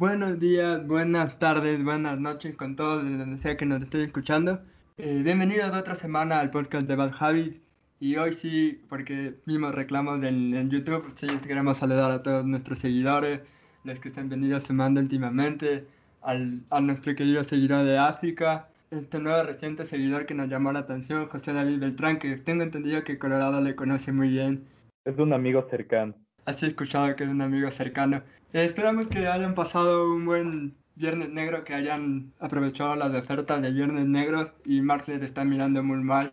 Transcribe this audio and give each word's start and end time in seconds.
Buenos 0.00 0.40
días, 0.40 0.86
buenas 0.86 1.38
tardes, 1.38 1.84
buenas 1.84 2.18
noches 2.18 2.56
con 2.56 2.74
todos 2.74 3.04
desde 3.04 3.18
donde 3.18 3.36
sea 3.36 3.58
que 3.58 3.66
nos 3.66 3.82
estén 3.82 4.00
escuchando. 4.00 4.58
Eh, 4.96 5.20
bienvenidos 5.22 5.76
otra 5.76 5.94
semana 5.94 6.40
al 6.40 6.50
podcast 6.50 6.86
de 6.86 6.96
Bad 6.96 7.12
Habit. 7.18 7.60
Y 7.98 8.16
hoy 8.16 8.32
sí, 8.32 8.82
porque 8.88 9.34
vimos 9.44 9.74
reclamos 9.74 10.24
en, 10.24 10.54
en 10.54 10.70
YouTube, 10.70 11.04
sí 11.16 11.26
queremos 11.46 11.76
saludar 11.76 12.10
a 12.12 12.22
todos 12.22 12.46
nuestros 12.46 12.78
seguidores, 12.78 13.42
los 13.84 14.00
que 14.00 14.08
están 14.08 14.30
venidos 14.30 14.62
sumando 14.62 15.02
últimamente, 15.02 15.86
al, 16.22 16.62
a 16.70 16.80
nuestro 16.80 17.14
querido 17.14 17.44
seguidor 17.44 17.84
de 17.84 17.98
África, 17.98 18.70
este 18.90 19.18
nuevo 19.18 19.42
reciente 19.42 19.84
seguidor 19.84 20.24
que 20.24 20.32
nos 20.32 20.48
llamó 20.48 20.72
la 20.72 20.78
atención, 20.78 21.26
José 21.26 21.52
David 21.52 21.78
Beltrán, 21.78 22.18
que 22.18 22.38
tengo 22.38 22.62
entendido 22.62 23.04
que 23.04 23.18
Colorado 23.18 23.60
le 23.60 23.76
conoce 23.76 24.12
muy 24.12 24.30
bien. 24.30 24.64
Es 25.04 25.18
un 25.18 25.34
amigo 25.34 25.66
cercano. 25.68 26.14
Así 26.46 26.64
he 26.64 26.68
escuchado 26.70 27.14
que 27.16 27.24
es 27.24 27.28
un 27.28 27.42
amigo 27.42 27.70
cercano. 27.70 28.22
Eh, 28.52 28.64
esperamos 28.64 29.06
que 29.06 29.28
hayan 29.28 29.54
pasado 29.54 30.12
un 30.12 30.24
buen 30.26 30.76
Viernes 30.96 31.30
Negro, 31.30 31.62
que 31.62 31.72
hayan 31.72 32.32
aprovechado 32.40 32.96
las 32.96 33.14
ofertas 33.14 33.62
de 33.62 33.70
Viernes 33.70 34.06
Negros 34.06 34.50
y 34.64 34.80
Marx 34.80 35.06
les 35.06 35.22
está 35.22 35.44
mirando 35.44 35.84
muy 35.84 35.98
mal. 35.98 36.32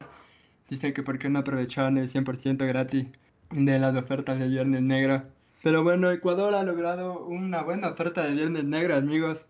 Dicen 0.68 0.94
que 0.96 1.04
por 1.04 1.20
qué 1.20 1.30
no 1.30 1.40
aprovecharon 1.40 2.00
el 2.00 2.10
100% 2.10 2.66
gratis 2.68 3.08
de 3.52 3.80
las 3.80 3.96
ofertas 3.96 4.40
de 4.40 4.48
Viernes 4.48 4.82
Negro. 4.82 5.24
Pero 5.62 5.84
bueno, 5.84 6.12
Ecuador 6.12 6.56
ha 6.56 6.64
logrado 6.64 7.24
una 7.28 7.62
buena 7.62 7.90
oferta 7.90 8.24
de 8.24 8.34
Viernes 8.34 8.64
Negro, 8.64 8.96
amigos, 8.96 9.46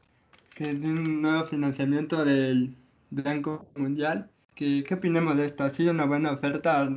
que 0.53 0.71
es 0.71 0.79
un 0.81 1.21
nuevo 1.21 1.45
financiamiento 1.45 2.25
del 2.25 2.75
Banco 3.11 3.65
Mundial. 3.77 4.29
¿Qué, 4.55 4.83
qué 4.85 4.95
opinamos 4.95 5.37
de 5.37 5.45
esto? 5.45 5.63
¿Ha 5.63 5.69
sido 5.69 5.91
una 5.91 6.05
buena 6.05 6.33
oferta? 6.33 6.89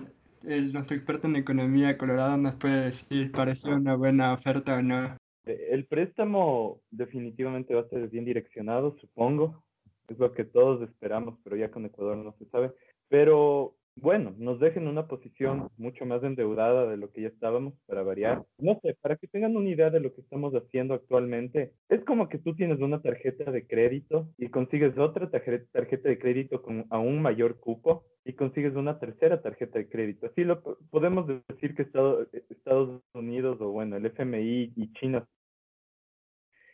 El, 0.43 0.73
nuestro 0.73 0.97
experto 0.97 1.29
en 1.29 1.37
economía 1.37 1.97
Colorado 1.97 2.37
nos 2.39 2.57
puede 2.57 2.87
decir, 2.87 3.31
¿pareció 3.31 3.77
una 3.77 3.95
buena 3.95 4.33
oferta 4.33 4.75
o 4.77 4.83
no? 4.83 5.17
El 5.71 5.87
préstamo 5.87 6.81
definitivamente 6.91 7.75
va 7.75 7.83
a 7.83 7.89
ser 7.89 8.09
bien 8.09 8.25
direccionado, 8.25 8.97
supongo. 9.01 9.65
Es 10.09 10.19
lo 10.19 10.33
que 10.33 10.45
todos 10.45 10.83
esperamos, 10.89 11.39
pero 11.45 11.57
ya 11.57 11.71
con 11.71 11.87
Ecuador 11.87 12.17
no 12.17 12.35
se 12.39 12.47
sabe. 12.47 12.73
Pero 13.09 13.77
bueno, 13.97 14.35
nos 14.39 14.59
dejen 14.61 14.87
una 14.87 15.07
posición 15.07 15.69
mucho 15.77 16.07
más 16.07 16.23
endeudada 16.23 16.87
de 16.87 16.97
lo 16.97 17.11
que 17.11 17.23
ya 17.23 17.29
estábamos 17.29 17.75
para 17.87 18.03
variar. 18.03 18.45
No 18.59 18.79
sé, 18.83 18.97
para 19.01 19.17
que 19.17 19.27
tengan 19.27 19.57
una 19.57 19.69
idea 19.69 19.91
de 19.91 20.01
lo 20.01 20.15
que 20.15 20.23
estamos 20.23 20.55
haciendo 20.55 20.95
actualmente, 20.95 21.73
es 21.89 22.03
como 22.05 22.29
que 22.29 22.39
tú 22.39 22.55
tienes 22.55 22.81
una 22.81 23.03
tarjeta 23.03 23.51
de 23.51 23.67
crédito 23.67 24.29
y 24.39 24.49
consigues 24.49 24.97
otra 24.97 25.29
tarjeta 25.31 26.09
de 26.09 26.19
crédito 26.19 26.63
con 26.63 26.87
aún 26.91 27.21
mayor 27.21 27.59
cupo 27.59 28.05
y 28.25 28.33
consigues 28.35 28.75
una 28.75 28.99
tercera 28.99 29.43
tarjeta 29.43 29.79
de 29.79 29.89
crédito. 29.89 30.27
Así 30.27 30.45
lo 30.45 30.63
podemos 30.91 31.27
decir 31.49 31.75
que 31.75 31.83
Estados 31.83 33.03
Unidos 33.13 33.61
o 33.61 33.71
bueno, 33.71 33.97
el 33.97 34.07
FMI 34.07 34.73
y 34.77 34.93
China 34.95 35.27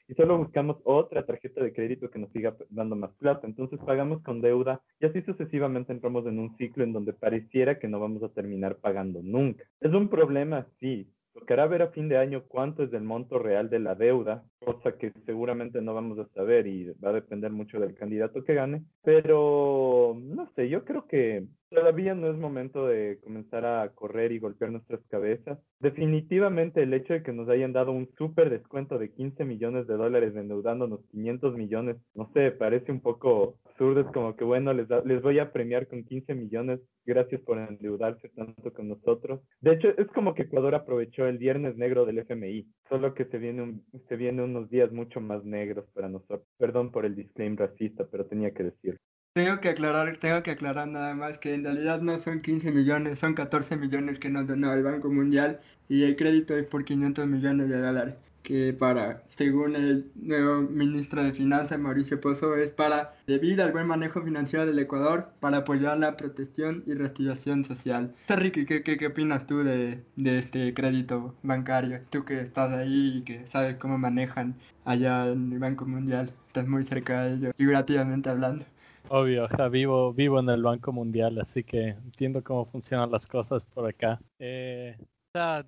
y 0.09 0.15
solo 0.15 0.39
buscamos 0.39 0.77
otra 0.85 1.25
tarjeta 1.25 1.63
de 1.63 1.73
crédito 1.73 2.11
que 2.11 2.19
nos 2.19 2.31
siga 2.31 2.57
dando 2.71 2.97
más 2.97 3.13
plata. 3.15 3.47
Entonces 3.47 3.79
pagamos 3.85 4.23
con 4.23 4.41
deuda 4.41 4.81
y 5.01 5.07
así 5.07 5.23
sucesivamente 5.23 5.93
entramos 5.93 6.27
en 6.27 6.39
un 6.39 6.57
ciclo 6.57 6.85
en 6.85 6.93
donde 6.93 7.13
pareciera 7.13 7.79
que 7.79 7.89
no 7.89 8.01
vamos 8.01 8.23
a 8.23 8.29
terminar 8.29 8.77
pagando 8.77 9.21
nunca. 9.23 9.65
Es 9.81 9.93
un 9.93 10.09
problema, 10.09 10.67
sí. 10.81 11.09
Tocará 11.35 11.67
ver 11.67 11.83
a 11.83 11.89
fin 11.89 12.09
de 12.09 12.17
año 12.17 12.45
cuánto 12.49 12.83
es 12.83 12.93
el 12.95 13.03
monto 13.03 13.39
real 13.39 13.69
de 13.69 13.79
la 13.79 13.95
deuda, 13.95 14.45
cosa 14.59 14.97
que 14.97 15.13
seguramente 15.25 15.81
no 15.81 15.95
vamos 15.95 16.19
a 16.19 16.29
saber 16.35 16.67
y 16.67 16.93
va 17.05 17.11
a 17.11 17.15
depender 17.15 17.51
mucho 17.51 17.79
del 17.79 17.95
candidato 17.95 18.45
que 18.45 18.55
gane. 18.55 18.85
Pero, 19.03 20.17
no 20.21 20.51
sé, 20.55 20.69
yo 20.69 20.85
creo 20.85 21.07
que 21.07 21.47
Todavía 21.69 22.15
no 22.15 22.31
es 22.31 22.39
momento 22.39 22.87
de 22.87 23.19
comenzar 23.25 23.67
a 23.67 23.89
correr 23.91 24.31
y 24.31 24.39
golpear 24.39 24.71
nuestras 24.71 25.01
cabezas. 25.09 25.59
Definitivamente 25.81 26.83
el 26.83 26.95
hecho 26.95 27.13
de 27.13 27.25
que 27.25 27.33
nos 27.33 27.49
hayan 27.49 27.73
dado 27.73 27.91
un 27.91 28.09
súper 28.17 28.51
descuento 28.51 28.99
de 28.99 29.11
15 29.13 29.45
millones 29.45 29.89
de 29.89 29.97
dólares 29.97 30.37
endeudándonos 30.37 31.01
500 31.11 31.57
millones, 31.57 31.97
no 32.15 32.31
sé, 32.33 32.53
parece 32.53 32.93
un 32.93 33.01
poco 33.01 33.57
absurdo. 33.65 34.01
Es 34.01 34.07
como 34.13 34.37
que, 34.37 34.45
bueno, 34.45 34.73
les, 34.73 34.87
les 35.05 35.21
voy 35.21 35.41
a 35.41 35.53
premiar 35.53 35.89
con 35.89 36.05
15 36.05 36.35
millones, 36.35 36.81
gracias 37.05 37.41
por 37.41 37.59
endeudarse 37.59 38.29
tanto 38.29 38.73
con 38.73 38.89
nosotros. 38.89 39.41
De 39.61 39.73
hecho, 39.73 39.89
es 39.99 40.07
como 40.09 40.35
que 40.35 40.43
Ecuador 40.43 40.77
aprovechó 40.77 41.27
el 41.27 41.39
viernes 41.39 41.77
negro 41.77 42.07
del 42.07 42.21
FMI, 42.21 42.65
solo 42.89 43.13
que 43.13 43.25
se 43.25 43.39
viene, 43.39 43.81
se 44.09 44.17
viene 44.17 44.43
unos 44.47 44.71
días 44.71 44.91
mucho 44.91 45.21
más 45.21 45.45
negros 45.45 45.85
para 45.93 46.09
nosotros. 46.09 46.43
Perdón 46.59 46.91
por 46.91 47.05
el 47.05 47.15
disclaimer 47.15 47.69
racista, 47.69 48.07
pero 48.11 48.27
tenía 48.27 48.53
que 48.53 48.65
decirlo. 48.65 48.99
Tengo 49.35 49.61
que 49.61 49.69
aclarar, 49.69 50.17
tengo 50.17 50.43
que 50.43 50.53
aclarar 50.53 50.89
nada 50.89 51.15
más 51.15 51.39
que 51.39 51.53
en 51.53 51.65
realidad 51.65 52.01
no 52.01 52.17
son 52.17 52.41
15 52.41 52.73
millones, 52.73 53.19
son 53.19 53.35
14 53.35 53.77
millones 53.77 54.19
que 54.19 54.31
nos 54.31 54.47
donó 54.47 54.73
el 54.73 54.83
Banco 54.83 55.11
Mundial 55.11 55.61
y 55.91 56.05
el 56.05 56.17
crédito 56.17 56.57
es 56.57 56.67
por 56.67 56.87
500 56.87 57.27
millones 57.27 57.69
de 57.69 57.79
dólares, 57.79 58.15
que 58.47 58.73
para, 58.73 59.25
según 59.35 59.75
el 59.75 60.13
nuevo 60.15 60.63
ministro 60.63 61.21
de 61.25 61.33
Finanzas, 61.33 61.81
Mauricio 61.81 62.21
Pozo, 62.21 62.55
es 62.55 62.71
para, 62.71 63.13
debido 63.27 63.65
al 63.65 63.73
buen 63.73 63.89
manejo 63.89 64.23
financiero 64.23 64.65
del 64.65 64.79
Ecuador, 64.79 65.33
para 65.41 65.59
apoyar 65.59 65.99
la 65.99 66.17
protección 66.17 66.85
y 66.87 66.95
reactivación 66.95 67.65
social. 67.65 68.15
Ricky, 68.29 68.65
¿qué, 68.65 68.85
qué, 68.85 68.99
qué 68.99 69.09
opinas 69.09 69.49
tú 69.49 69.65
de, 69.65 70.01
de 70.15 70.39
este 70.39 70.73
crédito 70.75 71.35
bancario? 71.43 72.03
Tú 72.09 72.25
que 72.25 72.41
estás 72.41 72.73
ahí 72.73 73.17
y 73.17 73.23
que 73.25 73.45
sabes 73.49 73.79
cómo 73.79 73.99
manejan 73.99 74.55
allá 74.85 75.27
en 75.27 75.53
el 75.53 75.59
Banco 75.59 75.85
Mundial, 75.85 76.31
estás 76.47 76.69
muy 76.69 76.85
cerca 76.85 77.25
de 77.25 77.35
ello, 77.35 77.53
figurativamente 77.57 78.31
hablando. 78.31 78.65
Obvio, 79.09 79.49
o 79.59 79.71
vivo, 79.71 80.15
vivo 80.15 80.39
en 80.39 80.51
el 80.51 80.63
Banco 80.63 80.93
Mundial, 80.93 81.41
así 81.41 81.65
que 81.65 81.89
entiendo 81.89 82.45
cómo 82.45 82.65
funcionan 82.65 83.11
las 83.11 83.27
cosas 83.27 83.65
por 83.65 83.89
acá. 83.89 84.21
Eh, 84.39 84.97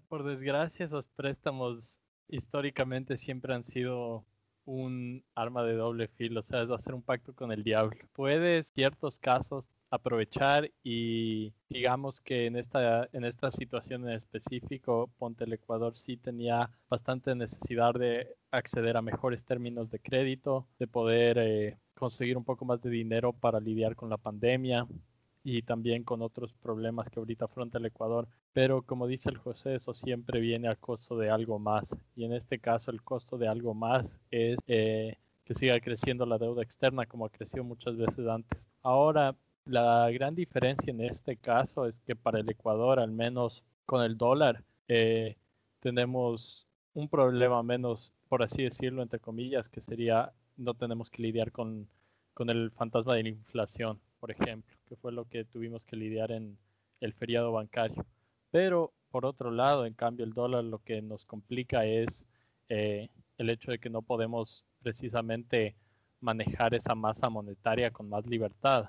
por 0.08 0.22
desgracia, 0.22 0.86
esos 0.86 1.08
préstamos 1.08 1.98
históricamente 2.28 3.16
siempre 3.16 3.54
han 3.54 3.64
sido 3.64 4.24
un 4.64 5.24
arma 5.34 5.64
de 5.64 5.74
doble 5.74 6.08
filo, 6.08 6.40
o 6.40 6.42
sea, 6.42 6.62
es 6.62 6.70
hacer 6.70 6.94
un 6.94 7.02
pacto 7.02 7.34
con 7.34 7.52
el 7.52 7.64
diablo. 7.64 7.96
Puedes, 8.12 8.68
ciertos 8.74 9.18
casos, 9.18 9.70
aprovechar 9.90 10.70
y 10.84 11.54
digamos 11.70 12.20
que 12.20 12.44
en 12.44 12.56
esta, 12.56 13.08
en 13.12 13.24
esta 13.24 13.50
situación 13.50 14.06
en 14.06 14.14
específico, 14.14 15.10
Ponte 15.18 15.44
el 15.44 15.54
Ecuador 15.54 15.96
sí 15.96 16.18
tenía 16.18 16.70
bastante 16.90 17.34
necesidad 17.34 17.94
de 17.94 18.36
acceder 18.50 18.98
a 18.98 19.02
mejores 19.02 19.44
términos 19.44 19.90
de 19.90 20.00
crédito, 20.00 20.66
de 20.78 20.86
poder 20.86 21.38
eh, 21.38 21.78
conseguir 21.94 22.36
un 22.36 22.44
poco 22.44 22.66
más 22.66 22.82
de 22.82 22.90
dinero 22.90 23.32
para 23.32 23.60
lidiar 23.60 23.96
con 23.96 24.10
la 24.10 24.18
pandemia 24.18 24.86
y 25.50 25.62
también 25.62 26.04
con 26.04 26.20
otros 26.20 26.53
problemas 26.53 27.09
que 27.09 27.19
ahorita 27.19 27.47
afronta 27.47 27.78
el 27.78 27.86
Ecuador. 27.86 28.28
Pero 28.53 28.82
como 28.82 29.06
dice 29.06 29.31
el 29.31 29.38
José, 29.38 29.76
eso 29.76 29.94
siempre 29.94 30.41
viene 30.41 30.69
a 30.69 30.76
costo 30.76 31.16
de 31.16 31.31
algo 31.31 31.59
más. 31.59 31.97
Y 32.14 32.25
en 32.25 32.34
este 32.34 32.59
caso 32.59 32.91
el 32.91 33.03
costo 33.03 33.38
de 33.38 33.48
algo 33.48 33.72
más 33.72 34.19
es 34.31 34.58
eh, 34.66 35.16
que 35.44 35.54
siga 35.54 35.81
creciendo 35.81 36.26
la 36.26 36.37
deuda 36.37 36.62
externa 36.62 37.06
como 37.06 37.25
ha 37.25 37.31
crecido 37.31 37.64
muchas 37.64 37.97
veces 37.97 38.26
antes. 38.28 38.69
Ahora, 38.82 39.34
la 39.64 40.10
gran 40.10 40.34
diferencia 40.34 40.91
en 40.91 41.00
este 41.00 41.38
caso 41.38 41.87
es 41.87 41.98
que 42.03 42.14
para 42.14 42.41
el 42.41 42.50
Ecuador, 42.50 43.00
al 43.00 43.12
menos 43.12 43.64
con 43.87 44.03
el 44.03 44.19
dólar, 44.19 44.62
eh, 44.87 45.38
tenemos 45.81 46.69
un 46.92 47.08
problema 47.08 47.62
menos, 47.62 48.12
por 48.28 48.42
así 48.42 48.64
decirlo, 48.64 49.03
entre 49.03 49.19
comillas, 49.19 49.70
que 49.70 49.81
sería 49.81 50.31
no 50.58 50.75
tenemos 50.75 51.08
que 51.08 51.22
lidiar 51.22 51.53
con, 51.53 51.88
con 52.34 52.50
el 52.50 52.70
fantasma 52.70 53.14
de 53.14 53.22
la 53.22 53.28
inflación, 53.31 53.98
por 54.20 54.30
ejemplo, 54.30 54.76
que 54.86 54.96
fue 54.96 55.12
lo 55.12 55.24
que 55.26 55.44
tuvimos 55.44 55.84
que 55.84 55.96
lidiar 55.96 56.32
en 56.32 56.58
el 57.00 57.12
feriado 57.12 57.52
bancario. 57.52 58.04
Pero 58.50 58.92
por 59.10 59.24
otro 59.26 59.50
lado, 59.50 59.86
en 59.86 59.94
cambio, 59.94 60.24
el 60.24 60.32
dólar 60.32 60.64
lo 60.64 60.78
que 60.80 61.02
nos 61.02 61.24
complica 61.24 61.86
es 61.86 62.26
eh, 62.68 63.08
el 63.38 63.50
hecho 63.50 63.70
de 63.70 63.78
que 63.78 63.90
no 63.90 64.02
podemos 64.02 64.64
precisamente 64.82 65.76
manejar 66.20 66.74
esa 66.74 66.94
masa 66.94 67.30
monetaria 67.30 67.90
con 67.90 68.08
más 68.08 68.26
libertad. 68.26 68.86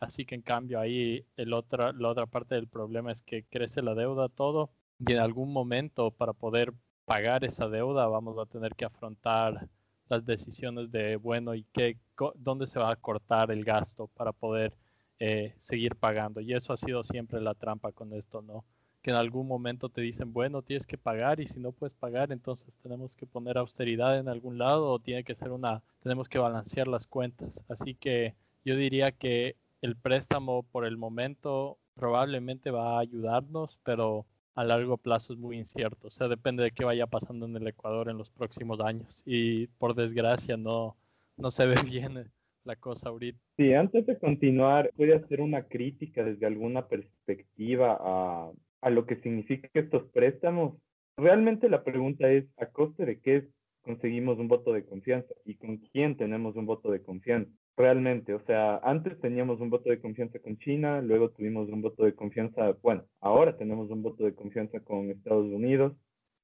Así 0.00 0.26
que 0.26 0.34
en 0.34 0.42
cambio 0.42 0.80
ahí 0.80 1.24
el 1.36 1.52
otra, 1.52 1.92
la 1.92 2.08
otra 2.08 2.26
parte 2.26 2.56
del 2.56 2.68
problema 2.68 3.12
es 3.12 3.22
que 3.22 3.44
crece 3.44 3.80
la 3.80 3.94
deuda 3.94 4.28
todo 4.28 4.70
y 4.98 5.12
en 5.12 5.18
algún 5.18 5.52
momento 5.52 6.10
para 6.10 6.32
poder 6.32 6.72
pagar 7.04 7.44
esa 7.44 7.68
deuda 7.68 8.06
vamos 8.06 8.38
a 8.38 8.46
tener 8.46 8.74
que 8.74 8.84
afrontar 8.84 9.68
las 10.08 10.24
decisiones 10.24 10.90
de, 10.90 11.16
bueno, 11.16 11.54
y 11.54 11.64
qué, 11.72 11.98
dónde 12.36 12.66
se 12.66 12.78
va 12.78 12.90
a 12.90 12.96
cortar 12.96 13.50
el 13.50 13.64
gasto 13.64 14.08
para 14.08 14.32
poder 14.32 14.76
eh, 15.18 15.54
seguir 15.58 15.96
pagando. 15.96 16.40
Y 16.40 16.52
eso 16.52 16.72
ha 16.72 16.76
sido 16.76 17.04
siempre 17.04 17.40
la 17.40 17.54
trampa 17.54 17.92
con 17.92 18.12
esto, 18.12 18.42
¿no? 18.42 18.64
Que 19.02 19.10
en 19.10 19.16
algún 19.16 19.46
momento 19.46 19.88
te 19.88 20.00
dicen, 20.00 20.32
bueno, 20.32 20.62
tienes 20.62 20.86
que 20.86 20.98
pagar 20.98 21.40
y 21.40 21.46
si 21.46 21.60
no 21.60 21.72
puedes 21.72 21.94
pagar, 21.94 22.32
entonces 22.32 22.74
tenemos 22.82 23.14
que 23.16 23.26
poner 23.26 23.58
austeridad 23.58 24.18
en 24.18 24.28
algún 24.28 24.58
lado 24.58 24.90
o 24.90 24.98
tiene 24.98 25.24
que 25.24 25.34
ser 25.34 25.50
una, 25.50 25.82
tenemos 26.02 26.28
que 26.28 26.38
balancear 26.38 26.88
las 26.88 27.06
cuentas. 27.06 27.64
Así 27.68 27.94
que 27.94 28.34
yo 28.64 28.76
diría 28.76 29.12
que 29.12 29.56
el 29.82 29.96
préstamo 29.96 30.62
por 30.62 30.86
el 30.86 30.96
momento 30.96 31.78
probablemente 31.94 32.70
va 32.70 32.96
a 32.96 33.00
ayudarnos, 33.00 33.78
pero 33.84 34.26
a 34.54 34.64
largo 34.64 34.96
plazo 34.96 35.32
es 35.32 35.38
muy 35.38 35.58
incierto. 35.58 36.08
O 36.08 36.10
sea, 36.10 36.28
depende 36.28 36.62
de 36.62 36.70
qué 36.70 36.84
vaya 36.84 37.06
pasando 37.06 37.46
en 37.46 37.56
el 37.56 37.66
Ecuador 37.66 38.08
en 38.08 38.18
los 38.18 38.30
próximos 38.30 38.80
años. 38.80 39.22
Y 39.26 39.66
por 39.78 39.94
desgracia 39.94 40.56
no, 40.56 40.96
no 41.36 41.50
se 41.50 41.66
ve 41.66 41.74
bien 41.84 42.30
la 42.64 42.76
cosa 42.76 43.08
ahorita. 43.08 43.38
Sí, 43.56 43.74
antes 43.74 44.06
de 44.06 44.18
continuar, 44.18 44.90
voy 44.96 45.12
a 45.12 45.16
hacer 45.16 45.40
una 45.40 45.64
crítica 45.64 46.24
desde 46.24 46.46
alguna 46.46 46.86
perspectiva 46.86 47.98
a, 48.00 48.50
a 48.80 48.90
lo 48.90 49.06
que 49.06 49.16
significa 49.16 49.68
estos 49.74 50.04
préstamos. 50.10 50.76
Realmente 51.16 51.68
la 51.68 51.84
pregunta 51.84 52.28
es, 52.30 52.44
¿a 52.56 52.66
coste 52.66 53.04
de 53.04 53.20
qué 53.20 53.48
conseguimos 53.84 54.38
un 54.38 54.48
voto 54.48 54.72
de 54.72 54.84
confianza 54.84 55.32
y 55.44 55.54
con 55.54 55.76
quién 55.76 56.16
tenemos 56.16 56.56
un 56.56 56.66
voto 56.66 56.90
de 56.90 57.02
confianza. 57.02 57.52
Realmente, 57.76 58.34
o 58.34 58.40
sea, 58.46 58.76
antes 58.84 59.20
teníamos 59.20 59.60
un 59.60 59.68
voto 59.68 59.90
de 59.90 60.00
confianza 60.00 60.38
con 60.38 60.56
China, 60.58 61.02
luego 61.02 61.30
tuvimos 61.30 61.68
un 61.68 61.82
voto 61.82 62.04
de 62.04 62.14
confianza, 62.14 62.76
bueno, 62.82 63.04
ahora 63.20 63.56
tenemos 63.56 63.90
un 63.90 64.00
voto 64.00 64.24
de 64.24 64.34
confianza 64.34 64.78
con 64.78 65.10
Estados 65.10 65.46
Unidos. 65.46 65.92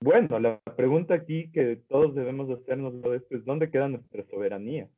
Bueno, 0.01 0.41
la 0.41 0.61
pregunta 0.77 1.15
aquí 1.15 1.49
que 1.53 1.77
todos 1.89 2.17
debemos 2.17 2.51
hacernos 2.51 2.95
es, 3.31 3.45
¿dónde 3.45 3.71
queda 3.71 3.89
nuestra 3.89 4.25
soberanía? 4.29 4.89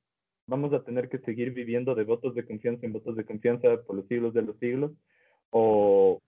¿Vamos 0.47 0.73
a 0.73 0.83
tener 0.85 1.11
que 1.11 1.19
seguir 1.19 1.53
viviendo 1.53 1.95
de 1.95 2.05
votos 2.05 2.35
de 2.35 2.47
confianza 2.47 2.87
en 2.87 2.95
votos 2.95 3.15
de 3.17 3.27
confianza 3.27 3.83
por 3.83 3.97
los 3.97 4.07
siglos 4.09 4.33
de 4.33 4.43
los 4.43 4.57
siglos? 4.59 4.93
¿O 5.51 6.19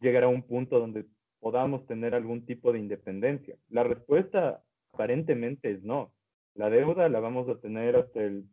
llegar 0.00 0.24
a 0.24 0.28
un 0.28 0.42
punto 0.42 0.78
donde 0.78 1.06
podamos 1.40 1.86
tener 1.86 2.14
algún 2.14 2.44
tipo 2.44 2.70
de 2.72 2.80
independencia? 2.80 3.56
La 3.70 3.82
respuesta 3.82 4.62
aparentemente 4.92 5.70
es 5.70 5.82
no. 5.82 6.12
La 6.54 6.68
deuda 6.68 7.08
la 7.08 7.20
vamos 7.20 7.48
a 7.48 7.58
tener 7.60 7.96
hasta 7.96 8.22
el, 8.22 8.44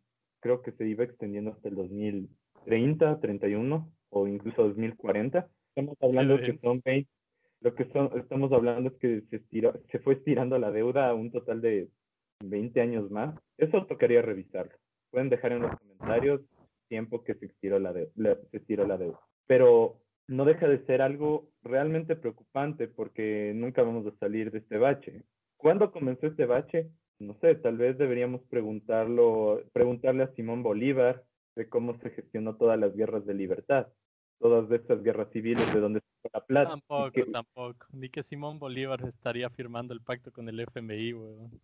creo 0.46 0.62
que 0.62 0.74
se 0.74 0.88
iba 0.88 1.04
extendiendo 1.04 1.50
hasta 1.50 1.70
el 1.70 1.76
2030, 1.76 3.20
31 3.20 3.92
o 4.12 4.28
incluso 4.28 4.62
2040. 4.62 5.48
Estamos 5.70 5.98
hablando 6.00 6.38
que 6.40 6.60
son 6.60 6.80
20, 6.86 7.10
lo 7.62 7.74
que 7.74 7.86
son, 7.86 8.12
estamos 8.16 8.52
hablando 8.52 8.92
es 8.92 8.96
que 8.98 9.24
se, 9.32 9.42
se 9.92 10.00
fue 10.02 10.14
estirando 10.14 10.60
la 10.60 10.70
deuda 10.70 11.10
a 11.10 11.16
un 11.16 11.32
total 11.32 11.62
de 11.62 11.90
20 12.44 12.80
años 12.80 13.10
más. 13.10 13.34
Eso 13.58 13.88
tocaría 13.88 14.22
revisarlo. 14.22 14.76
Pueden 15.10 15.30
dejar 15.30 15.54
en 15.54 15.64
los 15.64 15.80
comentarios 15.80 16.42
tiempo 16.90 17.24
que 17.24 17.34
se 17.34 17.48
estiró 17.48 17.80
la, 17.80 17.92
se 17.94 18.38
estiró 18.52 18.86
la 18.86 19.00
deuda. 19.00 19.20
Pero 19.48 20.00
no 20.28 20.46
deja 20.46 20.68
de 20.68 20.86
ser 20.86 21.02
algo 21.02 21.50
realmente 21.64 22.16
preocupante 22.16 22.88
porque 22.88 23.52
nunca 23.56 23.82
vamos 23.82 24.06
a 24.06 24.16
salir 24.20 24.52
de 24.52 24.60
este 24.60 24.78
bache. 24.78 25.24
¿Cuándo 25.58 25.92
comenzó 25.92 26.28
este 26.28 26.46
bache? 26.46 26.92
No 27.20 27.34
sé, 27.40 27.56
tal 27.56 27.78
vez 27.78 27.98
deberíamos 27.98 28.42
preguntarlo, 28.50 29.64
preguntarle 29.72 30.24
a 30.24 30.34
Simón 30.36 30.64
Bolívar 30.64 31.24
de 31.56 31.70
cómo 31.70 31.98
se 32.00 32.10
gestionó 32.10 32.56
todas 32.58 32.78
las 32.78 32.96
guerras 32.96 33.26
de 33.26 33.34
libertad, 33.34 33.88
todas 34.40 34.70
estas 34.72 35.02
guerras 35.02 35.30
civiles 35.32 35.74
de 35.74 35.80
donde 35.80 36.02
se 36.02 36.30
la 36.34 36.46
plata. 36.46 36.70
Tampoco, 36.72 37.32
tampoco. 37.32 37.88
Ni 37.94 38.10
que 38.10 38.22
Simón 38.22 38.60
Bolívar 38.60 39.02
estaría 39.06 39.50
firmando 39.50 39.94
el 39.94 40.02
pacto 40.02 40.32
con 40.32 40.50
el 40.50 40.60
FMI, 40.60 41.14
weón. 41.14 41.62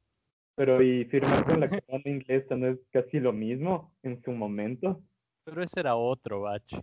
Pero 0.55 0.81
y 0.81 1.05
firmar 1.05 1.45
con 1.45 1.59
la 1.59 1.69
corona 1.69 2.03
inglesa 2.05 2.55
no 2.55 2.67
es 2.67 2.79
casi 2.91 3.19
lo 3.19 3.33
mismo 3.33 3.93
en 4.03 4.21
su 4.21 4.31
momento. 4.31 5.01
Pero 5.43 5.63
ese 5.63 5.79
era 5.79 5.95
otro 5.95 6.41
bache. 6.41 6.77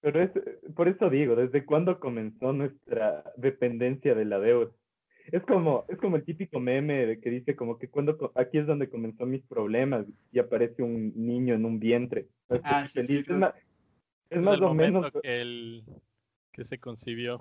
Pero 0.00 0.22
es, 0.22 0.30
por 0.74 0.88
eso 0.88 1.10
digo, 1.10 1.34
¿desde 1.34 1.64
cuándo 1.64 1.98
comenzó 1.98 2.52
nuestra 2.52 3.24
dependencia 3.36 4.14
de 4.14 4.24
la 4.26 4.38
deuda? 4.38 4.70
Es 5.24 5.42
como, 5.44 5.84
es 5.88 5.98
como 5.98 6.16
el 6.16 6.24
típico 6.24 6.60
meme 6.60 7.06
de 7.06 7.20
que 7.20 7.30
dice 7.30 7.56
como 7.56 7.78
que 7.78 7.88
cuando 7.88 8.32
aquí 8.34 8.58
es 8.58 8.66
donde 8.66 8.90
comenzó 8.90 9.24
mis 9.24 9.42
problemas 9.42 10.06
y 10.30 10.38
aparece 10.38 10.82
un 10.82 11.12
niño 11.16 11.54
en 11.54 11.64
un 11.64 11.80
vientre. 11.80 12.28
Ah, 12.62 12.84
es, 12.94 13.28
más, 13.30 13.54
es 14.28 14.40
más 14.40 14.60
o 14.60 14.74
menos 14.74 15.10
que 15.22 15.40
el 15.40 15.84
que 16.52 16.64
se 16.64 16.78
concibió. 16.78 17.38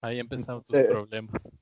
Ahí 0.00 0.20
empezaron 0.20 0.62
tus 0.64 0.78
problemas. 0.80 1.52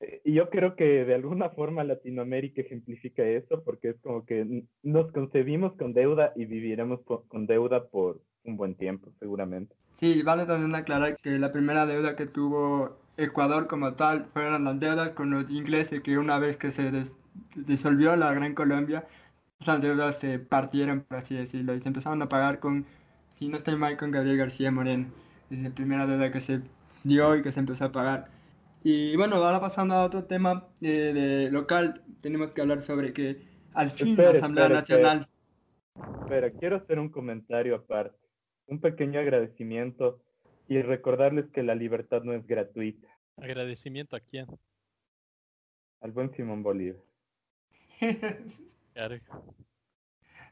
Eh, 0.00 0.20
y 0.24 0.32
yo 0.32 0.50
creo 0.50 0.74
que 0.74 1.04
de 1.04 1.14
alguna 1.14 1.50
forma 1.50 1.84
Latinoamérica 1.84 2.62
ejemplifica 2.62 3.22
eso 3.22 3.62
porque 3.62 3.90
es 3.90 4.00
como 4.00 4.24
que 4.24 4.64
nos 4.82 5.12
concebimos 5.12 5.74
con 5.74 5.92
deuda 5.92 6.32
y 6.34 6.46
viviremos 6.46 7.00
con 7.02 7.46
deuda 7.46 7.86
por 7.86 8.20
un 8.44 8.56
buen 8.56 8.74
tiempo, 8.74 9.12
seguramente. 9.20 9.74
Sí, 9.98 10.22
vale 10.22 10.46
también 10.46 10.74
aclarar 10.74 11.16
que 11.18 11.38
la 11.38 11.52
primera 11.52 11.84
deuda 11.84 12.16
que 12.16 12.26
tuvo 12.26 12.99
Ecuador 13.22 13.66
como 13.66 13.94
tal 13.94 14.26
fueron 14.32 14.64
las 14.64 14.80
deudas 14.80 15.10
con 15.10 15.30
los 15.30 15.50
ingleses, 15.50 16.00
que 16.00 16.18
una 16.18 16.38
vez 16.38 16.56
que 16.56 16.70
se 16.72 16.90
disolvió 17.54 18.16
la 18.16 18.32
Gran 18.32 18.54
Colombia, 18.54 19.06
esas 19.60 19.80
deudas 19.80 20.18
se 20.18 20.38
partieron, 20.38 21.02
por 21.02 21.18
así 21.18 21.34
decirlo, 21.34 21.74
y 21.74 21.80
se 21.80 21.88
empezaron 21.88 22.22
a 22.22 22.28
pagar 22.28 22.60
con, 22.60 22.86
si 23.34 23.48
no 23.48 23.56
estoy 23.58 23.76
mal, 23.76 23.96
con 23.96 24.10
Gabriel 24.10 24.38
García 24.38 24.70
Moreno. 24.70 25.06
Es 25.50 25.58
la 25.58 25.70
primera 25.70 26.06
deuda 26.06 26.32
que 26.32 26.40
se 26.40 26.60
dio 27.04 27.36
y 27.36 27.42
que 27.42 27.52
se 27.52 27.60
empezó 27.60 27.86
a 27.86 27.92
pagar. 27.92 28.30
Y 28.82 29.16
bueno, 29.16 29.36
ahora 29.36 29.60
pasando 29.60 29.94
a 29.94 30.04
otro 30.04 30.24
tema 30.24 30.68
eh, 30.80 31.12
de 31.12 31.50
local, 31.50 32.02
tenemos 32.20 32.52
que 32.52 32.62
hablar 32.62 32.80
sobre 32.80 33.12
que 33.12 33.42
al 33.74 33.90
fin 33.90 34.16
la 34.16 34.30
Asamblea 34.30 34.68
Nacional... 34.68 35.28
Espera, 36.22 36.50
quiero 36.50 36.76
hacer 36.76 36.98
un 36.98 37.10
comentario 37.10 37.74
aparte 37.74 38.20
un 38.70 38.80
pequeño 38.80 39.20
agradecimiento 39.20 40.20
y 40.70 40.80
recordarles 40.82 41.50
que 41.50 41.64
la 41.64 41.74
libertad 41.74 42.22
no 42.22 42.32
es 42.32 42.46
gratuita. 42.46 43.08
¿Agradecimiento 43.36 44.14
a 44.14 44.20
quién? 44.20 44.46
Al 46.00 46.12
buen 46.12 46.32
Simón 46.32 46.62
Bolívar. 46.62 47.02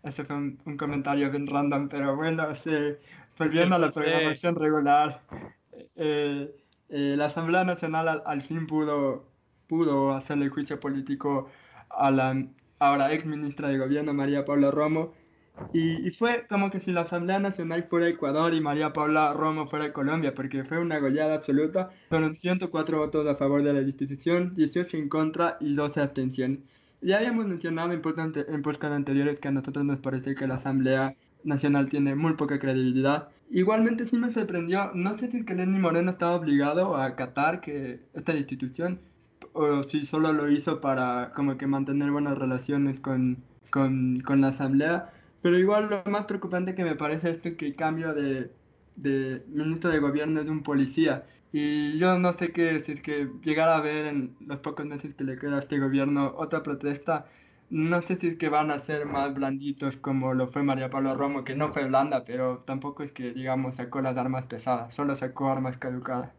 Ese 0.03 0.25
fue 0.25 0.35
un, 0.35 0.77
comentario 0.77 1.31
bien 1.31 1.47
random, 1.47 1.89
pero 1.89 2.17
bueno, 2.17 2.51
este, 2.51 2.99
volviendo 3.39 3.77
a 3.77 3.79
la 3.79 3.93
programación 3.93 4.57
regular, 4.57 5.23
eh, 5.95 6.53
eh, 6.89 7.15
la 7.17 7.27
Asamblea 7.27 7.63
Nacional 7.63 8.21
al, 8.27 8.43
fin 8.43 8.67
pudo, 8.67 9.25
pudo 9.69 10.15
hacerle 10.15 10.47
el 10.47 10.51
juicio 10.51 10.81
político 10.81 11.49
a 11.91 12.11
la 12.11 12.45
ahora 12.81 13.13
ex 13.13 13.25
ministra 13.25 13.69
de 13.69 13.79
Gobierno, 13.79 14.13
María 14.15 14.45
Paula 14.45 14.73
Romo, 14.73 15.15
y, 15.73 16.11
fue 16.11 16.47
como 16.49 16.71
que 16.71 16.81
si 16.81 16.93
la 16.93 17.03
Asamblea 17.03 17.39
Nacional 17.39 17.87
fuera 17.89 18.09
Ecuador 18.09 18.55
y 18.55 18.61
María 18.61 18.93
Paula 18.93 19.33
Romo 19.33 19.67
fuera 19.67 19.93
Colombia, 19.93 20.35
porque 20.35 20.65
fue 20.65 20.79
una 20.79 20.99
goleada 20.99 21.35
absoluta. 21.35 21.91
Fueron 22.09 22.37
104 22.37 22.99
votos 22.99 23.27
a 23.27 23.37
favor 23.37 23.63
de 23.63 23.73
la 23.73 23.83
institución, 23.83 24.55
18 24.55 24.97
en 24.97 25.09
contra 25.09 25.57
y 25.61 25.75
12 25.75 26.01
abstenciones. 26.01 26.61
Ya 27.01 27.19
habíamos 27.19 27.47
mencionado 27.47 27.93
en 27.93 28.03
podcast 28.03 28.93
anteriores 28.93 29.39
que 29.39 29.49
a 29.49 29.53
nosotros 29.53 29.85
nos 29.85 29.99
parece 29.99 30.35
que 30.35 30.47
la 30.49 30.55
Asamblea 30.55 31.15
Nacional 31.45 31.89
tiene 31.89 32.15
muy 32.15 32.35
poca 32.35 32.59
credibilidad. 32.59 33.29
Igualmente 33.51 34.07
sí 34.07 34.17
me 34.17 34.33
sorprendió, 34.33 34.91
no 34.95 35.17
sé 35.19 35.31
si 35.31 35.39
es 35.39 35.45
que 35.45 35.55
Lenny 35.55 35.79
Moreno 35.79 36.11
estaba 36.11 36.35
obligado 36.35 36.97
a 36.97 37.05
acatar 37.05 37.61
que 37.61 38.01
esta 38.15 38.35
institución 38.35 39.01
o 39.53 39.85
si 39.85 40.05
solo 40.07 40.33
lo 40.33 40.51
hizo 40.51 40.81
para 40.81 41.33
como 41.35 41.57
que 41.57 41.67
mantener 41.67 42.11
buenas 42.11 42.37
relaciones 42.37 43.01
con, 43.01 43.39
con, 43.71 44.21
con 44.21 44.41
la 44.41 44.49
Asamblea 44.49 45.13
pero 45.43 45.59
igual 45.59 45.89
lo 45.89 46.03
más 46.11 46.27
preocupante 46.27 46.75
que 46.75 46.85
me 46.85 46.97
parece 46.97 47.31
es 47.31 47.39
que 47.39 47.67
el 47.67 47.77
cambio 47.77 48.15
de, 48.15 48.51
de 48.97 49.45
ministro 49.49 49.91
de 49.91 50.01
gobierno 50.01 50.41
es 50.41 50.47
de 50.47 50.53
un 50.53 50.63
policía. 50.63 51.27
Y 51.53 51.99
yo 51.99 52.19
no 52.19 52.33
sé 52.35 52.53
qué, 52.53 52.79
si 52.81 52.93
es 52.93 53.01
que 53.01 53.31
llegar 53.43 53.71
a 53.71 53.81
ver 53.81 54.07
en 54.07 54.37
los 54.41 54.59
pocos 54.59 54.85
meses 54.85 55.15
que 55.15 55.25
le 55.25 55.39
queda 55.39 55.57
a 55.57 55.61
este 55.61 55.79
gobierno 55.79 56.35
otra 56.37 56.63
protesta, 56.63 57.27
no 57.71 58.03
sé 58.03 58.17
si 58.17 58.29
es 58.29 58.37
que 58.37 58.49
van 58.49 58.71
a 58.71 58.79
ser 58.79 59.07
más 59.07 59.35
blanditos 59.35 59.97
como 59.97 60.35
lo 60.35 60.49
fue 60.49 60.63
María 60.63 60.91
Pablo 60.91 61.15
Romo, 61.15 61.45
que 61.45 61.55
no 61.55 61.73
fue 61.73 61.85
blanda, 61.87 62.25
pero 62.25 62.59
tampoco 62.67 63.03
es 63.03 63.13
que, 63.13 63.33
digamos, 63.33 63.77
sacó 63.77 64.01
las 64.01 64.17
armas 64.17 64.47
pesadas, 64.47 64.95
solo 64.95 65.17
sacó 65.17 65.51
armas 65.51 65.79
caducadas. 65.79 66.33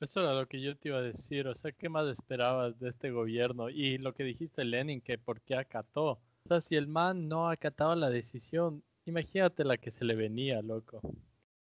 Eso 0.00 0.20
era 0.20 0.34
lo 0.34 0.46
que 0.46 0.60
yo 0.60 0.76
te 0.76 0.88
iba 0.88 0.98
a 0.98 1.02
decir, 1.02 1.46
o 1.46 1.54
sea, 1.54 1.72
¿qué 1.72 1.88
más 1.88 2.06
esperabas 2.08 2.78
de 2.78 2.90
este 2.90 3.10
gobierno? 3.10 3.70
Y 3.70 3.96
lo 3.98 4.12
que 4.12 4.24
dijiste, 4.24 4.64
Lenin, 4.64 5.00
que 5.00 5.18
por 5.18 5.40
qué 5.40 5.56
acató. 5.56 6.18
O 6.44 6.48
sea, 6.48 6.60
si 6.60 6.76
el 6.76 6.86
man 6.88 7.28
no 7.28 7.48
acataba 7.48 7.96
la 7.96 8.10
decisión, 8.10 8.82
imagínate 9.06 9.64
la 9.64 9.78
que 9.78 9.90
se 9.90 10.04
le 10.04 10.14
venía, 10.14 10.60
loco. 10.62 11.00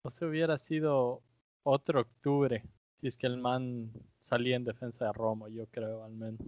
O 0.02 0.11
sea, 0.11 0.28
hubiera 0.28 0.59
sido 0.59 1.23
otro 1.62 2.00
octubre 2.00 2.62
si 3.00 3.09
es 3.09 3.16
que 3.16 3.26
el 3.26 3.38
man 3.38 3.92
salía 4.18 4.56
en 4.56 4.64
defensa 4.64 5.06
de 5.06 5.12
Romo, 5.12 5.49
yo 5.49 5.66
creo 5.66 6.04
al 6.04 6.12
menos. 6.12 6.40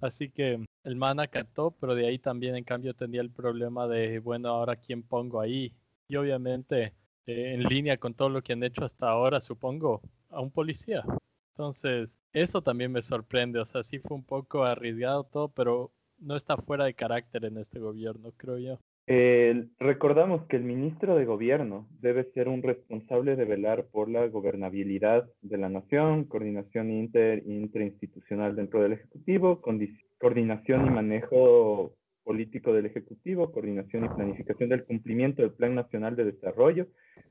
Así 0.00 0.30
que 0.30 0.64
el 0.84 0.96
man 0.96 1.20
acató, 1.20 1.70
pero 1.70 1.94
de 1.94 2.06
ahí 2.06 2.18
también 2.18 2.56
en 2.56 2.64
cambio 2.64 2.94
tenía 2.94 3.20
el 3.20 3.30
problema 3.30 3.86
de, 3.86 4.18
bueno, 4.18 4.48
ahora 4.48 4.76
quién 4.76 5.02
pongo 5.02 5.40
ahí. 5.40 5.74
Y 6.08 6.16
obviamente 6.16 6.94
eh, 7.26 7.54
en 7.54 7.62
línea 7.64 7.96
con 7.98 8.14
todo 8.14 8.28
lo 8.28 8.42
que 8.42 8.52
han 8.52 8.62
hecho 8.62 8.84
hasta 8.84 9.08
ahora, 9.08 9.40
supongo, 9.40 10.02
a 10.30 10.40
un 10.40 10.50
policía. 10.50 11.04
Entonces, 11.52 12.20
eso 12.32 12.62
también 12.62 12.92
me 12.92 13.02
sorprende. 13.02 13.60
O 13.60 13.64
sea, 13.64 13.82
sí 13.82 13.98
fue 13.98 14.16
un 14.16 14.24
poco 14.24 14.64
arriesgado 14.64 15.24
todo, 15.24 15.48
pero 15.48 15.92
no 16.18 16.36
está 16.36 16.56
fuera 16.56 16.84
de 16.84 16.94
carácter 16.94 17.44
en 17.44 17.58
este 17.58 17.78
gobierno, 17.78 18.32
creo 18.36 18.58
yo. 18.58 18.78
recordamos 19.78 20.46
que 20.46 20.56
el 20.56 20.64
ministro 20.64 21.16
de 21.16 21.24
Gobierno 21.24 21.86
debe 22.00 22.30
ser 22.32 22.48
un 22.48 22.62
responsable 22.62 23.36
de 23.36 23.44
velar 23.44 23.86
por 23.92 24.08
la 24.08 24.26
gobernabilidad 24.26 25.28
de 25.42 25.58
la 25.58 25.68
nación, 25.68 26.24
coordinación 26.24 26.90
inter, 26.90 27.42
interinstitucional 27.46 28.56
dentro 28.56 28.82
del 28.82 28.94
Ejecutivo, 28.94 29.60
coordinación 30.18 30.86
y 30.86 30.90
manejo 30.90 31.94
político 32.24 32.72
del 32.72 32.86
Ejecutivo, 32.86 33.52
coordinación 33.52 34.04
y 34.04 34.08
planificación 34.08 34.68
del 34.68 34.84
cumplimiento 34.84 35.42
del 35.42 35.52
Plan 35.52 35.76
Nacional 35.76 36.16
de 36.16 36.24
Desarrollo, 36.24 36.88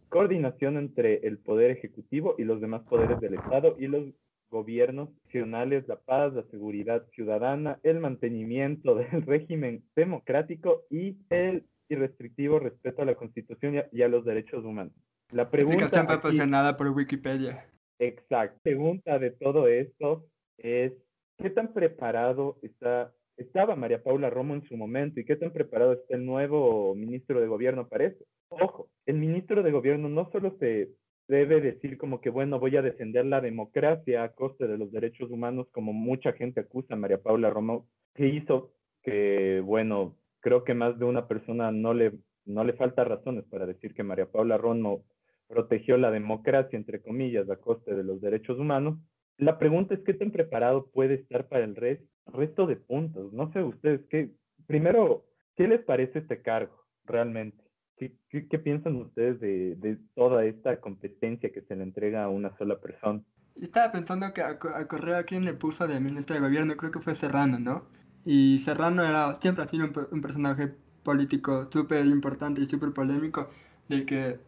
coordinación 0.08 0.78
entre 0.78 1.28
el 1.28 1.38
Poder 1.40 1.72
Ejecutivo 1.72 2.36
y 2.38 2.46
los 2.46 2.62
demás 2.62 2.84
poderes 2.84 3.20
del 3.20 3.34
Estado 3.34 3.76
y 3.78 3.88
los 3.88 4.06
gobiernos 4.50 5.10
nacionales, 5.26 5.88
la 5.88 6.00
paz, 6.00 6.34
la 6.34 6.44
seguridad 6.52 7.06
ciudadana, 7.14 7.80
el 7.84 8.00
mantenimiento 8.00 8.96
del 8.96 9.22
régimen 9.24 9.84
democrático 9.96 10.84
y 10.90 11.18
el 11.30 11.66
irrestrictivo 11.90 12.60
respeto 12.60 13.02
a 13.02 13.06
la 13.06 13.16
Constitución 13.16 13.84
y 13.92 14.02
a, 14.02 14.08
los 14.08 14.26
derechos 14.26 14.64
humanos. 14.64 14.94
La 15.32 15.50
pregunta 15.50 15.86
aquí, 15.86 16.78
por 16.78 16.90
Wikipedia. 16.90 17.66
Exacto. 18.00 18.60
Pregunta 18.64 19.20
de 19.20 19.32
todo 19.32 19.68
esto 19.68 20.26
es 20.58 20.94
¿qué 21.38 21.50
tan 21.50 21.74
preparado 21.74 22.58
está 22.62 23.12
estaba 23.38 23.76
María 23.76 24.02
Paula 24.02 24.30
Romo 24.30 24.54
en 24.54 24.68
su 24.68 24.78
momento 24.78 25.20
y 25.20 25.26
qué 25.26 25.36
tan 25.36 25.52
preparado 25.52 25.94
está 25.94 26.16
el 26.16 26.26
nuevo 26.26 26.96
ministro 26.96 27.42
de 27.42 27.48
gobierno 27.48 27.88
para 27.88 28.06
eso. 28.06 28.24
Ojo, 28.50 28.90
el 29.06 29.18
ministro 29.18 29.64
de 29.64 29.72
gobierno 29.72 30.10
no 30.10 30.30
solo 30.32 30.56
se 30.60 30.90
debe 31.28 31.62
decir 31.62 31.98
como 31.98 32.22
que, 32.22 32.30
bueno, 32.30 32.60
voy 32.60 32.78
a 32.78 32.82
defender 32.82 33.26
la 33.26 33.42
democracia 33.42 34.24
a 34.24 34.34
coste 34.34 34.68
de 34.68 34.78
los 34.78 34.92
derechos 34.92 35.32
humanos, 35.32 35.68
como 35.72 35.94
mucha 35.94 36.34
gente 36.34 36.62
acusa 36.62 36.94
a 36.94 36.98
María 36.98 37.22
Paula 37.22 37.50
Romo, 37.50 37.88
que 38.14 38.28
hizo 38.28 38.72
que, 39.02 39.62
bueno, 39.64 40.16
creo 40.40 40.64
que 40.64 40.74
más 40.74 40.98
de 41.00 41.06
una 41.06 41.28
persona 41.28 41.72
no 41.72 41.94
le, 41.94 42.14
no 42.46 42.64
le 42.64 42.74
falta 42.74 43.04
razones 43.04 43.46
para 43.46 43.66
decir 43.66 43.94
que 43.94 44.04
María 44.04 44.28
Paula 44.28 44.58
Romo 44.58 45.04
protegió 45.48 45.98
la 45.98 46.12
democracia, 46.12 46.78
entre 46.78 47.02
comillas, 47.02 47.50
a 47.50 47.58
coste 47.58 47.96
de 47.96 48.04
los 48.04 48.22
derechos 48.22 48.58
humanos. 48.60 48.98
La 49.38 49.58
pregunta 49.58 49.94
es 49.94 50.02
qué 50.02 50.14
tan 50.14 50.32
preparado 50.32 50.88
puede 50.92 51.16
estar 51.16 51.48
para 51.48 51.66
el 51.66 51.76
resto 51.76 52.68
de 52.68 52.76
puntos. 52.76 53.34
No 53.34 53.52
sé 53.52 53.64
ustedes, 53.64 54.02
¿qué, 54.10 54.32
primero, 54.66 55.26
¿qué 55.56 55.68
les 55.68 55.84
parece 55.84 56.20
este 56.20 56.42
cargo 56.42 56.86
realmente? 57.06 57.65
¿Qué, 57.98 58.60
piensan 58.60 58.98
ustedes 58.98 59.40
de, 59.40 59.76
de, 59.76 59.98
toda 60.16 60.44
esta 60.46 60.80
competencia 60.82 61.52
que 61.52 61.62
se 61.62 61.76
le 61.76 61.84
entrega 61.84 62.26
a 62.26 62.30
una 62.30 62.56
sola 62.58 62.78
persona? 62.80 63.22
Estaba 63.62 63.92
pensando 63.94 64.34
que 64.34 64.42
a, 64.42 64.58
Correa 64.60 65.24
quien 65.24 65.46
le 65.46 65.54
puso 65.54 65.88
de 65.88 66.00
ministro 66.02 66.36
de 66.36 66.42
gobierno, 66.42 66.76
creo 66.76 66.92
que 66.92 67.00
fue 67.00 67.16
Serrano, 67.16 67.58
¿no? 67.58 67.86
Y 68.26 68.60
Serrano 68.60 69.04
era, 69.06 69.36
siempre 69.36 69.64
ha 69.64 69.68
sido 69.68 69.86
un, 70.12 70.22
personaje 70.22 70.74
político 71.04 71.70
súper 71.72 72.06
importante 72.06 72.62
y 72.62 72.66
súper 72.66 72.92
polémico, 72.92 73.50
del 73.88 74.06
que 74.06 74.40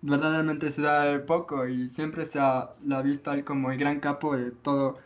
verdaderamente 0.00 0.72
se 0.72 0.82
da 0.82 1.24
poco 1.24 1.68
y 1.68 1.88
siempre 1.90 2.26
se 2.26 2.40
ha, 2.40 2.70
la 2.84 2.98
ha 2.98 3.02
visto 3.02 3.30
ahí 3.30 3.44
como 3.44 3.70
el 3.70 3.78
gran 3.78 4.00
capo 4.00 4.36
de 4.36 4.50
todo 4.50 4.98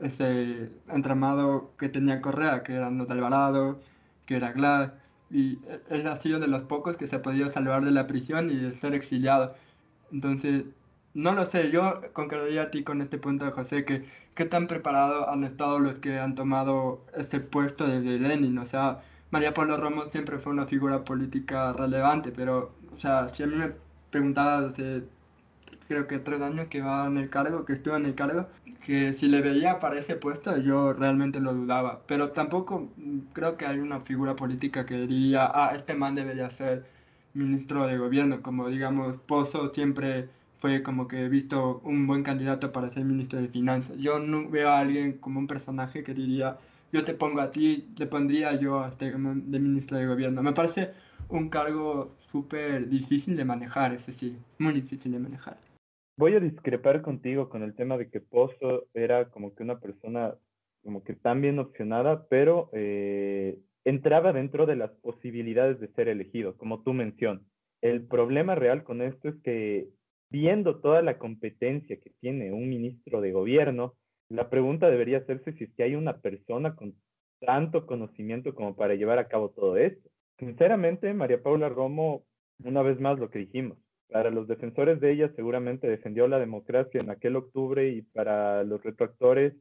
ese 0.00 0.70
entramado 0.88 1.72
que 1.78 1.90
tenía 1.90 2.22
Correa, 2.22 2.62
que 2.62 2.74
eran 2.74 2.96
los 2.96 3.10
Alvarado, 3.10 3.80
que 4.24 4.36
era 4.36 4.52
Glass, 4.52 4.92
y 5.30 5.58
él 5.90 6.06
ha 6.06 6.16
sido 6.16 6.40
de 6.40 6.48
los 6.48 6.62
pocos 6.62 6.96
que 6.96 7.06
se 7.06 7.16
ha 7.16 7.22
podido 7.22 7.50
salvar 7.50 7.84
de 7.84 7.90
la 7.90 8.06
prisión 8.06 8.50
y 8.50 8.56
de 8.56 8.72
ser 8.76 8.94
exiliado. 8.94 9.54
Entonces, 10.12 10.64
no 11.14 11.32
lo 11.32 11.44
sé, 11.44 11.70
yo 11.70 12.00
concordaría 12.12 12.62
a 12.62 12.70
ti 12.70 12.84
con 12.84 13.02
este 13.02 13.18
punto, 13.18 13.50
José, 13.52 13.84
que 13.84 14.04
qué 14.34 14.44
tan 14.44 14.68
preparados 14.68 15.28
han 15.28 15.44
estado 15.44 15.80
los 15.80 15.98
que 15.98 16.18
han 16.18 16.34
tomado 16.34 17.04
este 17.16 17.40
puesto 17.40 17.86
de 17.86 18.00
Lenin. 18.00 18.58
O 18.58 18.66
sea, 18.66 19.02
María 19.30 19.54
Polo 19.54 19.76
Romo 19.76 20.04
siempre 20.10 20.38
fue 20.38 20.52
una 20.52 20.66
figura 20.66 21.04
política 21.04 21.72
relevante, 21.72 22.32
pero, 22.32 22.72
o 22.94 23.00
sea, 23.00 23.28
si 23.28 23.42
a 23.42 23.46
mí 23.46 23.56
me 23.56 23.72
preguntaba 24.10 24.66
hace 24.68 25.02
creo 25.88 26.06
que 26.06 26.18
tres 26.18 26.40
años 26.42 26.68
que 26.68 26.82
va 26.82 27.06
en 27.06 27.16
el 27.18 27.30
cargo, 27.30 27.64
que 27.64 27.72
estuvo 27.72 27.96
en 27.96 28.06
el 28.06 28.14
cargo, 28.14 28.46
que 28.84 29.14
si 29.14 29.28
le 29.28 29.40
veía 29.40 29.80
para 29.80 29.98
ese 29.98 30.16
puesto 30.16 30.56
yo 30.58 30.92
realmente 30.92 31.40
lo 31.40 31.54
dudaba. 31.54 32.02
Pero 32.06 32.30
tampoco 32.30 32.90
mm, 32.96 33.18
creo 33.32 33.56
que 33.56 33.66
hay 33.66 33.78
una 33.78 34.00
figura 34.00 34.36
política 34.36 34.86
que 34.86 35.06
diría, 35.06 35.50
ah, 35.52 35.72
este 35.74 35.94
man 35.94 36.14
debería 36.14 36.50
ser 36.50 36.86
ministro 37.34 37.86
de 37.86 37.98
gobierno, 37.98 38.42
como 38.42 38.68
digamos, 38.68 39.16
Pozo 39.26 39.72
siempre 39.74 40.28
fue 40.58 40.82
como 40.82 41.08
que 41.08 41.24
he 41.24 41.28
visto 41.28 41.80
un 41.84 42.06
buen 42.06 42.22
candidato 42.22 42.72
para 42.72 42.90
ser 42.90 43.04
ministro 43.04 43.40
de 43.40 43.48
finanzas. 43.48 43.96
Yo 43.98 44.18
no 44.18 44.48
veo 44.50 44.70
a 44.70 44.80
alguien 44.80 45.18
como 45.18 45.38
un 45.40 45.46
personaje 45.46 46.02
que 46.04 46.14
diría, 46.14 46.58
yo 46.92 47.04
te 47.04 47.14
pongo 47.14 47.40
a 47.40 47.52
ti, 47.52 47.88
te 47.96 48.06
pondría 48.06 48.54
yo 48.60 48.80
a 48.82 48.88
este 48.88 49.12
de 49.12 49.58
ministro 49.60 49.98
de 49.98 50.06
gobierno. 50.06 50.42
Me 50.42 50.52
parece 50.52 50.92
un 51.28 51.48
cargo 51.48 52.12
súper 52.32 52.88
difícil 52.88 53.36
de 53.36 53.44
manejar, 53.44 53.94
ese 53.94 54.12
sí, 54.12 54.36
muy 54.58 54.72
difícil 54.72 55.12
de 55.12 55.18
manejar. 55.18 55.67
Voy 56.18 56.34
a 56.34 56.40
discrepar 56.40 57.00
contigo 57.00 57.48
con 57.48 57.62
el 57.62 57.76
tema 57.76 57.96
de 57.96 58.10
que 58.10 58.20
Pozo 58.20 58.88
era 58.92 59.30
como 59.30 59.54
que 59.54 59.62
una 59.62 59.78
persona 59.78 60.34
como 60.82 61.04
que 61.04 61.14
tan 61.14 61.40
bien 61.40 61.60
opcionada, 61.60 62.26
pero 62.28 62.70
eh, 62.72 63.56
entraba 63.84 64.32
dentro 64.32 64.66
de 64.66 64.74
las 64.74 64.90
posibilidades 64.96 65.78
de 65.78 65.86
ser 65.92 66.08
elegido, 66.08 66.56
como 66.56 66.82
tú 66.82 66.92
mencionas. 66.92 67.44
El 67.82 68.04
problema 68.04 68.56
real 68.56 68.82
con 68.82 69.00
esto 69.00 69.28
es 69.28 69.36
que 69.44 69.90
viendo 70.28 70.80
toda 70.80 71.02
la 71.02 71.18
competencia 71.18 72.00
que 72.00 72.10
tiene 72.18 72.50
un 72.50 72.68
ministro 72.68 73.20
de 73.20 73.30
gobierno, 73.30 73.94
la 74.28 74.50
pregunta 74.50 74.90
debería 74.90 75.18
hacerse 75.18 75.52
si 75.52 75.64
es 75.64 75.74
que 75.74 75.84
hay 75.84 75.94
una 75.94 76.18
persona 76.18 76.74
con 76.74 76.96
tanto 77.38 77.86
conocimiento 77.86 78.56
como 78.56 78.74
para 78.74 78.96
llevar 78.96 79.20
a 79.20 79.28
cabo 79.28 79.50
todo 79.50 79.76
esto. 79.76 80.10
Sinceramente, 80.36 81.14
María 81.14 81.40
Paula 81.40 81.68
Romo, 81.68 82.24
una 82.64 82.82
vez 82.82 82.98
más 82.98 83.20
lo 83.20 83.30
que 83.30 83.38
dijimos, 83.38 83.78
para 84.10 84.30
los 84.30 84.48
defensores 84.48 85.00
de 85.00 85.12
ella 85.12 85.30
seguramente 85.36 85.88
defendió 85.88 86.28
la 86.28 86.38
democracia 86.38 87.00
en 87.00 87.10
aquel 87.10 87.36
octubre 87.36 87.88
y 87.88 88.02
para 88.02 88.64
los 88.64 88.82
retractores 88.82 89.54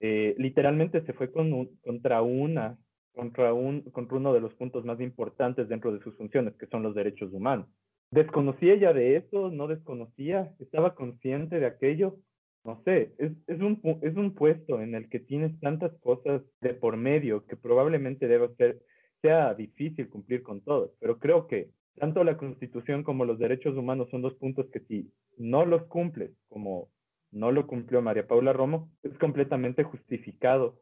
eh, 0.00 0.34
literalmente 0.38 1.02
se 1.06 1.12
fue 1.12 1.30
con 1.32 1.66
contra 1.82 2.22
una 2.22 2.78
contra, 3.16 3.54
un, 3.54 3.80
contra 3.92 4.18
uno 4.18 4.34
de 4.34 4.40
los 4.40 4.54
puntos 4.54 4.84
más 4.84 5.00
importantes 5.00 5.68
dentro 5.68 5.90
de 5.90 6.00
sus 6.00 6.14
funciones, 6.16 6.54
que 6.56 6.66
son 6.66 6.82
los 6.82 6.94
derechos 6.94 7.32
humanos. 7.32 7.66
¿Desconocía 8.10 8.74
ella 8.74 8.92
de 8.92 9.16
eso? 9.16 9.50
¿No 9.50 9.66
desconocía? 9.66 10.52
¿Estaba 10.60 10.94
consciente 10.94 11.58
de 11.58 11.66
aquello? 11.66 12.16
No 12.62 12.82
sé, 12.84 13.14
es, 13.18 13.32
es, 13.46 13.60
un, 13.60 13.80
es 14.02 14.16
un 14.16 14.34
puesto 14.34 14.82
en 14.82 14.94
el 14.94 15.08
que 15.08 15.18
tienes 15.18 15.58
tantas 15.60 15.92
cosas 16.00 16.42
de 16.60 16.74
por 16.74 16.96
medio 16.96 17.46
que 17.46 17.56
probablemente 17.56 18.28
debe 18.28 18.54
ser 18.56 18.80
sea 19.22 19.54
difícil 19.54 20.10
cumplir 20.10 20.42
con 20.42 20.60
todo, 20.60 20.92
pero 21.00 21.18
creo 21.18 21.46
que 21.46 21.70
tanto 21.96 22.24
la 22.24 22.36
Constitución 22.36 23.02
como 23.02 23.24
los 23.24 23.38
derechos 23.38 23.76
humanos 23.76 24.08
son 24.10 24.22
dos 24.22 24.34
puntos 24.34 24.66
que 24.72 24.80
si 24.80 25.10
no 25.38 25.64
los 25.64 25.84
cumples, 25.84 26.30
como 26.48 26.88
no 27.30 27.52
lo 27.52 27.66
cumplió 27.66 28.02
María 28.02 28.26
Paula 28.26 28.52
Romo, 28.52 28.90
es 29.02 29.16
completamente 29.18 29.82
justificado 29.84 30.78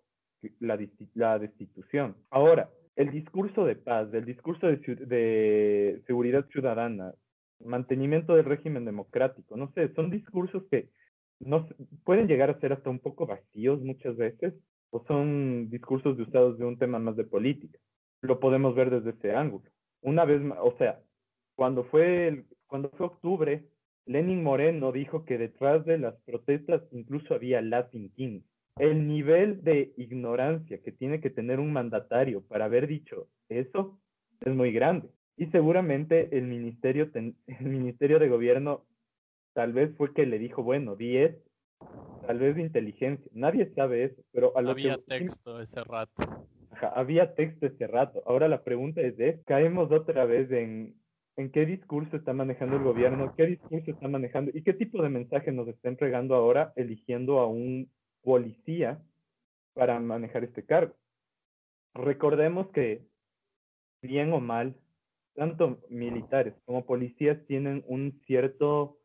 la, 0.61 0.76
destitución. 0.76 2.16
Ahora, 2.30 2.71
el 2.97 3.11
discurso 3.11 3.64
de 3.64 3.76
paz, 3.76 4.12
el 4.12 4.25
discurso 4.25 4.66
de, 4.66 4.76
de 4.76 6.02
seguridad 6.06 6.47
ciudadana, 6.50 7.14
mantenimiento 7.64 8.35
del 8.35 8.44
régimen 8.44 8.85
democrático, 8.85 9.56
no 9.56 9.73
sé, 9.73 9.92
son 9.94 10.11
discursos 10.11 10.64
que 10.71 10.90
no, 11.40 11.66
pueden 12.04 12.28
llegar 12.28 12.50
a 12.50 12.61
ser 12.61 12.73
hasta 12.73 12.90
un 12.90 12.99
poco 12.99 13.26
vacíos 13.26 13.80
muchas 13.80 14.16
veces, 14.16 14.54
o 14.90 15.02
son 15.06 15.71
discursos 15.71 16.16
de 16.16 16.25
usados 16.25 16.59
de 16.59 16.64
un 16.64 16.78
tema 16.78 16.99
más 16.99 17.16
de 17.16 17.25
política 17.25 17.78
lo 18.25 18.40
podemos 18.40 18.75
ver 18.75 18.90
desde 18.90 19.11
ese 19.11 19.35
ángulo. 19.35 19.64
Una 20.04 20.26
vez 20.26 20.42
más, 20.42 20.58
o 20.61 20.76
sea, 20.76 21.00
cuando 21.56 21.84
fue, 21.84 22.28
el, 22.28 22.44
cuando 22.66 22.90
fue 22.90 23.06
octubre, 23.06 23.64
Lenin 24.04 24.42
Moreno 24.42 24.92
dijo 24.92 25.25
que 25.25 25.38
detrás 25.38 25.87
de 25.87 25.96
las 25.96 26.14
protestas 26.26 26.82
incluso 26.92 27.34
había 27.34 27.62
Latin 27.62 28.11
King. 28.11 28.42
El 28.76 29.08
nivel 29.08 29.64
de 29.64 29.94
ignorancia 29.96 30.82
que 30.82 30.92
tiene 30.92 31.23
que 31.23 31.30
tener 31.30 31.58
un 31.58 31.73
mandatario 31.73 32.42
para 32.42 32.66
haber 32.66 32.87
dicho 32.87 33.28
eso 33.49 33.99
es 34.40 34.54
muy 34.54 34.73
grande. 34.73 35.08
Y 35.38 35.46
seguramente 35.46 36.37
el 36.37 36.49
ministerio, 36.49 37.11
el 37.14 37.34
ministerio 37.62 38.18
de 38.18 38.28
gobierno 38.28 38.84
tal 39.54 39.73
vez 39.73 39.96
fue 39.96 40.12
que 40.12 40.26
le 40.26 40.38
dijo, 40.38 40.62
bueno, 40.62 40.96
10, 40.96 41.34
tal 42.26 42.38
vez 42.38 42.56
de 42.56 42.61
inteligencia. 42.61 43.30
Nadie 43.32 43.73
sabe 43.75 44.04
eso, 44.04 44.23
pero 44.32 44.54
a 44.54 44.61
lo 44.61 44.73
Había 44.73 44.99
texto 44.99 45.62
ese 45.62 45.82
rato 45.82 46.46
había 46.83 47.35
texto 47.35 47.66
este 47.66 47.87
rato. 47.87 48.23
Ahora 48.26 48.49
la 48.49 48.62
pregunta 48.62 49.00
es, 49.00 49.14
caemos 49.45 49.90
otra 49.93 50.25
vez 50.25 50.50
en, 50.52 50.95
en 51.37 51.50
qué 51.50 51.66
discurso 51.66 52.16
está 52.16 52.33
manejando 52.33 52.76
el 52.76 52.83
gobierno, 52.83 53.35
qué 53.37 53.47
discurso 53.47 53.90
está 53.90 54.09
manejando 54.09 54.50
y 54.54 54.62
qué 54.62 54.73
tipo 54.73 55.02
de 55.02 55.09
mensaje 55.09 55.52
nos 55.52 55.69
está 55.69 55.88
entregando 55.88 56.35
ahora 56.35 56.73
eligiendo 56.76 57.40
a 57.40 57.47
un 57.47 57.90
policía 58.23 59.02
para 59.75 59.99
manejar 60.00 60.45
este 60.45 60.64
cargo. 60.64 60.95
Recordemos 61.95 62.69
que, 62.71 63.02
bien 64.02 64.33
o 64.33 64.40
mal, 64.40 64.76
tanto 65.35 65.81
militares 65.88 66.54
como 66.64 66.87
policías 66.87 67.45
tienen 67.47 67.85
un 67.87 68.21
cierto 68.26 68.99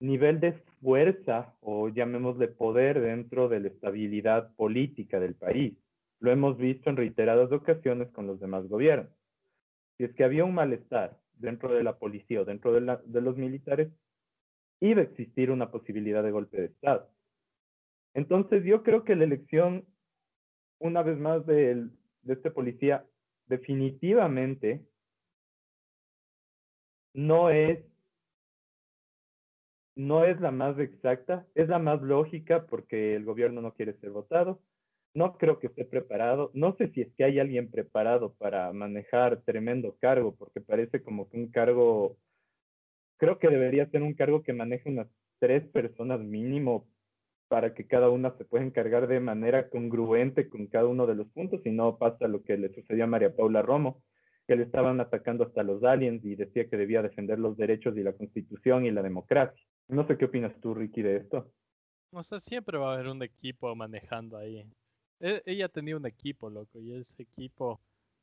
nivel 0.00 0.40
de 0.40 0.52
fuerza 0.80 1.54
o 1.60 1.88
llamémosle 1.88 2.48
poder 2.48 3.00
dentro 3.00 3.48
de 3.48 3.60
la 3.60 3.68
estabilidad 3.68 4.54
política 4.56 5.20
del 5.20 5.34
país. 5.34 5.76
Lo 6.20 6.30
hemos 6.30 6.58
visto 6.58 6.90
en 6.90 6.96
reiteradas 6.96 7.50
ocasiones 7.50 8.10
con 8.12 8.26
los 8.26 8.38
demás 8.40 8.68
gobiernos. 8.68 9.10
Si 9.96 10.04
es 10.04 10.14
que 10.14 10.24
había 10.24 10.44
un 10.44 10.54
malestar 10.54 11.18
dentro 11.34 11.72
de 11.72 11.82
la 11.82 11.98
policía 11.98 12.42
o 12.42 12.44
dentro 12.44 12.72
de, 12.72 13.20
los 13.20 13.36
militares, 13.36 13.90
iba 14.80 15.00
a 15.00 15.04
existir 15.04 15.50
una 15.50 15.70
posibilidad 15.70 16.22
de 16.22 16.30
golpe 16.30 16.58
de 16.58 16.66
Estado. 16.66 17.10
Entonces 18.14 18.64
yo 18.64 18.82
creo 18.82 19.04
que 19.04 19.16
la 19.16 19.24
elección, 19.24 19.86
una 20.78 21.02
vez 21.02 21.18
más, 21.18 21.46
de, 21.46 21.88
de 22.22 22.32
este 22.32 22.50
policía 22.50 23.06
definitivamente 23.46 24.86
no 27.14 27.50
es 27.50 27.84
no 29.96 30.24
es 30.24 30.40
la 30.40 30.50
más 30.50 30.78
exacta, 30.78 31.46
es 31.54 31.68
la 31.68 31.78
más 31.78 32.00
lógica 32.00 32.66
porque 32.66 33.16
el 33.16 33.24
gobierno 33.24 33.60
no 33.60 33.74
quiere 33.74 33.94
ser 33.98 34.10
votado, 34.10 34.62
no 35.14 35.36
creo 35.36 35.58
que 35.58 35.68
esté 35.68 35.84
preparado. 35.84 36.50
No 36.54 36.76
sé 36.76 36.88
si 36.92 37.02
es 37.02 37.12
que 37.14 37.24
hay 37.24 37.38
alguien 37.38 37.70
preparado 37.70 38.34
para 38.34 38.72
manejar 38.72 39.42
tremendo 39.42 39.96
cargo, 40.00 40.34
porque 40.36 40.60
parece 40.60 41.02
como 41.02 41.28
que 41.28 41.36
un 41.36 41.50
cargo, 41.50 42.16
creo 43.18 43.38
que 43.38 43.48
debería 43.48 43.90
ser 43.90 44.02
un 44.02 44.14
cargo 44.14 44.42
que 44.42 44.52
maneje 44.52 44.88
unas 44.88 45.08
tres 45.38 45.66
personas 45.68 46.20
mínimo 46.20 46.86
para 47.48 47.74
que 47.74 47.86
cada 47.86 48.10
una 48.10 48.36
se 48.36 48.44
pueda 48.44 48.64
encargar 48.64 49.08
de 49.08 49.18
manera 49.18 49.68
congruente 49.70 50.48
con 50.48 50.68
cada 50.68 50.86
uno 50.86 51.06
de 51.06 51.16
los 51.16 51.26
puntos 51.30 51.60
y 51.64 51.72
no 51.72 51.98
pasa 51.98 52.28
lo 52.28 52.44
que 52.44 52.56
le 52.56 52.72
sucedió 52.72 53.04
a 53.04 53.08
María 53.08 53.34
Paula 53.34 53.60
Romo, 53.60 54.04
que 54.46 54.54
le 54.54 54.62
estaban 54.62 55.00
atacando 55.00 55.44
hasta 55.44 55.64
los 55.64 55.82
aliens 55.82 56.24
y 56.24 56.36
decía 56.36 56.68
que 56.68 56.76
debía 56.76 57.02
defender 57.02 57.40
los 57.40 57.56
derechos 57.56 57.96
y 57.96 58.04
la 58.04 58.12
constitución 58.12 58.86
y 58.86 58.92
la 58.92 59.02
democracia. 59.02 59.60
No 59.88 60.06
sé 60.06 60.16
qué 60.16 60.26
opinas 60.26 60.52
tú, 60.60 60.74
Ricky, 60.74 61.02
de 61.02 61.16
esto. 61.16 61.52
O 62.12 62.22
sea, 62.22 62.38
siempre 62.38 62.78
va 62.78 62.90
a 62.90 62.94
haber 62.94 63.08
un 63.08 63.22
equipo 63.22 63.74
manejando 63.74 64.36
ahí. 64.36 64.64
E, 65.20 65.42
ella 65.46 65.68
tenía 65.68 65.96
un 65.96 66.06
equipo, 66.06 66.50
loco, 66.50 66.80
y 66.80 66.92
ese 66.94 67.22
equipo 67.22 67.80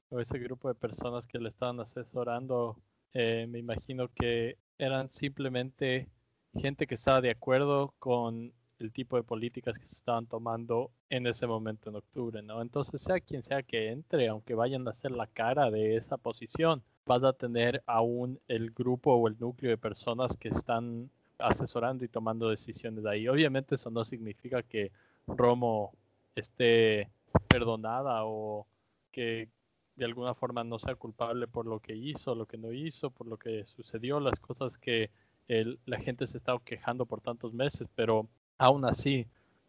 o 0.10 0.20
ese 0.20 0.40
grupo 0.40 0.68
de 0.68 0.76
personas 0.76 1.28
que 1.28 1.40
le 1.40 1.50
estaban 1.50 1.80
asesorando, 1.80 2.78
eh, 3.14 3.46
me 3.48 3.60
imagino 3.60 4.10
que 4.14 4.58
eran 4.78 5.10
simplemente 5.12 6.08
gente 6.56 6.88
que 6.88 6.96
estaba 6.96 7.22
de 7.22 7.32
acuerdo 7.32 7.94
con 8.00 8.54
el 8.80 8.92
tipo 8.92 9.18
de 9.18 9.24
políticas 9.24 9.78
que 9.80 9.86
se 9.86 9.96
estaban 9.96 10.28
tomando 10.28 10.92
en 11.10 11.28
ese 11.28 11.48
momento 11.48 11.90
en 11.90 11.98
octubre, 11.98 12.42
¿no? 12.42 12.62
Entonces, 12.62 13.02
sea 13.02 13.20
quien 13.20 13.44
sea 13.44 13.64
que 13.64 13.90
entre, 13.92 14.28
aunque 14.28 14.56
vayan 14.56 14.88
a 14.88 14.94
ser 14.94 15.12
la 15.12 15.28
cara 15.28 15.72
de 15.72 15.96
esa 15.96 16.18
posición, 16.18 16.84
vas 17.06 17.24
a 17.24 17.34
tener 17.34 17.84
aún 17.86 18.40
el 18.48 18.72
grupo 18.72 19.14
o 19.14 19.28
el 19.28 19.38
núcleo 19.40 19.72
de 19.72 19.78
personas 19.78 20.38
que 20.38 20.50
están 20.50 21.10
asesorando 21.40 22.06
y 22.06 22.08
tomando 22.08 22.50
decisiones 22.50 23.06
ahí. 23.06 23.28
Obviamente 23.28 23.76
eso 23.76 23.90
no 23.90 24.06
significa 24.06 24.64
que 24.64 24.92
Romo 25.28 25.94
esté 26.42 27.10
perdonada 27.48 28.26
o 28.26 28.68
que 29.12 29.50
de 29.96 30.06
alguna 30.06 30.36
forma 30.36 30.64
no 30.64 30.80
sea 30.80 30.96
culpable 30.96 31.48
por 31.48 31.66
lo 31.66 31.80
que 31.80 31.96
hizo, 31.96 32.36
lo 32.36 32.46
que 32.46 32.58
no 32.58 32.72
hizo, 32.72 33.10
por 33.10 33.28
lo 33.28 33.38
que 33.38 33.66
sucedió, 33.66 34.20
las 34.20 34.40
cosas 34.40 34.78
que 34.78 35.10
la 35.48 36.00
gente 36.00 36.28
se 36.28 36.38
está 36.38 36.58
quejando 36.64 37.06
por 37.06 37.22
tantos 37.22 37.54
meses, 37.54 37.88
pero 37.96 38.28
aún 38.58 38.86
así, 38.86 39.28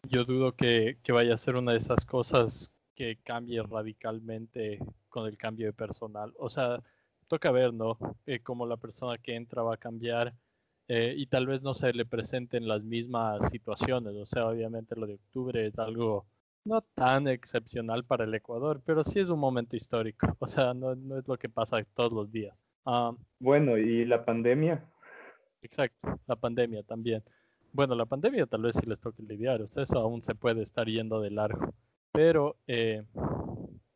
yo 0.08 0.24
dudo 0.24 0.52
que, 0.52 0.98
vaya 1.08 1.34
a 1.34 1.38
ser 1.38 1.56
una 1.56 1.72
de 1.72 1.78
esas 1.78 2.04
cosas 2.04 2.72
que 2.94 3.16
cambie 3.22 3.62
radicalmente 3.62 4.80
con 5.08 5.26
el 5.26 5.36
cambio 5.36 5.66
de 5.66 5.72
personal. 5.72 6.34
O 6.38 6.50
sea, 6.50 6.82
toca 7.28 7.50
ver, 7.50 7.72
¿no? 7.72 7.96
Eh, 8.26 8.40
cómo 8.40 8.66
la 8.66 8.76
persona 8.76 9.18
que 9.18 9.36
entra 9.36 9.62
va 9.62 9.74
a 9.74 9.78
cambiar 9.78 10.34
eh, 10.88 11.14
y 11.16 11.26
tal 11.26 11.46
vez 11.46 11.62
no 11.62 11.74
se 11.74 11.92
le 11.92 12.04
presenten 12.06 12.66
las 12.66 12.82
mismas 12.82 13.48
situaciones. 13.50 14.14
O 14.14 14.26
sea, 14.26 14.46
obviamente 14.48 14.96
lo 14.96 15.06
de 15.06 15.14
octubre 15.14 15.66
es 15.66 15.78
algo 15.78 16.26
no 16.68 16.82
tan 16.94 17.26
excepcional 17.26 18.04
para 18.04 18.24
el 18.24 18.34
Ecuador, 18.34 18.82
pero 18.84 19.02
sí 19.02 19.18
es 19.18 19.30
un 19.30 19.40
momento 19.40 19.74
histórico. 19.74 20.26
O 20.40 20.46
sea, 20.46 20.74
no, 20.74 20.92
es 20.92 21.26
lo 21.26 21.36
que 21.36 21.48
pasa 21.48 21.82
todos 21.94 22.12
los 22.12 22.30
días. 22.30 22.56
Ah, 22.84 23.12
bueno, 23.40 23.76
¿y 23.76 24.04
la 24.04 24.24
pandemia? 24.24 24.84
Exacto, 25.62 26.20
la 26.26 26.36
pandemia 26.36 26.82
también. 26.82 27.22
Bueno, 27.72 27.94
la 27.94 28.06
pandemia 28.06 28.46
tal 28.46 28.62
vez 28.62 28.76
sí 28.76 28.86
les 28.86 29.00
toque 29.00 29.22
lidiar, 29.22 29.60
o 29.60 29.66
sea, 29.66 29.82
eso 29.82 29.98
aún 29.98 30.22
se 30.22 30.34
puede 30.34 30.62
estar 30.62 30.86
yendo 30.86 31.20
de 31.20 31.30
largo. 31.30 31.74
Pero 32.12 32.56
eh, 32.66 33.02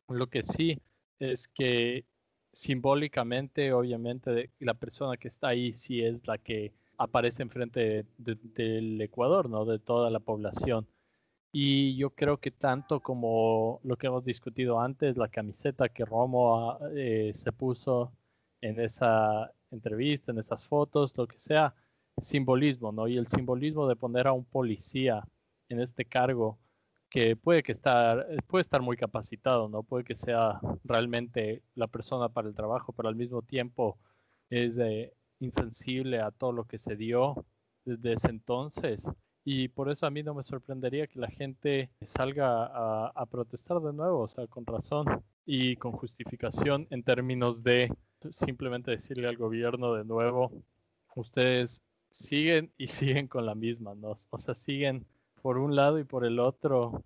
lo 0.09 0.27
que 0.27 0.43
sí 0.43 0.79
es 1.19 1.49
que 1.49 2.05
simbólicamente, 2.53 3.73
obviamente, 3.73 4.51
la 4.59 4.75
persona 4.75 5.17
que 5.17 5.29
está 5.29 5.49
ahí 5.49 5.73
sí 5.73 6.03
es 6.03 6.27
la 6.27 6.39
que 6.39 6.73
aparece 6.99 7.43
enfrente 7.43 8.05
del 8.19 9.01
Ecuador, 9.01 9.49
¿no? 9.49 9.65
De 9.65 9.79
toda 9.79 10.11
la 10.11 10.21
población. 10.21 10.87
Y 11.53 11.97
yo 11.97 12.11
creo 12.11 12.39
que 12.41 12.51
tanto 12.51 13.01
como 13.01 13.81
lo 13.85 13.97
que 13.97 14.07
hemos 14.07 14.25
discutido 14.25 14.81
antes, 14.81 15.17
la 15.19 15.29
camiseta 15.29 15.91
que 15.91 16.05
Romo 16.05 16.79
eh, 16.95 17.33
se 17.35 17.53
puso 17.53 18.13
en 18.63 18.81
esa 18.81 19.53
entrevista, 19.71 20.33
en 20.33 20.39
esas 20.39 20.67
fotos, 20.67 21.17
lo 21.17 21.27
que 21.27 21.39
sea, 21.39 21.75
simbolismo, 22.21 22.93
¿no? 22.93 23.07
Y 23.09 23.19
el 23.19 23.27
simbolismo 23.27 23.87
de 23.87 23.97
poner 23.97 24.27
a 24.29 24.33
un 24.33 24.45
policía 24.45 25.23
en 25.69 25.81
este 25.81 26.05
cargo 26.07 26.59
que 27.11 27.37
puede 27.37 27.63
que 27.63 27.73
estar, 27.73 28.27
puede 28.47 28.63
estar 28.63 28.81
muy 28.81 28.97
capacitado, 28.97 29.69
¿no? 29.69 29.83
Puede 29.83 30.05
que 30.05 30.17
sea 30.17 30.61
realmente 30.85 31.63
la 31.75 31.87
persona 31.87 32.31
para 32.31 32.49
el 32.49 32.55
trabajo, 32.55 32.93
pero 32.95 33.09
al 33.11 33.17
mismo 33.17 33.43
tiempo 33.43 33.99
es 34.49 34.79
insensible 35.41 36.21
a 36.21 36.31
todo 36.31 36.53
lo 36.53 36.65
que 36.67 36.79
se 36.79 36.97
dio 36.97 37.45
desde 37.85 38.15
ese 38.15 38.31
entonces. 38.31 39.13
Y 39.45 39.69
por 39.69 39.91
eso 39.91 40.07
a 40.07 40.11
mí 40.11 40.23
no 40.23 40.35
me 40.35 40.43
sorprendería 40.43 41.07
que 41.07 41.19
la 41.19 41.29
gente 41.29 41.91
salga 42.05 42.67
a, 42.67 43.09
a 43.09 43.27
protestar 43.27 43.81
de 43.81 43.93
nuevo, 43.93 44.21
o 44.21 44.29
sea, 44.29 44.47
con 44.47 44.65
razón 44.65 45.07
y 45.45 45.77
con 45.77 45.93
justificación 45.93 46.87
en 46.91 47.03
términos 47.03 47.63
de 47.63 47.93
simplemente 48.31 48.93
decirle 48.93 49.29
al 49.29 49.37
gobierno 49.37 49.95
de 49.95 50.05
nuevo, 50.05 50.53
ustedes 51.17 51.83
siguen 52.11 52.73
y 52.77 52.87
siguen 52.89 53.29
con 53.29 53.47
la 53.47 53.55
misma, 53.55 53.95
¿no? 53.95 54.17
O 54.31 54.39
sea, 54.39 54.55
siguen 54.55 55.07
por 55.41 55.59
un 55.59 55.75
lado 55.75 55.99
y 55.99 56.05
por 56.05 56.25
el 56.25 56.39
otro. 56.39 57.05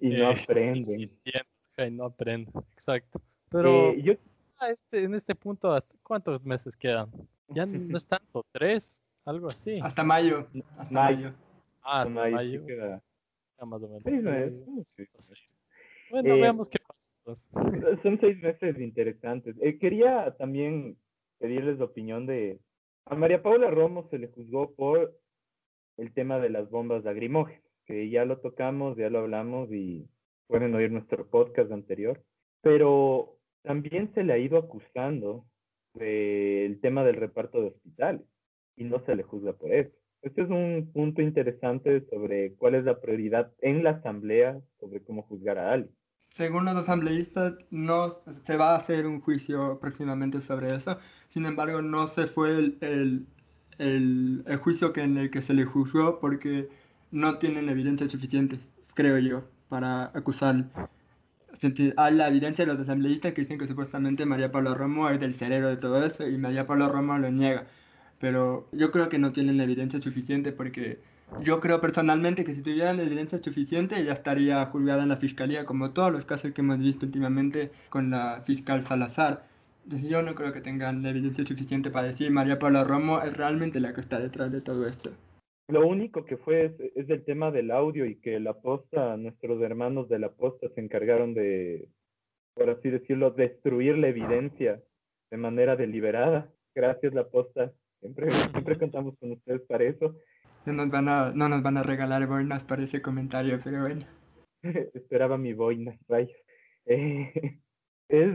Y 0.00 0.08
no 0.08 0.30
eh, 0.30 0.36
aprenden. 0.42 1.00
Y 1.00 1.90
no 1.90 2.06
aprenden, 2.06 2.52
exacto. 2.72 3.20
Pero 3.50 3.90
eh, 3.90 4.02
yo... 4.02 4.12
este, 4.68 5.04
en 5.04 5.14
este 5.14 5.34
punto, 5.34 5.78
¿cuántos 6.02 6.42
meses 6.44 6.76
quedan? 6.76 7.10
Ya 7.48 7.64
no 7.66 7.96
es 7.96 8.06
tanto, 8.06 8.44
tres, 8.50 9.02
algo 9.24 9.48
así. 9.48 9.78
Hasta 9.80 10.02
mayo. 10.02 10.48
Hasta 10.78 10.92
mayo. 10.92 11.34
Ah, 11.86 12.02
hasta 12.02 12.10
mayo. 12.10 12.66
Queda... 12.66 13.02
más 13.64 13.82
o 13.82 13.88
menos. 13.88 14.02
Bueno, 16.10 16.34
eh, 16.34 16.40
veamos 16.40 16.68
qué 16.68 16.78
pasa. 16.86 17.46
Son 18.02 18.20
seis 18.20 18.40
meses 18.42 18.78
interesantes. 18.78 19.56
quería 19.80 20.34
también 20.36 20.96
pedirles 21.38 21.78
la 21.78 21.86
opinión 21.86 22.26
de, 22.26 22.60
a 23.06 23.14
María 23.14 23.42
Paula 23.42 23.70
Romo 23.70 24.08
se 24.10 24.18
le 24.18 24.28
juzgó 24.28 24.74
por 24.74 25.16
el 25.96 26.12
tema 26.12 26.38
de 26.38 26.50
las 26.50 26.70
bombas 26.70 27.04
lacrimógenas, 27.04 27.62
que 27.84 28.08
ya 28.10 28.24
lo 28.24 28.38
tocamos, 28.38 28.96
ya 28.96 29.10
lo 29.10 29.20
hablamos 29.20 29.70
y 29.72 30.08
pueden 30.46 30.74
oír 30.74 30.90
nuestro 30.90 31.26
podcast 31.28 31.70
anterior, 31.72 32.22
pero 32.62 33.38
también 33.62 34.12
se 34.14 34.24
le 34.24 34.32
ha 34.32 34.38
ido 34.38 34.58
acusando 34.58 35.46
del 35.94 36.80
tema 36.80 37.04
del 37.04 37.16
reparto 37.16 37.60
de 37.60 37.68
hospitales 37.68 38.26
y 38.76 38.84
no 38.84 39.04
se 39.04 39.16
le 39.16 39.22
juzga 39.22 39.52
por 39.52 39.72
eso. 39.72 39.96
Este 40.26 40.42
es 40.42 40.50
un 40.50 40.90
punto 40.92 41.22
interesante 41.22 42.04
sobre 42.10 42.54
cuál 42.54 42.74
es 42.74 42.84
la 42.84 43.00
prioridad 43.00 43.52
en 43.60 43.84
la 43.84 43.90
asamblea 43.90 44.60
sobre 44.80 45.00
cómo 45.00 45.22
juzgar 45.22 45.58
a 45.58 45.72
alguien 45.72 45.94
según 46.36 46.66
los 46.66 46.76
asambleístas, 46.76 47.54
no 47.70 48.20
se 48.44 48.58
va 48.58 48.72
a 48.72 48.76
hacer 48.76 49.06
un 49.06 49.22
juicio 49.22 49.78
próximamente 49.80 50.42
sobre 50.42 50.74
eso. 50.74 50.98
Sin 51.30 51.46
embargo, 51.46 51.80
no 51.80 52.08
se 52.08 52.26
fue 52.26 52.50
el, 52.58 52.78
el, 53.78 54.44
el, 54.46 54.56
juicio 54.58 54.92
que 54.92 55.02
en 55.02 55.16
el 55.16 55.30
que 55.30 55.40
se 55.40 55.54
le 55.54 55.64
juzgó 55.64 56.20
porque 56.20 56.68
no 57.10 57.38
tienen 57.38 57.70
evidencia 57.70 58.06
suficiente, 58.08 58.58
creo 58.92 59.18
yo, 59.18 59.44
para 59.70 60.10
acusar. 60.14 60.66
Hay 61.96 62.14
la 62.14 62.28
evidencia 62.28 62.66
de 62.66 62.72
los 62.72 62.82
asambleístas 62.82 63.32
que 63.32 63.40
dicen 63.40 63.58
que 63.58 63.66
supuestamente 63.66 64.26
María 64.26 64.52
Paula 64.52 64.74
Romo 64.74 65.08
es 65.08 65.18
del 65.18 65.32
cerebro 65.32 65.68
de 65.68 65.78
todo 65.78 66.04
eso 66.04 66.28
y 66.28 66.36
María 66.36 66.66
Paula 66.66 66.88
Romo 66.88 67.16
lo 67.16 67.30
niega. 67.30 67.66
Pero 68.18 68.66
yo 68.72 68.90
creo 68.90 69.08
que 69.08 69.18
no 69.18 69.32
tienen 69.32 69.60
evidencia 69.60 70.00
suficiente 70.00 70.52
porque 70.52 70.98
yo 71.42 71.60
creo 71.60 71.80
personalmente 71.80 72.44
que 72.44 72.54
si 72.54 72.62
tuvieran 72.62 73.00
evidencia 73.00 73.42
suficiente 73.42 74.04
ya 74.04 74.12
estaría 74.12 74.64
juzgada 74.66 75.02
en 75.02 75.08
la 75.08 75.16
fiscalía, 75.16 75.64
como 75.64 75.92
todos 75.92 76.12
los 76.12 76.24
casos 76.24 76.52
que 76.52 76.60
hemos 76.60 76.78
visto 76.78 77.04
últimamente 77.04 77.70
con 77.90 78.10
la 78.10 78.42
fiscal 78.46 78.82
Salazar. 78.84 79.44
Entonces 79.84 80.08
yo 80.08 80.22
no 80.22 80.34
creo 80.34 80.52
que 80.52 80.60
tengan 80.60 81.02
la 81.02 81.10
evidencia 81.10 81.44
suficiente 81.44 81.90
para 81.90 82.08
decir 82.08 82.30
María 82.32 82.58
Paula 82.58 82.84
Romo 82.84 83.22
es 83.22 83.36
realmente 83.36 83.80
la 83.80 83.92
que 83.94 84.00
está 84.00 84.18
detrás 84.18 84.50
de 84.50 84.60
todo 84.60 84.86
esto. 84.86 85.10
Lo 85.68 85.86
único 85.86 86.24
que 86.24 86.36
fue 86.36 86.76
es, 86.94 87.10
el 87.10 87.24
tema 87.24 87.50
del 87.50 87.72
audio 87.72 88.06
y 88.06 88.16
que 88.16 88.38
la 88.38 88.54
posta, 88.54 89.16
nuestros 89.16 89.60
hermanos 89.62 90.08
de 90.08 90.20
la 90.20 90.30
posta 90.30 90.68
se 90.74 90.80
encargaron 90.80 91.34
de, 91.34 91.88
por 92.54 92.70
así 92.70 92.88
decirlo, 92.88 93.32
destruir 93.32 93.98
la 93.98 94.08
evidencia 94.08 94.80
de 95.30 95.36
manera 95.36 95.74
deliberada. 95.74 96.52
Gracias 96.74 97.14
la 97.14 97.28
posta. 97.28 97.72
Siempre, 98.06 98.30
siempre 98.52 98.78
contamos 98.78 99.18
con 99.18 99.32
ustedes 99.32 99.62
para 99.62 99.84
eso. 99.84 100.14
No 100.64 100.72
nos 100.72 100.90
van 100.90 101.08
a, 101.08 101.32
no 101.34 101.48
nos 101.48 101.62
van 101.62 101.76
a 101.76 101.82
regalar 101.82 102.26
boinas 102.26 102.62
para 102.64 102.84
ese 102.84 103.02
comentario, 103.02 103.60
pero 103.62 103.80
bueno. 103.82 104.06
Esperaba 104.94 105.38
mi 105.38 105.52
boina, 105.52 105.96
rayos. 106.08 106.36
Eh, 106.88 107.32
es, 108.08 108.32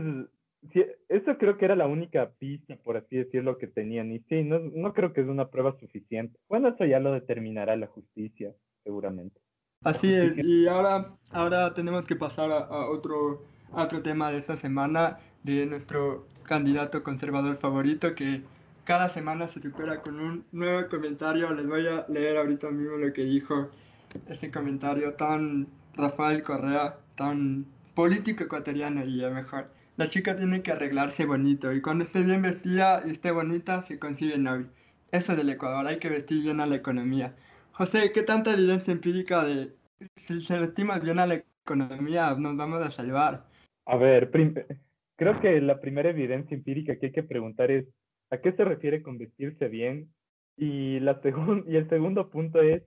eso 1.08 1.38
creo 1.38 1.56
que 1.56 1.64
era 1.64 1.74
la 1.74 1.86
única 1.86 2.32
pista, 2.32 2.76
por 2.84 2.98
así 2.98 3.16
decirlo, 3.16 3.56
que 3.56 3.66
tenían. 3.66 4.12
Y 4.12 4.18
sí, 4.28 4.44
no, 4.44 4.58
no 4.58 4.92
creo 4.92 5.14
que 5.14 5.22
es 5.22 5.26
una 5.26 5.48
prueba 5.48 5.74
suficiente. 5.80 6.38
Bueno, 6.50 6.68
eso 6.68 6.84
ya 6.84 7.00
lo 7.00 7.12
determinará 7.12 7.74
la 7.76 7.86
justicia, 7.86 8.52
seguramente. 8.84 9.40
Así 9.82 10.12
es, 10.12 10.36
y 10.36 10.68
ahora, 10.68 11.16
ahora 11.30 11.72
tenemos 11.72 12.04
que 12.04 12.14
pasar 12.14 12.50
a, 12.52 12.90
otro, 12.90 13.42
a 13.72 13.84
otro 13.84 14.02
tema 14.02 14.30
de 14.30 14.40
esta 14.40 14.58
semana 14.58 15.18
de 15.42 15.64
nuestro 15.64 16.26
candidato 16.42 17.02
conservador 17.02 17.56
favorito, 17.56 18.14
que 18.14 18.42
cada 18.84 19.08
semana 19.08 19.48
se 19.48 19.60
supera 19.60 20.00
con 20.00 20.20
un 20.20 20.44
nuevo 20.52 20.88
comentario. 20.88 21.52
Les 21.52 21.66
voy 21.66 21.86
a 21.86 22.06
leer 22.08 22.36
ahorita 22.36 22.70
mismo 22.70 22.96
lo 22.96 23.12
que 23.12 23.24
dijo 23.24 23.70
este 24.28 24.50
comentario 24.50 25.14
tan 25.14 25.68
Rafael 25.94 26.42
Correa, 26.42 26.98
tan 27.14 27.66
político 27.94 28.44
ecuatoriano 28.44 29.04
y 29.04 29.22
mejor. 29.30 29.68
La 29.96 30.08
chica 30.08 30.34
tiene 30.34 30.62
que 30.62 30.72
arreglarse 30.72 31.26
bonito 31.26 31.72
y 31.72 31.82
cuando 31.82 32.04
esté 32.04 32.22
bien 32.22 32.42
vestida 32.42 33.02
y 33.06 33.10
esté 33.10 33.30
bonita 33.30 33.82
se 33.82 33.98
consigue 33.98 34.38
novio. 34.38 34.68
Eso 35.10 35.36
del 35.36 35.50
Ecuador, 35.50 35.86
hay 35.86 35.98
que 35.98 36.08
vestir 36.08 36.42
bien 36.42 36.60
a 36.60 36.66
la 36.66 36.76
economía. 36.76 37.34
José, 37.72 38.12
¿qué 38.12 38.22
tanta 38.22 38.54
evidencia 38.54 38.92
empírica 38.92 39.44
de 39.44 39.74
si 40.16 40.40
se 40.40 40.62
estima 40.62 40.98
bien 40.98 41.18
a 41.18 41.26
la 41.26 41.42
economía 41.64 42.34
nos 42.34 42.56
vamos 42.56 42.80
a 42.80 42.90
salvar? 42.90 43.44
A 43.84 43.96
ver, 43.96 44.30
creo 45.16 45.40
que 45.40 45.60
la 45.60 45.80
primera 45.80 46.10
evidencia 46.10 46.54
empírica 46.54 46.96
que 46.96 47.06
hay 47.06 47.12
que 47.12 47.22
preguntar 47.22 47.70
es 47.70 47.86
¿a 48.32 48.40
qué 48.40 48.52
se 48.52 48.64
refiere 48.64 49.02
con 49.02 49.18
vestirse 49.18 49.68
bien? 49.68 50.10
Y, 50.56 50.98
la 51.00 51.20
y 51.66 51.76
el 51.76 51.88
segundo 51.88 52.30
punto 52.30 52.62
es, 52.62 52.82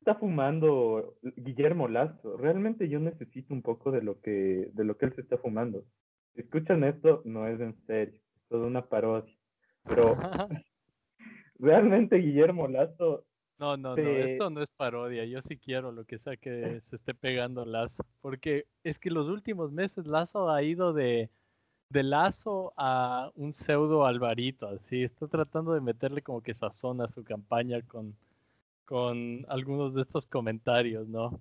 está 0.00 0.14
fumando 0.14 1.16
Guillermo 1.36 1.86
Lazo. 1.86 2.36
Realmente 2.38 2.88
yo 2.88 2.98
necesito 2.98 3.52
un 3.52 3.62
poco 3.62 3.90
de 3.90 4.02
lo 4.02 4.20
que, 4.20 4.70
de 4.72 4.84
lo 4.84 4.96
que 4.96 5.06
él 5.06 5.14
se 5.14 5.20
está 5.20 5.36
fumando. 5.36 5.84
Si 6.34 6.40
escuchan 6.40 6.82
esto, 6.82 7.22
no 7.26 7.46
es 7.46 7.60
en 7.60 7.76
serio, 7.86 8.20
es 8.36 8.48
toda 8.48 8.66
una 8.66 8.86
parodia. 8.86 9.34
Pero 9.84 10.14
realmente 11.58 12.16
Guillermo 12.16 12.66
Lazo 12.66 13.26
no, 13.58 13.76
no, 13.76 13.96
no, 13.96 14.02
esto 14.02 14.50
no 14.50 14.62
es 14.62 14.70
parodia. 14.70 15.24
Yo 15.24 15.40
sí 15.42 15.58
quiero 15.58 15.92
lo 15.92 16.04
que 16.04 16.18
sea 16.18 16.36
que 16.36 16.80
se 16.80 16.96
esté 16.96 17.14
pegando 17.14 17.64
Lazo. 17.64 18.04
Porque 18.20 18.66
es 18.82 18.98
que 18.98 19.10
los 19.10 19.28
últimos 19.28 19.72
meses 19.72 20.06
Lazo 20.06 20.50
ha 20.50 20.62
ido 20.62 20.92
de, 20.92 21.30
de 21.88 22.02
Lazo 22.02 22.72
a 22.76 23.30
un 23.36 23.52
pseudo 23.52 24.06
Alvarito. 24.06 24.68
Así 24.68 25.02
está 25.02 25.26
tratando 25.26 25.72
de 25.72 25.80
meterle 25.80 26.22
como 26.22 26.40
que 26.40 26.54
sazón 26.54 27.00
a 27.00 27.08
su 27.08 27.24
campaña 27.24 27.82
con, 27.82 28.14
con 28.84 29.44
algunos 29.48 29.94
de 29.94 30.02
estos 30.02 30.26
comentarios, 30.26 31.08
¿no? 31.08 31.40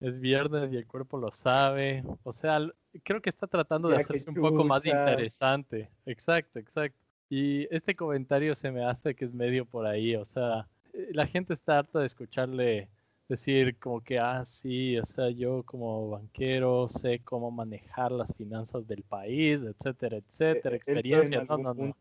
Es 0.00 0.20
viernes 0.20 0.72
y 0.72 0.76
el 0.76 0.86
cuerpo 0.86 1.18
lo 1.18 1.32
sabe. 1.32 2.04
O 2.22 2.32
sea, 2.32 2.60
creo 3.02 3.20
que 3.20 3.30
está 3.30 3.46
tratando 3.46 3.88
de 3.88 3.96
hacerse 3.96 4.30
un 4.30 4.36
poco 4.36 4.64
más 4.64 4.86
interesante. 4.86 5.90
Exacto, 6.06 6.58
exacto. 6.58 6.98
Y 7.30 7.72
este 7.74 7.94
comentario 7.94 8.54
se 8.54 8.70
me 8.70 8.84
hace 8.84 9.14
que 9.14 9.24
es 9.24 9.34
medio 9.34 9.66
por 9.66 9.86
ahí. 9.86 10.14
O 10.14 10.24
sea, 10.24 10.68
eh, 10.92 11.10
la 11.12 11.26
gente 11.26 11.52
está 11.52 11.78
harta 11.78 12.00
de 12.00 12.06
escucharle 12.06 12.88
decir 13.28 13.78
como 13.78 14.00
que, 14.00 14.18
ah, 14.18 14.44
sí, 14.44 14.98
o 14.98 15.04
sea, 15.04 15.30
yo 15.30 15.62
como 15.64 16.10
banquero 16.10 16.88
sé 16.88 17.20
cómo 17.20 17.50
manejar 17.50 18.10
las 18.10 18.34
finanzas 18.34 18.86
del 18.86 19.02
país, 19.02 19.60
etcétera, 19.62 20.16
e, 20.16 20.20
etcétera, 20.20 20.76
experiencia. 20.76 21.44
No, 21.44 21.58
no, 21.58 21.74
no. 21.74 21.94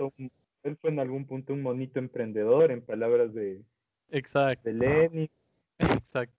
él 0.63 0.77
fue 0.77 0.89
en 0.89 0.99
algún 0.99 1.25
punto 1.25 1.53
un 1.53 1.61
monito 1.61 1.99
emprendedor, 1.99 2.71
en 2.71 2.81
palabras 2.81 3.33
de, 3.33 3.61
Exacto. 4.09 4.69
de 4.69 4.73
Lenin. 4.73 5.29
Exacto. 5.79 6.35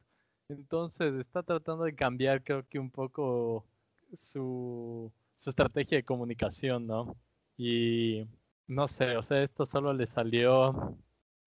Entonces 0.49 1.15
está 1.15 1.43
tratando 1.43 1.85
de 1.85 1.95
cambiar, 1.95 2.43
creo 2.43 2.67
que 2.67 2.79
un 2.79 2.91
poco 2.91 3.67
su, 4.15 5.13
su 5.37 5.51
estrategia 5.51 5.99
de 5.99 6.05
comunicación, 6.05 6.87
¿no? 6.87 7.15
Y 7.59 8.27
no 8.67 8.89
sé, 8.89 9.17
o 9.17 9.23
sea, 9.23 9.43
esto 9.43 9.67
solo 9.67 9.93
le 9.93 10.07
salió 10.07 10.97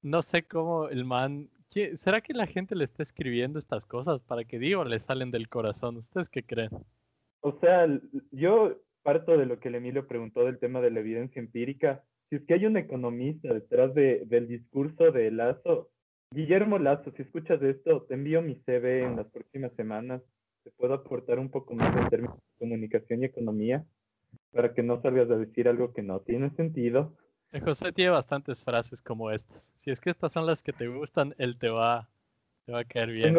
no 0.01 0.21
sé 0.21 0.43
cómo 0.43 0.87
el 0.89 1.05
man. 1.05 1.49
¿Será 1.95 2.19
que 2.19 2.33
la 2.33 2.47
gente 2.47 2.75
le 2.75 2.83
está 2.83 3.01
escribiendo 3.01 3.57
estas 3.57 3.85
cosas 3.85 4.19
para 4.19 4.43
que 4.43 4.59
digo 4.59 4.83
le 4.83 4.99
salen 4.99 5.31
del 5.31 5.47
corazón? 5.47 5.97
¿Ustedes 5.97 6.27
qué 6.27 6.43
creen? 6.43 6.69
O 7.39 7.57
sea, 7.59 7.87
yo 8.31 8.77
parto 9.03 9.37
de 9.37 9.45
lo 9.45 9.59
que 9.59 9.69
Emilio 9.69 10.05
preguntó 10.05 10.45
del 10.45 10.59
tema 10.59 10.81
de 10.81 10.91
la 10.91 10.99
evidencia 10.99 11.39
empírica. 11.39 12.03
Si 12.29 12.35
es 12.35 12.43
que 12.43 12.55
hay 12.55 12.65
un 12.65 12.75
economista 12.75 13.53
detrás 13.53 13.93
de, 13.95 14.23
del 14.25 14.47
discurso 14.47 15.11
de 15.11 15.31
Lazo, 15.31 15.89
Guillermo 16.33 16.77
Lazo, 16.77 17.11
si 17.11 17.23
escuchas 17.23 17.61
esto, 17.61 18.03
te 18.03 18.13
envío 18.15 18.41
mi 18.41 18.55
CV 18.65 19.03
en 19.03 19.15
las 19.15 19.27
próximas 19.27 19.73
semanas. 19.75 20.21
Te 20.63 20.71
puedo 20.71 20.93
aportar 20.93 21.39
un 21.39 21.49
poco 21.49 21.73
más 21.73 21.95
en 21.95 22.09
términos 22.09 22.35
de 22.35 22.59
comunicación 22.59 23.21
y 23.21 23.25
economía 23.25 23.85
para 24.51 24.73
que 24.73 24.83
no 24.83 25.01
salgas 25.01 25.29
a 25.29 25.37
decir 25.37 25.67
algo 25.67 25.93
que 25.93 26.03
no 26.03 26.19
tiene 26.19 26.49
sentido. 26.51 27.15
José 27.59 27.91
tiene 27.91 28.11
bastantes 28.11 28.63
frases 28.63 29.01
como 29.01 29.29
estas. 29.31 29.73
Si 29.75 29.91
es 29.91 29.99
que 29.99 30.09
estas 30.09 30.31
son 30.31 30.45
las 30.45 30.63
que 30.63 30.71
te 30.71 30.87
gustan, 30.87 31.35
él 31.37 31.57
te 31.57 31.69
va, 31.69 32.09
te 32.65 32.71
va 32.71 32.79
a 32.79 32.85
caer 32.85 33.11
bien. 33.11 33.35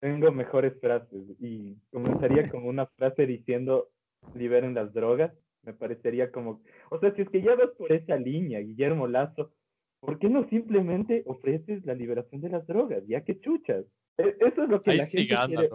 Tengo, 0.00 0.30
mejores 0.32 0.78
frases 0.80 1.24
y 1.40 1.76
comenzaría 1.90 2.48
con 2.50 2.66
una 2.66 2.86
frase 2.86 3.26
diciendo 3.26 3.88
liberen 4.34 4.74
las 4.74 4.92
drogas. 4.92 5.32
Me 5.62 5.74
parecería 5.74 6.30
como, 6.30 6.62
o 6.90 7.00
sea, 7.00 7.12
si 7.14 7.22
es 7.22 7.28
que 7.28 7.42
ya 7.42 7.56
vas 7.56 7.70
por 7.76 7.92
esa 7.92 8.16
línea, 8.16 8.60
Guillermo 8.60 9.08
Lazo, 9.08 9.52
¿por 9.98 10.18
qué 10.18 10.28
no 10.28 10.48
simplemente 10.48 11.24
ofreces 11.26 11.84
la 11.84 11.94
liberación 11.94 12.40
de 12.40 12.50
las 12.50 12.66
drogas? 12.66 13.02
Ya 13.08 13.22
que 13.22 13.40
chuchas. 13.40 13.84
E, 14.16 14.36
eso 14.40 14.62
es 14.62 14.68
lo 14.68 14.82
que 14.82 14.94
la 14.94 15.06
gente 15.06 15.26
quiere. 15.26 15.70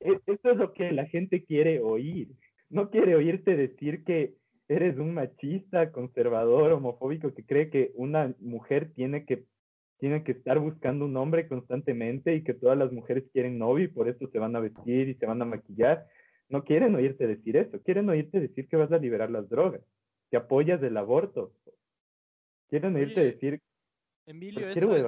E, 0.00 0.20
eso 0.26 0.50
es 0.50 0.56
lo 0.56 0.72
que 0.74 0.92
la 0.92 1.06
gente 1.06 1.44
quiere 1.44 1.80
oír. 1.80 2.28
No 2.68 2.90
quiere 2.90 3.14
oírte 3.16 3.56
decir 3.56 4.04
que 4.04 4.34
eres 4.68 4.98
un 4.98 5.14
machista, 5.14 5.92
conservador, 5.92 6.72
homofóbico 6.72 7.34
que 7.34 7.44
cree 7.44 7.70
que 7.70 7.92
una 7.94 8.34
mujer 8.40 8.92
tiene 8.94 9.24
que, 9.24 9.44
tiene 9.98 10.24
que 10.24 10.32
estar 10.32 10.58
buscando 10.58 11.04
un 11.04 11.16
hombre 11.16 11.46
constantemente 11.48 12.34
y 12.34 12.44
que 12.44 12.54
todas 12.54 12.78
las 12.78 12.92
mujeres 12.92 13.24
quieren 13.32 13.58
novio 13.58 13.84
y 13.84 13.88
por 13.88 14.08
eso 14.08 14.26
se 14.28 14.38
van 14.38 14.56
a 14.56 14.60
vestir 14.60 15.08
y 15.08 15.14
se 15.14 15.26
van 15.26 15.42
a 15.42 15.46
maquillar. 15.46 16.06
No 16.48 16.64
quieren 16.64 16.94
oírte 16.94 17.26
decir 17.26 17.56
eso, 17.56 17.80
quieren 17.82 18.08
oírte 18.08 18.40
decir 18.40 18.68
que 18.68 18.76
vas 18.76 18.92
a 18.92 18.98
liberar 18.98 19.30
las 19.30 19.48
drogas, 19.48 19.82
que 20.30 20.36
apoyas 20.36 20.82
el 20.82 20.96
aborto. 20.96 21.52
Quieren 22.68 22.96
oírte 22.96 23.20
decir... 23.20 23.60
Emilio, 24.26 24.68
eso 24.68 24.94
es, 24.94 25.04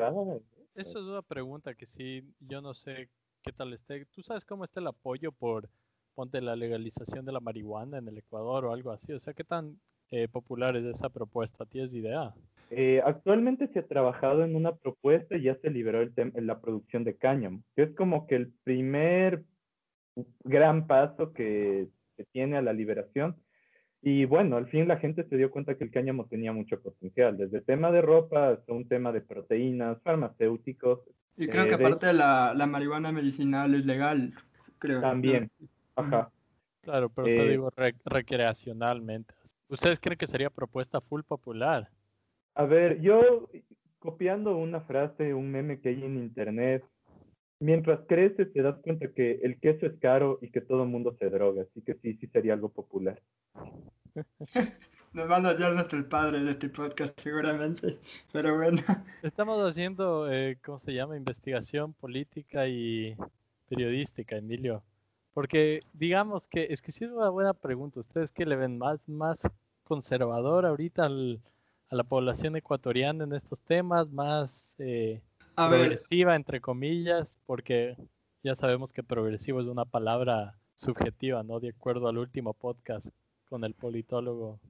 eso 0.74 0.98
es 0.98 1.04
una 1.04 1.22
pregunta 1.22 1.74
que 1.74 1.86
sí, 1.86 2.22
yo 2.40 2.60
no 2.60 2.74
sé 2.74 3.08
qué 3.42 3.52
tal 3.52 3.72
esté. 3.72 4.06
¿Tú 4.06 4.22
sabes 4.22 4.44
cómo 4.44 4.64
está 4.64 4.80
el 4.80 4.88
apoyo 4.88 5.30
por 5.30 5.68
ponte 6.14 6.40
la 6.40 6.56
legalización 6.56 7.24
de 7.24 7.32
la 7.32 7.40
marihuana 7.40 7.98
en 7.98 8.08
el 8.08 8.18
Ecuador 8.18 8.64
o 8.64 8.72
algo 8.72 8.92
así. 8.92 9.12
O 9.12 9.18
sea, 9.18 9.34
¿qué 9.34 9.44
tan 9.44 9.78
eh, 10.10 10.28
popular 10.28 10.76
es 10.76 10.84
esa 10.84 11.08
propuesta? 11.08 11.66
¿Tienes 11.66 11.94
idea? 11.94 12.32
Eh, 12.70 13.02
actualmente 13.04 13.68
se 13.68 13.80
ha 13.80 13.86
trabajado 13.86 14.44
en 14.44 14.56
una 14.56 14.74
propuesta 14.74 15.36
y 15.36 15.42
ya 15.42 15.56
se 15.56 15.70
liberó 15.70 16.00
el 16.00 16.12
la 16.34 16.60
producción 16.60 17.04
de 17.04 17.16
cáñamo, 17.16 17.62
que 17.76 17.82
es 17.82 17.94
como 17.94 18.26
que 18.26 18.36
el 18.36 18.52
primer 18.64 19.42
gran 20.44 20.86
paso 20.86 21.32
que, 21.32 21.88
se 22.16 22.24
tiene 22.26 22.56
a 22.56 22.62
la 22.62 22.72
liberación. 22.72 23.36
Y 24.02 24.26
bueno, 24.26 24.56
al 24.56 24.68
fin 24.68 24.86
la 24.86 24.98
gente 24.98 25.24
se 25.24 25.36
dio 25.36 25.50
cuenta 25.50 25.76
que 25.76 25.84
el 25.84 25.90
cáñamo 25.90 26.26
tenía 26.26 26.52
mucho 26.52 26.80
potencial, 26.80 27.36
desde 27.36 27.58
el 27.58 27.64
tema 27.64 27.90
de 27.90 28.02
ropa 28.02 28.50
hasta 28.50 28.72
un 28.72 28.86
tema 28.86 29.12
de 29.12 29.22
proteínas, 29.22 30.02
farmacéuticos. 30.02 31.00
Y 31.36 31.48
creo 31.48 31.64
que 31.64 31.72
eh, 31.72 31.74
aparte 31.74 32.08
de... 32.08 32.12
la, 32.12 32.54
la 32.54 32.66
marihuana 32.66 33.12
medicinal 33.12 33.74
es 33.74 33.86
legal, 33.86 34.32
creo. 34.78 35.00
También, 35.00 35.50
Ajá. 35.96 36.30
Claro, 36.82 37.08
pero 37.08 37.26
eso 37.28 37.42
eh, 37.42 37.48
digo 37.50 37.70
recreacionalmente. 38.04 39.34
¿Ustedes 39.68 39.98
creen 39.98 40.18
que 40.18 40.26
sería 40.26 40.50
propuesta 40.50 41.00
full 41.00 41.22
popular? 41.22 41.88
A 42.54 42.64
ver, 42.64 43.00
yo 43.00 43.48
copiando 43.98 44.56
una 44.56 44.82
frase, 44.82 45.32
un 45.32 45.50
meme 45.50 45.80
que 45.80 45.88
hay 45.88 46.04
en 46.04 46.16
internet, 46.16 46.84
mientras 47.58 48.00
creces 48.06 48.52
te 48.52 48.62
das 48.62 48.76
cuenta 48.82 49.10
que 49.12 49.40
el 49.42 49.58
queso 49.58 49.86
es 49.86 49.98
caro 49.98 50.38
y 50.42 50.50
que 50.50 50.60
todo 50.60 50.82
el 50.82 50.90
mundo 50.90 51.16
se 51.18 51.30
droga, 51.30 51.62
así 51.62 51.80
que 51.80 51.94
sí, 51.94 52.14
sí 52.20 52.26
sería 52.26 52.52
algo 52.52 52.68
popular. 52.68 53.20
Nos 55.14 55.28
van 55.28 55.46
a 55.46 55.50
odiar 55.50 55.72
nuestros 55.72 56.04
padres 56.04 56.44
de 56.44 56.50
este 56.50 56.68
podcast 56.68 57.18
seguramente, 57.18 57.98
pero 58.32 58.56
bueno. 58.56 58.82
Estamos 59.22 59.58
haciendo, 59.64 60.30
eh, 60.30 60.58
¿cómo 60.62 60.78
se 60.78 60.92
llama? 60.92 61.16
Investigación 61.16 61.94
política 61.94 62.68
y 62.68 63.16
periodística, 63.68 64.36
Emilio. 64.36 64.82
Porque 65.34 65.82
digamos 65.92 66.46
que 66.46 66.68
es 66.70 66.80
que 66.80 66.92
sí 66.92 67.04
es 67.04 67.10
una 67.10 67.28
buena 67.28 67.52
pregunta. 67.52 68.00
¿Ustedes 68.00 68.30
qué 68.30 68.46
le 68.46 68.56
ven 68.56 68.78
más, 68.78 69.08
más 69.08 69.42
conservador 69.82 70.64
ahorita 70.64 71.06
a 71.06 71.94
la 71.94 72.04
población 72.04 72.56
ecuatoriana 72.56 73.24
en 73.24 73.32
estos 73.32 73.60
temas? 73.60 74.08
¿Más 74.10 74.76
eh, 74.78 75.20
progresiva, 75.56 76.36
entre 76.36 76.60
comillas? 76.60 77.40
Porque 77.46 77.96
ya 78.44 78.54
sabemos 78.54 78.92
que 78.92 79.02
progresivo 79.02 79.60
es 79.60 79.66
una 79.66 79.84
palabra 79.84 80.56
subjetiva, 80.76 81.42
¿no? 81.42 81.58
De 81.58 81.70
acuerdo 81.70 82.08
al 82.08 82.18
último 82.18 82.54
podcast 82.54 83.08
con 83.48 83.64
el 83.64 83.74
politólogo. 83.74 84.60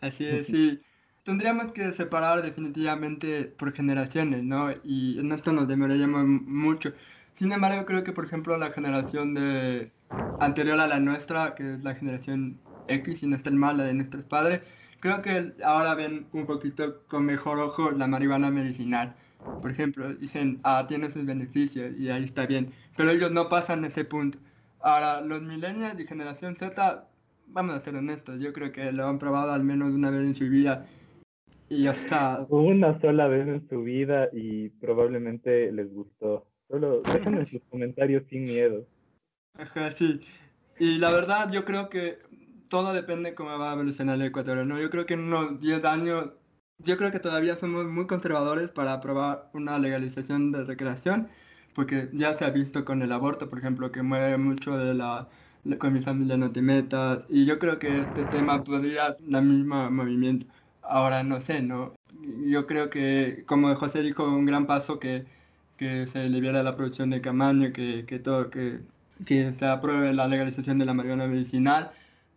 Así 0.00 0.26
es, 0.26 0.48
sí. 0.48 0.80
Tendríamos 1.22 1.72
que 1.72 1.92
separar 1.92 2.42
definitivamente 2.42 3.44
por 3.44 3.72
generaciones, 3.72 4.42
¿no? 4.42 4.72
Y 4.82 5.18
en 5.20 5.30
esto 5.30 5.52
nos 5.52 5.68
demoraríamos 5.68 6.24
mucho. 6.24 6.92
Sin 7.36 7.52
embargo, 7.52 7.84
creo 7.84 8.02
que, 8.02 8.12
por 8.12 8.24
ejemplo, 8.24 8.56
la 8.56 8.70
generación 8.70 9.34
de 9.34 9.92
anterior 10.40 10.78
a 10.80 10.86
la 10.86 11.00
nuestra, 11.00 11.54
que 11.54 11.74
es 11.74 11.84
la 11.84 11.94
generación 11.94 12.58
X, 12.88 13.22
y 13.22 13.26
no 13.26 13.36
está 13.36 13.50
mal, 13.50 13.76
la 13.76 13.84
de 13.84 13.94
nuestros 13.94 14.24
padres, 14.24 14.60
creo 15.00 15.20
que 15.22 15.52
ahora 15.64 15.94
ven 15.94 16.26
un 16.32 16.46
poquito 16.46 17.02
con 17.08 17.24
mejor 17.26 17.58
ojo 17.58 17.90
la 17.90 18.06
marihuana 18.06 18.50
medicinal. 18.50 19.14
Por 19.62 19.70
ejemplo, 19.70 20.12
dicen, 20.14 20.60
ah, 20.64 20.86
tiene 20.88 21.10
sus 21.12 21.24
beneficios 21.24 21.96
y 21.98 22.10
ahí 22.10 22.24
está 22.24 22.46
bien. 22.46 22.72
Pero 22.96 23.10
ellos 23.10 23.30
no 23.30 23.48
pasan 23.48 23.84
ese 23.84 24.04
punto. 24.04 24.38
Ahora, 24.80 25.20
los 25.20 25.42
millennials 25.42 25.98
y 25.98 26.06
generación 26.06 26.56
Z, 26.56 27.08
vamos 27.46 27.76
a 27.76 27.80
ser 27.80 27.96
honestos, 27.96 28.40
yo 28.40 28.52
creo 28.52 28.72
que 28.72 28.92
lo 28.92 29.06
han 29.06 29.18
probado 29.18 29.52
al 29.52 29.64
menos 29.64 29.92
una 29.92 30.10
vez 30.10 30.22
en 30.22 30.34
su 30.34 30.48
vida. 30.48 30.86
Y 31.68 31.82
ya 31.82 31.92
está. 31.92 32.46
Una 32.48 32.98
sola 33.00 33.28
vez 33.28 33.46
en 33.46 33.68
su 33.68 33.82
vida 33.82 34.28
y 34.32 34.70
probablemente 34.70 35.70
les 35.70 35.92
gustó. 35.92 36.46
Solo 36.68 37.02
déjenme 37.02 37.46
sus 37.46 37.62
comentarios 37.70 38.24
sin 38.28 38.44
miedo. 38.44 38.86
Ajá, 39.58 39.90
sí. 39.90 40.20
Y 40.78 40.98
la 40.98 41.10
verdad, 41.10 41.50
yo 41.52 41.64
creo 41.64 41.90
que 41.90 42.18
todo 42.68 42.92
depende 42.94 43.34
cómo 43.34 43.58
va 43.58 43.70
a 43.70 43.74
evolucionar 43.74 44.16
el 44.16 44.22
Ecuador, 44.28 44.66
¿no? 44.66 44.80
Yo 44.80 44.90
creo 44.90 45.06
que 45.06 45.14
en 45.14 45.20
unos 45.22 45.60
10 45.60 45.84
años, 45.84 46.32
yo 46.78 46.96
creo 46.98 47.12
que 47.12 47.20
todavía 47.20 47.56
somos 47.56 47.86
muy 47.86 48.06
conservadores 48.06 48.70
para 48.72 48.94
aprobar 48.94 49.50
una 49.54 49.78
legalización 49.80 50.52
de 50.52 50.64
recreación, 50.64 51.30
porque 51.74 52.10
ya 52.12 52.36
se 52.36 52.44
ha 52.44 52.50
visto 52.50 52.84
con 52.84 53.02
el 53.02 53.12
aborto, 53.12 53.50
por 53.50 53.58
ejemplo, 53.60 53.92
que 53.92 54.02
mueve 54.02 54.38
mucho 54.38 54.78
de 54.78 54.94
la, 54.94 55.28
con 55.78 55.92
mi 55.94 56.02
familia 56.02 56.36
no 56.36 56.52
te 56.52 56.62
metas, 56.62 57.26
y 57.28 57.46
yo 57.46 57.58
creo 57.58 57.78
que 57.80 58.00
este 58.00 58.26
tema 58.26 58.64
podría 58.64 59.16
la 59.26 59.40
misma 59.40 59.90
movimiento. 59.90 60.46
Ahora 60.82 61.22
no 61.24 61.40
sé, 61.40 61.62
¿no? 61.62 61.94
Yo 62.46 62.66
creo 62.66 62.90
que, 62.90 63.44
como 63.46 63.74
José 63.76 64.02
dijo, 64.02 64.24
un 64.28 64.46
gran 64.46 64.66
paso 64.66 64.98
que, 65.00 65.26
que 65.76 66.06
se 66.06 66.28
libera 66.28 66.62
la 66.62 66.76
producción 66.76 67.10
de 67.10 67.20
camaño, 67.20 67.72
que, 67.72 68.06
que 68.06 68.18
todo, 68.18 68.50
que, 68.50 68.82
que 69.26 69.52
se 69.52 69.66
apruebe 69.66 70.12
la 70.12 70.28
legalización 70.28 70.78
de 70.78 70.84
la 70.84 70.94
marihuana 70.94 71.26
medicinal, 71.26 71.90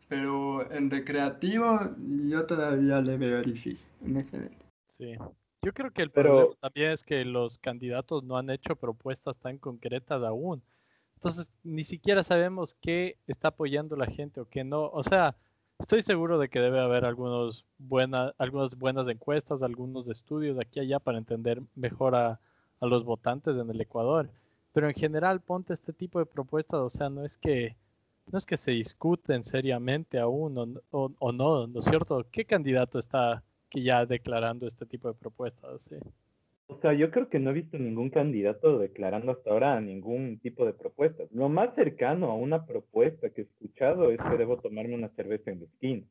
pero 0.08 0.70
en 0.72 0.90
recreativo 0.90 1.80
yo 2.28 2.46
todavía 2.46 3.02
le 3.02 3.18
veo 3.18 3.42
difícil, 3.42 3.88
Sí. 4.88 5.16
Yo 5.64 5.74
creo 5.74 5.92
que 5.92 6.02
el 6.02 6.10
problema 6.10 6.56
también 6.60 6.92
es 6.92 7.04
que 7.04 7.24
los 7.24 7.60
candidatos 7.60 8.24
no 8.24 8.38
han 8.38 8.50
hecho 8.50 8.76
propuestas 8.76 9.38
tan 9.38 9.58
concretas 9.60 10.24
aún. 10.24 10.64
Entonces, 11.16 11.54
ni 11.64 11.84
siquiera 11.84 12.24
sabemos 12.24 12.76
qué 12.82 13.18
está 13.28 13.50
apoyando 13.50 13.96
la 13.96 14.08
gente 14.08 14.42
o 14.42 14.46
qué 14.46 14.64
no. 14.64 14.90
O 14.90 15.04
sea, 15.04 15.36
estoy 15.78 16.02
seguro 16.02 16.40
de 16.40 16.50
que 16.50 16.60
debe 16.60 16.80
haber 16.80 17.06
algunos 17.06 17.64
buena, 17.78 18.34
algunas 18.40 18.76
buenas 18.76 19.08
encuestas, 19.08 19.62
algunos 19.62 20.10
estudios 20.10 20.58
aquí 20.60 20.80
y 20.80 20.84
allá 20.84 21.00
para 21.00 21.20
entender 21.20 21.62
mejor 21.76 22.16
a, 22.16 22.40
a 22.80 22.86
los 22.88 23.06
votantes 23.06 23.56
en 23.56 23.70
el 23.70 23.80
Ecuador. 23.80 24.32
Pero 24.74 24.88
en 24.88 24.96
general, 24.96 25.42
ponte 25.42 25.74
este 25.74 25.94
tipo 25.94 26.20
de 26.20 26.26
propuestas. 26.26 26.82
O 26.82 26.90
sea, 26.90 27.10
no 27.10 27.26
es 27.26 27.38
que 27.38 27.76
no 28.32 28.38
es 28.38 28.46
que 28.46 28.58
se 28.58 28.72
discuten 28.72 29.44
seriamente 29.44 30.20
aún 30.20 30.82
o, 30.92 31.12
o, 31.20 31.32
no, 31.32 31.68
¿no 31.68 31.80
es 31.80 31.86
cierto? 31.86 32.26
¿Qué 32.32 32.46
candidato 32.46 33.00
está 33.00 33.44
que 33.70 33.84
ya 33.84 34.06
declarando 34.06 34.68
este 34.68 34.86
tipo 34.86 35.10
de 35.10 35.16
propuestas? 35.16 35.84
¿sí? 35.84 35.96
O 36.68 36.80
sea, 36.80 36.94
yo 36.94 37.12
creo 37.12 37.28
que 37.30 37.40
no 37.40 37.50
he 37.50 37.54
visto 37.54 37.78
ningún 37.78 38.10
candidato 38.10 38.80
declarando 38.80 39.34
hasta 39.34 39.50
ahora 39.50 39.82
ningún 39.82 40.40
tipo 40.40 40.66
de 40.66 40.74
propuesta. 40.74 41.24
Lo 41.32 41.50
más 41.50 41.76
cercano 41.76 42.32
a 42.32 42.36
una 42.36 42.66
propuesta 42.66 43.30
que 43.30 43.42
he 43.42 43.44
escuchado 43.44 44.12
es 44.12 44.20
que 44.20 44.38
debo 44.38 44.58
tomarme 44.58 44.96
una 44.96 45.10
cerveza 45.10 45.52
en 45.52 45.60
la 45.60 45.66
esquina. 45.66 46.04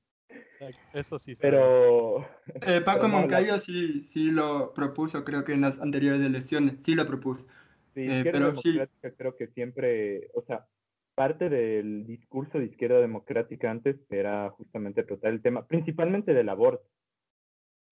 Eso 0.92 1.18
sí. 1.18 1.32
Pero... 1.40 2.26
Eh, 2.66 2.82
Paco 2.84 3.08
Moncayo 3.08 3.58
sí, 3.58 4.02
sí 4.02 4.30
lo 4.30 4.74
propuso, 4.74 5.24
creo 5.24 5.44
que 5.44 5.54
en 5.54 5.62
las 5.62 5.80
anteriores 5.80 6.20
elecciones, 6.20 6.74
sí 6.82 6.94
lo 6.94 7.06
propuso. 7.06 7.46
Sí, 7.94 8.07
eh, 8.09 8.20
pero 8.24 8.57
sí. 8.57 8.79
creo 9.16 9.37
que 9.37 9.48
siempre, 9.48 10.29
o 10.35 10.42
sea, 10.42 10.66
parte 11.14 11.48
del 11.48 12.07
discurso 12.07 12.59
de 12.59 12.66
izquierda 12.66 13.00
democrática 13.00 13.70
antes 13.70 13.96
era 14.11 14.50
justamente 14.50 15.03
tratar 15.03 15.33
el 15.33 15.42
tema, 15.42 15.66
principalmente 15.66 16.33
del 16.33 16.48
aborto. 16.48 16.87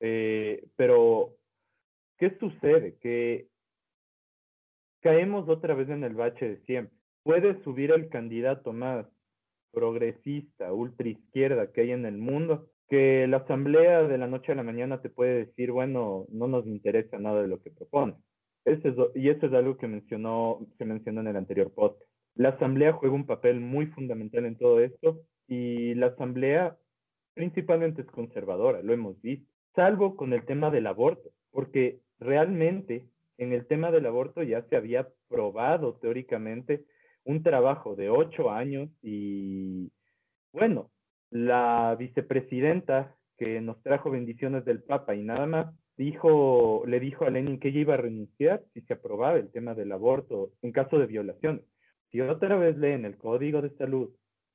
Eh, 0.01 0.65
pero, 0.77 1.35
¿qué 2.17 2.37
sucede? 2.39 2.97
Que 3.01 3.49
caemos 5.01 5.49
otra 5.49 5.75
vez 5.75 5.89
en 5.89 6.05
el 6.05 6.15
bache 6.15 6.49
de 6.49 6.57
siempre. 6.65 6.97
Puede 7.23 7.63
subir 7.65 7.91
el 7.91 8.09
candidato 8.09 8.73
más 8.73 9.07
progresista, 9.73 10.73
ultra 10.73 11.09
izquierda 11.09 11.71
que 11.73 11.83
hay 11.83 11.91
en 11.91 12.07
el 12.07 12.17
mundo, 12.17 12.71
que 12.89 13.27
la 13.27 13.39
asamblea 13.39 14.03
de 14.05 14.19
la 14.19 14.27
noche 14.27 14.53
a 14.53 14.55
la 14.55 14.63
mañana 14.63 15.03
te 15.03 15.11
puede 15.11 15.45
decir, 15.47 15.73
bueno, 15.73 16.25
no 16.31 16.49
nos 16.49 16.67
interesa 16.67 17.19
nada 17.19 17.43
de 17.43 17.49
lo 17.49 17.61
que 17.61 17.71
propone. 18.65 19.11
y 19.15 19.29
eso 19.29 19.47
es 19.47 19.53
algo 19.53 19.77
que 19.77 19.89
mencionó, 19.89 20.67
se 20.79 20.85
mencionó 20.85 21.21
en 21.21 21.29
el 21.29 21.37
anterior 21.37 21.73
podcast. 21.73 22.01
La 22.35 22.51
asamblea 22.51 22.93
juega 22.93 23.15
un 23.15 23.27
papel 23.27 23.61
muy 23.61 23.87
fundamental 23.87 24.45
en 24.47 24.57
todo 24.57 24.81
esto 24.81 25.21
y 25.49 25.95
la 25.95 26.09
asamblea 26.09 26.77
principalmente 27.35 28.03
es 28.03 28.09
conservadora, 28.09 28.83
lo 28.83 28.93
hemos 28.93 29.21
visto, 29.23 29.49
salvo 29.75 30.17
con 30.17 30.33
el 30.33 30.45
tema 30.45 30.71
del 30.71 30.87
aborto, 30.87 31.31
porque 31.51 32.01
realmente 32.19 33.07
en 33.39 33.53
el 33.53 33.67
tema 33.67 33.91
del 33.91 34.07
aborto 34.07 34.43
ya 34.43 34.63
se 34.63 34.77
había 34.77 35.09
probado 35.29 35.95
teóricamente 36.01 36.85
un 37.25 37.43
trabajo 37.43 37.95
de 37.95 38.11
ocho 38.11 38.51
años 38.51 38.91
y 39.03 39.93
bueno, 40.53 40.91
la 41.31 41.95
vicepresidenta 41.99 43.15
que 43.37 43.61
nos 43.61 43.81
trajo 43.83 44.11
bendiciones 44.11 44.65
del 44.65 44.83
Papa 44.83 45.15
y 45.15 45.23
nada 45.23 45.47
más 45.47 45.75
dijo, 45.99 46.85
le 46.87 47.01
dijo 47.01 47.27
a 47.27 47.31
Lenin 47.31 47.59
que 47.59 47.69
ella 47.69 47.81
iba 47.81 47.95
a 47.95 47.99
renunciar 47.99 48.63
si 48.73 48.81
se 48.83 48.95
aprobaba 48.95 49.37
el 49.37 49.51
tema 49.51 49.75
del 49.75 49.93
aborto 49.93 50.53
en 50.63 50.73
caso 50.73 50.99
de 50.99 51.07
violaciones. 51.07 51.63
Si 52.11 52.21
otra 52.21 52.57
vez 52.57 52.79
leen 52.79 53.05
el 53.05 53.19
Código 53.19 53.61
de 53.61 53.77
Salud 53.77 54.11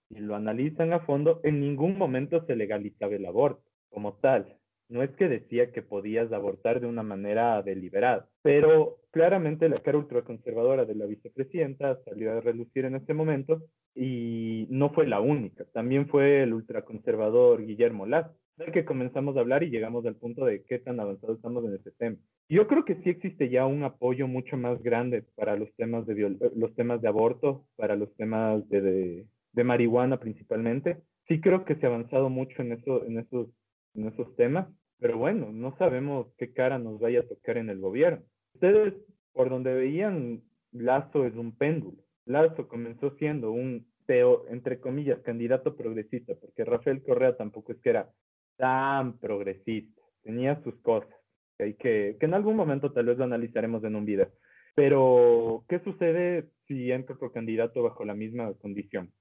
y 0.10 0.20
lo 0.20 0.36
analizan 0.36 0.94
a 0.94 1.02
fondo, 1.02 1.42
en 1.44 1.60
ningún 1.60 1.98
momento 1.98 2.46
se 2.46 2.56
legalizaba 2.56 3.14
el 3.14 3.26
aborto 3.26 3.62
como 3.90 4.14
tal. 4.14 4.58
No 4.90 5.04
es 5.04 5.12
que 5.12 5.28
decía 5.28 5.72
que 5.72 5.82
podías 5.82 6.32
abortar 6.32 6.80
de 6.80 6.88
una 6.88 7.04
manera 7.04 7.62
deliberada, 7.62 8.28
pero 8.42 9.00
claramente 9.12 9.70
la 9.70 9.82
cara 9.82 9.98
ultraconservadora 9.98 10.86
de 10.86 10.96
la 10.96 11.06
vicepresidenta 11.06 12.00
salió 12.04 12.32
a 12.32 12.42
relucir 12.42 12.86
en 12.86 12.96
ese 12.96 13.14
momento 13.14 13.64
y 13.96 14.68
no 14.70 14.92
fue 14.92 15.08
la 15.08 15.20
única. 15.20 15.66
También 15.74 16.08
fue 16.08 16.44
el 16.44 16.54
ultraconservador 16.54 17.66
Guillermo 17.66 18.06
Lazo, 18.06 18.36
del 18.58 18.72
que 18.72 18.86
comenzamos 18.86 19.36
a 19.36 19.40
hablar 19.40 19.64
y 19.64 19.70
llegamos 19.70 20.06
al 20.06 20.16
punto 20.16 20.46
de 20.46 20.64
qué 20.64 20.80
tan 20.80 21.00
avanzados 21.00 21.38
estamos 21.38 21.66
en 21.66 21.74
este 21.74 21.92
tema. 21.92 22.18
Yo 22.50 22.68
creo 22.68 22.86
que 22.86 22.96
sí 23.02 23.10
existe 23.10 23.50
ya 23.50 23.66
un 23.66 23.84
apoyo 23.84 24.28
mucho 24.28 24.58
más 24.58 24.82
grande 24.84 25.24
para 25.36 25.56
los 25.56 25.74
temas 25.76 26.06
de, 26.06 26.38
los 26.56 26.76
temas 26.76 27.02
de 27.02 27.08
aborto, 27.08 27.66
para 27.76 27.96
los 27.96 28.14
temas 28.16 28.68
de, 28.70 29.26
de, 29.54 29.64
marihuana 29.64 30.20
principalmente. 30.20 30.98
Sí 31.28 31.42
creo 31.42 31.66
que 31.66 31.76
se 31.76 31.86
ha 31.86 31.90
avanzado 31.90 32.30
mucho 32.30 32.62
en, 32.62 32.74
eso, 32.74 33.06
en, 33.06 33.20
esos, 33.20 33.48
en 33.96 34.08
esos 34.08 34.36
temas, 34.36 34.68
pero 35.00 35.18
bueno, 35.18 35.52
no 35.52 35.76
sabemos 35.78 36.28
qué 36.38 36.54
cara 36.54 36.78
nos 36.78 37.00
vaya 37.00 37.22
a 37.22 37.28
tocar 37.28 37.58
en 37.58 37.70
el 37.70 37.80
gobierno. 37.80 38.24
Ustedes, 38.54 38.94
por 39.32 39.50
donde 39.50 39.74
veían, 39.74 40.44
Lazo 40.72 41.26
es 41.26 41.36
un 41.36 41.56
péndulo. 41.56 41.98
Lazo 42.26 42.68
comenzó 42.68 43.12
siendo 43.18 43.52
un, 43.52 43.86
teo, 44.06 44.46
entre 44.50 44.80
comillas, 44.80 45.20
candidato 45.22 45.76
progresista, 45.76 46.34
porque 46.36 46.66
Rafael 46.66 47.04
Correa 47.04 47.38
tampoco 47.38 47.72
es 47.72 47.80
que 47.80 47.90
era 47.90 48.10
tan 48.58 49.18
progresista, 49.20 50.02
tenía 50.24 50.62
sus 50.64 50.76
cosas 50.82 51.14
que, 51.58 52.18
que 52.20 52.26
en 52.26 52.34
algún 52.34 52.56
momento 52.56 52.92
tal 52.92 53.06
vez 53.06 53.18
lo 53.18 53.24
analizaremos 53.24 53.84
en 53.84 53.96
un 53.96 54.06
video. 54.06 54.30
Pero, 54.76 55.66
¿qué 55.70 55.80
sucede 55.80 56.50
si 56.68 56.92
entra 56.92 57.16
otro 57.16 57.32
candidato 57.32 57.84
bajo 57.84 58.06
la 58.06 58.16
misma 58.16 58.54
condición? 58.56 59.12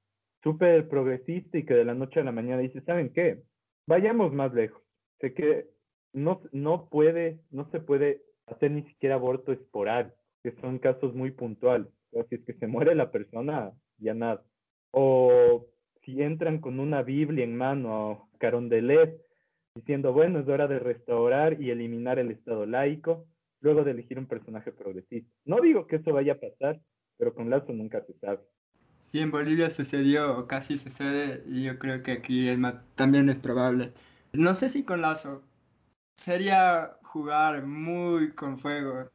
Súper 0.43 0.89
progresista 0.89 1.59
y 1.59 1.65
que 1.65 1.75
de 1.75 1.85
la 1.85 1.95
noche 1.95 2.21
a 2.21 2.25
la 2.25 2.33
mañana 2.33 2.63
dice, 2.63 2.81
¿saben 2.83 3.13
qué? 3.13 3.43
Vayamos 3.87 4.33
más 4.33 4.53
lejos. 4.55 4.83
Sé 5.21 5.35
que 5.35 5.67
no, 6.13 6.41
no 6.53 6.89
puede, 6.89 7.41
no 7.51 7.71
se 7.71 7.81
puede 7.81 8.23
hacer 8.47 8.71
ni 8.71 8.83
siquiera 8.85 9.17
aborto 9.17 9.53
esporádico, 9.53 10.17
que 10.43 10.53
son 10.61 10.79
casos 10.79 11.15
muy 11.15 11.31
puntuales. 11.31 11.89
O 12.13 12.25
si 12.25 12.37
es 12.37 12.45
que 12.45 12.55
se 12.55 12.67
muere 12.67 12.95
la 12.95 13.11
persona, 13.11 13.73
ya 13.99 14.15
nada. 14.15 14.43
O 14.91 15.67
si 16.05 16.23
entran 16.23 16.61
con 16.61 16.81
una 16.81 17.03
Biblia 17.03 17.45
en 17.45 17.57
mano, 17.57 18.29
carondelet, 18.39 19.21
diciendo, 19.75 20.13
bueno, 20.13 20.41
es 20.41 20.49
hora 20.49 20.67
de 20.67 20.79
restaurar 20.79 21.61
y 21.61 21.71
eliminar 21.71 22.19
el 22.19 22.31
Estado 22.31 22.67
laico, 22.67 23.27
luego 23.61 23.85
de 23.85 23.93
elegir 23.93 24.19
un 24.19 24.27
personaje 24.27 24.73
progresista. 24.73 25.31
No 25.45 25.61
digo 25.61 25.87
que 25.87 25.97
eso 25.97 26.13
vaya 26.13 26.35
a 26.35 26.41
pasar, 26.41 26.81
pero 27.17 27.35
con 27.35 27.49
Lazo 27.49 27.73
nunca 27.73 28.05
se 28.05 28.13
sabe. 28.19 28.41
Sí, 29.11 29.21
en 29.21 29.31
Bolivia 29.31 29.71
sucedió 29.71 30.39
o 30.39 30.47
casi 30.47 30.79
sucede 30.79 31.43
y 31.47 31.65
yo 31.65 31.79
creo 31.79 32.03
que 32.03 32.13
aquí 32.13 32.49
también 32.95 33.29
es 33.29 33.39
probable. 33.39 33.93
No 34.33 34.55
sé 34.55 34.69
si 34.71 34.85
con 34.85 35.03
Lazo 35.03 35.43
sería 36.17 36.97
jugar 37.03 37.67
muy 37.67 38.33
con 38.33 38.59
fuego, 38.59 39.11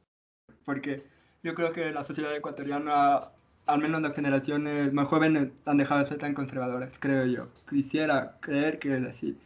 porque 0.66 1.04
yo 1.44 1.56
creo 1.56 1.72
que 1.72 1.92
la 1.92 2.04
sociedad 2.04 2.36
ecuatoriana, 2.36 3.32
al 3.68 3.82
menos 3.82 4.02
las 4.02 4.16
generaciones 4.16 4.92
más 4.94 5.08
jóvenes, 5.08 5.50
han 5.66 5.78
dejado 5.78 6.02
de 6.02 6.10
ser 6.10 6.18
tan 6.18 6.34
conservadoras, 6.34 6.92
creo 7.00 7.26
yo. 7.26 7.48
Quisiera 7.70 8.38
creer 8.42 8.80
que 8.80 8.96
es 8.96 9.06
así 9.06 9.38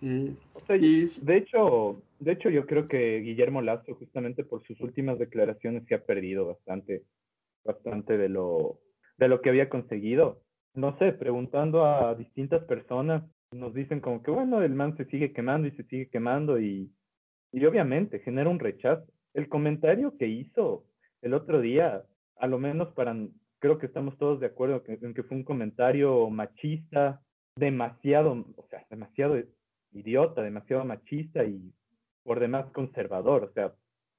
de 0.00 1.36
hecho, 1.36 2.02
de 2.18 2.32
hecho, 2.32 2.48
yo 2.48 2.66
creo 2.66 2.88
que 2.88 3.18
Guillermo 3.20 3.60
Lazo, 3.60 3.94
justamente 3.94 4.44
por 4.44 4.62
sus 4.66 4.80
últimas 4.80 5.18
declaraciones, 5.18 5.84
se 5.86 5.94
ha 5.94 6.04
perdido 6.04 6.46
bastante, 6.46 7.04
bastante 7.64 8.16
de 8.16 8.28
lo, 8.28 8.78
de 9.18 9.28
lo 9.28 9.40
que 9.40 9.50
había 9.50 9.68
conseguido. 9.68 10.42
No 10.74 10.96
sé, 10.98 11.12
preguntando 11.12 11.84
a 11.84 12.14
distintas 12.14 12.64
personas, 12.64 13.24
nos 13.52 13.74
dicen 13.74 14.00
como 14.00 14.22
que, 14.22 14.30
bueno, 14.30 14.62
el 14.62 14.74
man 14.74 14.96
se 14.96 15.04
sigue 15.06 15.32
quemando 15.32 15.68
y 15.68 15.72
se 15.72 15.84
sigue 15.84 16.08
quemando 16.08 16.60
y, 16.60 16.90
y 17.52 17.64
obviamente 17.66 18.20
genera 18.20 18.48
un 18.48 18.60
rechazo. 18.60 19.04
El 19.34 19.48
comentario 19.48 20.16
que 20.16 20.28
hizo 20.28 20.84
el 21.20 21.34
otro 21.34 21.60
día, 21.60 22.04
a 22.36 22.46
lo 22.46 22.58
menos 22.58 22.92
para, 22.94 23.14
creo 23.60 23.78
que 23.78 23.86
estamos 23.86 24.18
todos 24.18 24.40
de 24.40 24.46
acuerdo 24.46 24.82
en 24.86 25.14
que 25.14 25.22
fue 25.22 25.36
un 25.36 25.44
comentario 25.44 26.28
machista, 26.30 27.22
demasiado, 27.56 28.32
o 28.56 28.66
sea, 28.68 28.84
demasiado 28.90 29.38
idiota, 29.92 30.42
demasiado 30.42 30.84
machista 30.84 31.44
y 31.44 31.72
por 32.24 32.40
demás 32.40 32.66
conservador, 32.72 33.44
o 33.44 33.52
sea, 33.52 33.74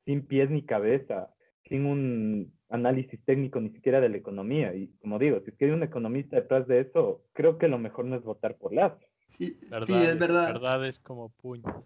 sin 0.05 0.25
pies 0.25 0.49
ni 0.49 0.63
cabeza, 0.63 1.33
sin 1.67 1.85
un 1.85 2.53
análisis 2.69 3.19
técnico 3.25 3.59
ni 3.59 3.71
siquiera 3.71 3.99
de 3.99 4.09
la 4.09 4.17
economía. 4.17 4.73
Y 4.75 4.87
como 5.01 5.19
digo, 5.19 5.39
si 5.41 5.51
es 5.51 5.57
que 5.57 5.65
hay 5.65 5.71
un 5.71 5.83
economista 5.83 6.35
detrás 6.35 6.67
de 6.67 6.81
eso, 6.81 7.23
creo 7.33 7.57
que 7.57 7.67
lo 7.67 7.79
mejor 7.79 8.05
no 8.05 8.15
es 8.15 8.23
votar 8.23 8.57
por 8.57 8.73
Lazo. 8.73 8.99
Sí, 9.37 9.57
sí, 9.85 9.93
es 9.93 10.19
verdad. 10.19 10.53
Verdad 10.53 10.85
es 10.85 10.99
como 10.99 11.29
puño. 11.29 11.85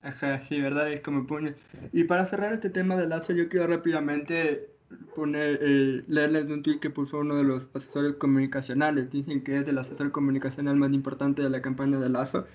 Ajá, 0.00 0.42
sí, 0.44 0.60
verdad 0.60 0.90
es 0.92 1.00
como 1.00 1.26
puño. 1.26 1.54
Y 1.92 2.04
para 2.04 2.26
cerrar 2.26 2.52
este 2.52 2.70
tema 2.70 2.96
de 2.96 3.06
Lazo, 3.06 3.32
yo 3.34 3.48
quiero 3.48 3.66
rápidamente 3.66 4.77
poner, 5.14 5.58
eh, 5.62 6.04
leerles 6.08 6.46
un 6.46 6.62
tweet 6.62 6.80
que 6.80 6.90
puso 6.90 7.18
uno 7.18 7.36
de 7.36 7.44
los 7.44 7.68
asesores 7.74 8.14
comunicacionales. 8.16 9.10
Dicen 9.10 9.42
que 9.42 9.58
es 9.58 9.68
el 9.68 9.78
asesor 9.78 10.12
comunicacional 10.12 10.76
más 10.76 10.92
importante 10.92 11.42
de 11.42 11.50
la 11.50 11.62
campaña 11.62 11.98
de 11.98 12.08
Lazo. 12.08 12.46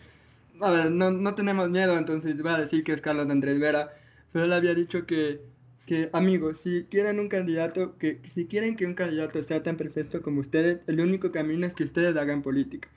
A 0.62 0.72
ver, 0.72 0.92
no, 0.92 1.12
no 1.12 1.36
tenemos 1.36 1.70
miedo, 1.70 1.98
entonces 1.98 2.42
voy 2.42 2.52
a 2.52 2.60
decir 2.60 2.84
que 2.84 2.94
es 2.94 3.02
Carlos 3.02 3.30
Andrés 3.30 3.60
Vera. 3.60 3.94
Pero 4.32 4.46
él 4.46 4.54
había 4.54 4.74
dicho 4.74 5.06
que, 5.06 5.42
que, 5.86 6.10
amigos, 6.14 6.58
si 6.58 6.86
quieren 6.86 7.20
un 7.20 7.30
candidato, 7.30 7.98
que 7.98 8.22
si 8.26 8.46
quieren 8.46 8.76
que 8.76 8.86
un 8.86 8.96
candidato 8.96 9.44
sea 9.44 9.62
tan 9.62 9.78
perfecto 9.78 10.22
como 10.22 10.42
ustedes, 10.42 10.80
el 10.88 11.00
único 11.00 11.32
camino 11.32 11.68
es 11.68 11.74
que 11.74 11.84
ustedes 11.84 12.16
hagan 12.16 12.42
política. 12.42 12.90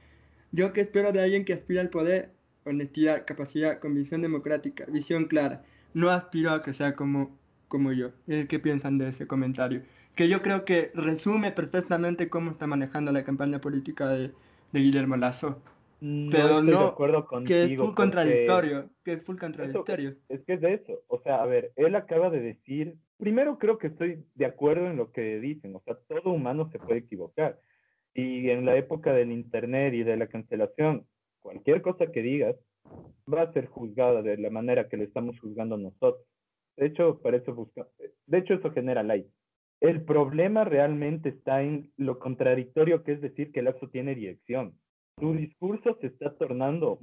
Yo 0.52 0.72
que 0.72 0.80
espero 0.80 1.12
de 1.12 1.20
alguien 1.20 1.44
que 1.44 1.52
aspira 1.52 1.82
al 1.82 1.90
poder, 1.90 2.30
honestidad, 2.64 3.24
capacidad, 3.26 3.80
convicción 3.80 4.22
democrática, 4.22 4.86
visión 4.86 5.26
clara. 5.26 5.64
No 5.92 6.10
aspiro 6.10 6.52
a 6.52 6.62
que 6.62 6.72
sea 6.72 6.94
como 6.94 7.36
como 7.68 7.92
yo. 7.92 8.10
¿Qué 8.26 8.58
piensan 8.58 8.98
de 8.98 9.08
ese 9.08 9.26
comentario? 9.26 9.82
Que 10.14 10.28
yo 10.28 10.42
creo 10.42 10.64
que 10.64 10.90
resume 10.94 11.52
perfectamente 11.52 12.28
cómo 12.28 12.50
está 12.50 12.66
manejando 12.66 13.12
la 13.12 13.24
campaña 13.24 13.60
política 13.60 14.08
de, 14.08 14.32
Guillermo 14.72 15.16
Lazo. 15.16 15.62
pero 16.00 16.62
no, 16.62 16.80
de 16.80 16.86
acuerdo 16.86 17.26
contigo, 17.26 17.48
que 17.48 17.72
es 17.72 17.78
full 17.78 17.94
contradictorio, 17.94 18.90
que 19.04 19.12
es 19.14 19.22
full 19.22 19.36
contradictorio. 19.36 20.16
es 20.28 20.42
que 20.44 20.54
es 20.54 20.60
de 20.60 20.74
eso, 20.74 21.02
o 21.08 21.20
sea, 21.22 21.42
a 21.42 21.46
ver, 21.46 21.72
él 21.76 21.94
acaba 21.96 22.28
de 22.28 22.40
decir, 22.40 22.96
primero 23.16 23.58
creo 23.58 23.78
que 23.78 23.86
estoy 23.86 24.24
de 24.34 24.46
acuerdo 24.46 24.86
en 24.86 24.96
lo 24.96 25.12
que 25.12 25.40
dicen, 25.40 25.74
o 25.74 25.82
sea, 25.84 25.96
todo 26.08 26.32
humano 26.32 26.68
se 26.70 26.78
puede 26.78 27.00
equivocar. 27.00 27.58
Y 28.12 28.48
en 28.48 28.64
la 28.64 28.76
época 28.76 29.12
del 29.12 29.30
internet 29.30 29.92
y 29.92 30.02
de 30.02 30.16
la 30.16 30.26
cancelación, 30.26 31.06
cualquier 31.40 31.82
cosa 31.82 32.06
que 32.06 32.22
digas 32.22 32.56
va 33.32 33.42
a 33.42 33.52
ser 33.52 33.66
juzgada 33.66 34.22
de 34.22 34.36
la 34.38 34.50
manera 34.50 34.88
que 34.88 34.96
le 34.96 35.04
estamos 35.04 35.38
juzgando 35.40 35.76
nosotros. 35.76 36.24
De 36.76 36.86
hecho, 36.86 37.20
para 37.20 37.38
eso 37.38 37.54
busca, 37.54 37.86
de 38.26 38.38
hecho 38.38 38.54
eso 38.54 38.70
genera 38.70 39.02
like. 39.02 39.30
El 39.80 40.02
problema 40.02 40.64
realmente 40.64 41.28
está 41.28 41.62
en 41.62 41.92
lo 41.96 42.18
contradictorio 42.18 43.02
que 43.02 43.12
es 43.12 43.20
decir 43.20 43.52
que 43.52 43.60
el 43.60 43.66
Lazo 43.66 43.88
tiene 43.88 44.14
dirección. 44.14 44.78
Su 45.18 45.34
discurso 45.34 45.96
se 46.00 46.08
está 46.08 46.34
tornando 46.34 46.98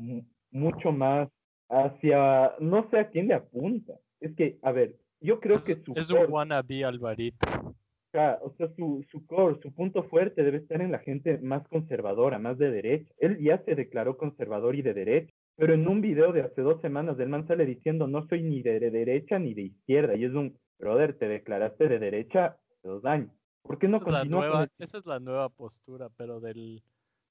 mucho 0.52 0.92
más 0.92 1.30
hacia, 1.70 2.54
no 2.60 2.90
sé 2.90 3.00
a 3.00 3.10
quién 3.10 3.28
le 3.28 3.36
apunta. 3.36 3.94
Es 4.20 4.36
que, 4.36 4.60
a 4.62 4.72
ver, 4.72 4.96
yo 5.22 5.40
creo 5.40 5.58
que 5.58 5.76
su... 5.76 5.94
Es 5.96 6.10
un 6.10 6.32
wannabe 6.32 6.84
Alvarito. 6.84 7.48
O 7.56 7.74
sea, 8.12 8.40
su, 8.76 9.04
su 9.10 9.26
core, 9.26 9.60
su 9.62 9.74
punto 9.74 10.04
fuerte 10.04 10.44
debe 10.44 10.58
estar 10.58 10.82
en 10.82 10.92
la 10.92 11.00
gente 11.00 11.40
más 11.40 11.68
conservadora, 11.68 12.38
más 12.38 12.60
de 12.60 12.70
derecha. 12.70 13.12
Él 13.18 13.40
ya 13.40 13.58
se 13.64 13.74
declaró 13.74 14.18
conservador 14.18 14.76
y 14.76 14.84
de 14.84 14.94
derecha. 14.94 15.34
Pero 15.56 15.74
en 15.74 15.88
un 15.88 16.02
video 16.02 16.32
de 16.32 16.42
hace 16.42 16.62
dos 16.62 16.82
semanas, 16.82 17.18
del 17.18 17.30
man 17.30 17.48
sale 17.48 17.66
diciendo, 17.66 18.08
no 18.08 18.28
soy 18.28 18.42
ni 18.44 18.62
de 18.62 18.80
derecha 18.80 19.38
ni 19.40 19.54
de 19.54 19.64
izquierda. 19.64 20.16
Y 20.16 20.26
es 20.26 20.34
un, 20.34 20.58
brother, 20.80 21.18
te 21.18 21.28
declaraste 21.28 21.88
de 21.88 22.00
derecha 22.00 22.58
hace 22.78 22.88
dos 22.88 23.06
años. 23.06 23.32
¿Por 23.62 23.80
qué 23.80 23.88
no 23.88 24.02
continúa 24.02 24.68
Esa 24.78 24.98
es 24.98 25.06
la 25.06 25.20
nueva 25.20 25.50
postura, 25.50 26.10
pero 26.18 26.40
del, 26.40 26.84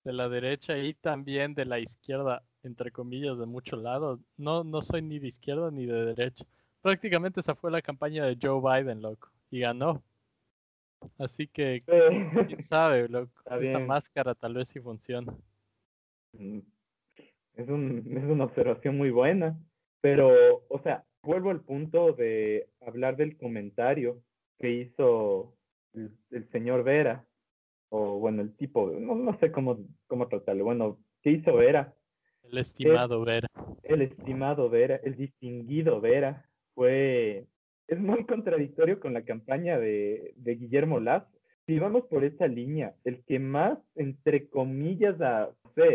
de 0.04 0.12
la 0.12 0.28
derecha 0.28 0.78
y 0.78 0.94
también 0.94 1.54
de 1.54 1.66
la 1.66 1.78
izquierda, 1.78 2.42
entre 2.62 2.90
comillas, 2.90 3.38
de 3.38 3.46
muchos 3.46 3.82
lados. 3.82 4.20
No, 4.36 4.64
no 4.64 4.82
soy 4.82 5.02
ni 5.02 5.18
de 5.18 5.28
izquierda 5.28 5.70
ni 5.70 5.86
de 5.86 6.06
derecha. 6.06 6.44
Prácticamente 6.80 7.40
esa 7.40 7.54
fue 7.54 7.70
la 7.70 7.82
campaña 7.82 8.24
de 8.24 8.38
Joe 8.40 8.60
Biden, 8.60 9.02
loco. 9.02 9.30
Y 9.50 9.60
ganó. 9.60 10.02
Así 11.18 11.46
que, 11.46 11.82
quién 12.56 12.62
sabe, 12.62 13.08
loco. 13.08 13.32
Esa 13.60 13.78
máscara 13.78 14.34
tal 14.34 14.54
vez 14.54 14.68
sí 14.68 14.80
funciona. 14.80 15.32
Mm, 16.32 16.60
es, 17.56 17.68
un, 17.68 18.04
es 18.16 18.24
una 18.24 18.44
observación 18.44 18.96
muy 18.96 19.10
buena, 19.10 19.58
pero, 20.00 20.64
o 20.68 20.80
sea, 20.82 21.04
vuelvo 21.22 21.50
al 21.50 21.60
punto 21.60 22.12
de 22.12 22.68
hablar 22.80 23.16
del 23.16 23.36
comentario 23.36 24.22
que 24.58 24.70
hizo 24.70 25.54
el, 25.94 26.48
señor 26.50 26.82
Vera, 26.84 27.26
o 27.90 28.18
bueno, 28.18 28.42
el 28.42 28.56
tipo, 28.56 28.90
no, 28.90 29.14
no 29.14 29.38
sé 29.38 29.52
cómo, 29.52 29.78
cómo 30.06 30.28
tratarlo, 30.28 30.64
bueno, 30.64 30.98
¿qué 31.22 31.30
hizo 31.30 31.54
Vera? 31.54 31.94
El 32.42 32.58
estimado 32.58 33.24
Vera. 33.24 33.48
El 33.82 34.02
estimado 34.02 34.68
Vera, 34.70 34.96
el 35.04 35.16
distinguido 35.16 36.00
Vera, 36.00 36.48
fue, 36.74 37.46
es 37.86 38.00
muy 38.00 38.24
contradictorio 38.24 38.98
con 38.98 39.12
la 39.12 39.24
campaña 39.24 39.78
de, 39.78 40.32
de 40.36 40.54
Guillermo 40.54 41.00
Lazo. 41.00 41.31
Si 41.66 41.78
vamos 41.78 42.04
por 42.06 42.24
esa 42.24 42.46
línea, 42.46 42.94
el 43.04 43.22
que 43.24 43.38
más, 43.38 43.78
entre 43.94 44.48
comillas, 44.48 45.20
a, 45.20 45.50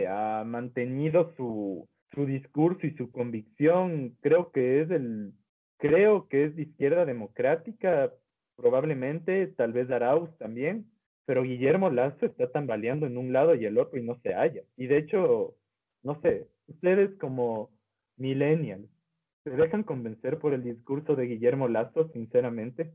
ha 0.09 0.43
mantenido 0.45 1.33
su, 1.35 1.87
su 2.13 2.25
discurso 2.25 2.87
y 2.87 2.95
su 2.95 3.11
convicción, 3.11 4.15
creo 4.21 4.51
que 4.51 4.81
es 4.81 4.91
el, 4.91 5.33
creo 5.77 6.27
que 6.27 6.45
es 6.45 6.55
de 6.55 6.63
izquierda 6.63 7.05
democrática, 7.05 8.11
probablemente, 8.55 9.47
tal 9.47 9.73
vez 9.73 9.89
Arauz 9.91 10.35
también, 10.37 10.89
pero 11.25 11.43
Guillermo 11.43 11.89
Lazo 11.89 12.25
está 12.25 12.51
tambaleando 12.51 13.05
en 13.05 13.17
un 13.17 13.33
lado 13.33 13.53
y 13.55 13.65
el 13.65 13.77
otro 13.77 13.99
y 13.99 14.03
no 14.03 14.19
se 14.21 14.33
halla. 14.33 14.63
Y 14.75 14.87
de 14.87 14.97
hecho, 14.97 15.55
no 16.03 16.19
sé, 16.21 16.47
ustedes 16.67 17.13
como 17.19 17.69
millennials, 18.15 18.89
¿se 19.43 19.51
dejan 19.51 19.83
convencer 19.83 20.39
por 20.39 20.53
el 20.53 20.63
discurso 20.63 21.15
de 21.15 21.25
Guillermo 21.25 21.67
Lazo, 21.67 22.09
sinceramente? 22.13 22.93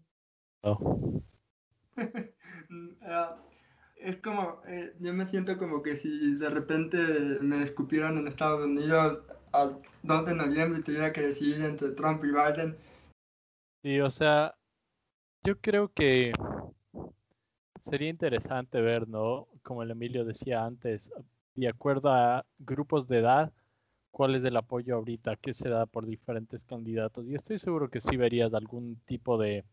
No. 0.62 1.22
Ah, 3.02 3.36
es 3.96 4.16
como, 4.18 4.62
eh, 4.66 4.94
yo 4.98 5.12
me 5.12 5.26
siento 5.26 5.56
como 5.58 5.82
que 5.82 5.96
si 5.96 6.34
de 6.34 6.50
repente 6.50 6.98
me 7.40 7.62
escupieran 7.62 8.18
en 8.18 8.28
Estados 8.28 8.64
Unidos 8.64 9.20
al 9.52 9.80
2 10.02 10.26
de 10.26 10.34
noviembre 10.34 10.80
y 10.80 10.82
tuviera 10.82 11.12
que 11.12 11.22
decidir 11.22 11.62
entre 11.62 11.90
Trump 11.90 12.24
y 12.24 12.28
Biden. 12.28 12.76
Sí, 13.82 14.00
o 14.00 14.10
sea, 14.10 14.54
yo 15.44 15.58
creo 15.60 15.92
que 15.92 16.32
sería 17.82 18.08
interesante 18.08 18.80
ver, 18.80 19.08
¿no? 19.08 19.48
Como 19.62 19.82
el 19.82 19.90
Emilio 19.90 20.24
decía 20.24 20.64
antes, 20.64 21.12
de 21.54 21.68
acuerdo 21.68 22.10
a 22.10 22.44
grupos 22.58 23.08
de 23.08 23.18
edad, 23.18 23.52
cuál 24.10 24.34
es 24.34 24.44
el 24.44 24.56
apoyo 24.56 24.96
ahorita 24.96 25.36
que 25.36 25.54
se 25.54 25.68
da 25.68 25.86
por 25.86 26.06
diferentes 26.06 26.64
candidatos. 26.64 27.26
Y 27.26 27.34
estoy 27.34 27.58
seguro 27.58 27.88
que 27.88 28.00
sí 28.00 28.16
verías 28.16 28.54
algún 28.54 28.96
tipo 29.06 29.38
de 29.38 29.64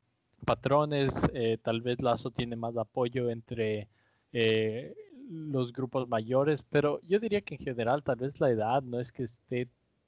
patrones, 0.45 1.13
eh, 1.33 1.57
tal 1.61 1.81
vez 1.81 2.01
Lazo 2.01 2.31
tiene 2.31 2.55
más 2.55 2.77
apoyo 2.77 3.29
entre 3.29 3.87
eh, 4.33 4.95
los 5.29 5.71
grupos 5.73 6.07
mayores, 6.07 6.63
pero 6.63 7.01
yo 7.03 7.19
diría 7.19 7.41
que 7.41 7.55
en 7.55 7.61
general 7.61 8.03
tal 8.03 8.17
vez 8.17 8.39
la 8.39 8.49
edad 8.49 8.81
no 8.81 8.99
es 8.99 9.11
que 9.11 9.23
esté, 9.23 9.67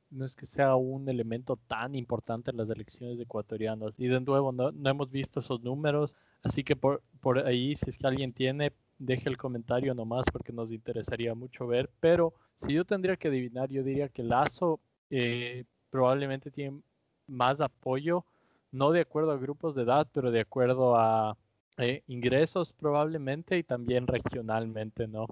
no 0.10 0.26
es 0.26 0.36
que 0.36 0.46
sea 0.46 0.76
un 0.76 1.08
elemento 1.08 1.58
tan 1.68 1.96
importante 1.96 2.52
en 2.52 2.58
las 2.58 2.70
elecciones 2.70 3.20
ecuatorianas. 3.20 3.94
Y 3.98 4.08
de 4.08 4.20
nuevo, 4.20 4.52
no, 4.52 4.72
no 4.72 4.90
hemos 4.90 5.12
visto 5.12 5.40
esos 5.40 5.62
números, 5.62 6.14
así 6.44 6.64
que 6.64 6.76
por, 6.76 7.02
por 7.20 7.40
ahí, 7.40 7.76
si 7.76 7.90
es 7.90 7.98
que 7.98 8.08
alguien 8.08 8.34
tiene, 8.34 8.74
deje 8.98 9.30
el 9.30 9.38
comentario 9.38 9.94
nomás 9.94 10.26
porque 10.32 10.54
nos 10.54 10.72
interesaría 10.72 11.34
mucho 11.36 11.68
ver. 11.68 11.90
Pero 12.00 12.34
si 12.56 12.74
yo 12.74 12.86
tendría 12.86 13.18
que 13.18 13.28
adivinar, 13.28 13.70
yo 13.70 13.84
diría 13.84 14.10
que 14.10 14.24
Lazo 14.24 14.80
eh, 15.10 15.66
probablemente 15.90 16.52
tiene 16.52 16.82
más 17.28 17.62
apoyo, 17.62 18.26
no 18.72 18.92
de 18.92 19.02
acuerdo 19.02 19.32
a 19.32 19.38
grupos 19.38 19.76
de 19.76 19.84
edad, 19.84 20.08
pero 20.12 20.32
de 20.32 20.42
acuerdo 20.42 20.96
a 20.98 21.38
eh, 21.78 22.04
ingresos 22.08 22.74
probablemente 22.74 23.58
y 23.58 23.64
también 23.64 24.08
regionalmente, 24.08 25.08
¿no? 25.08 25.26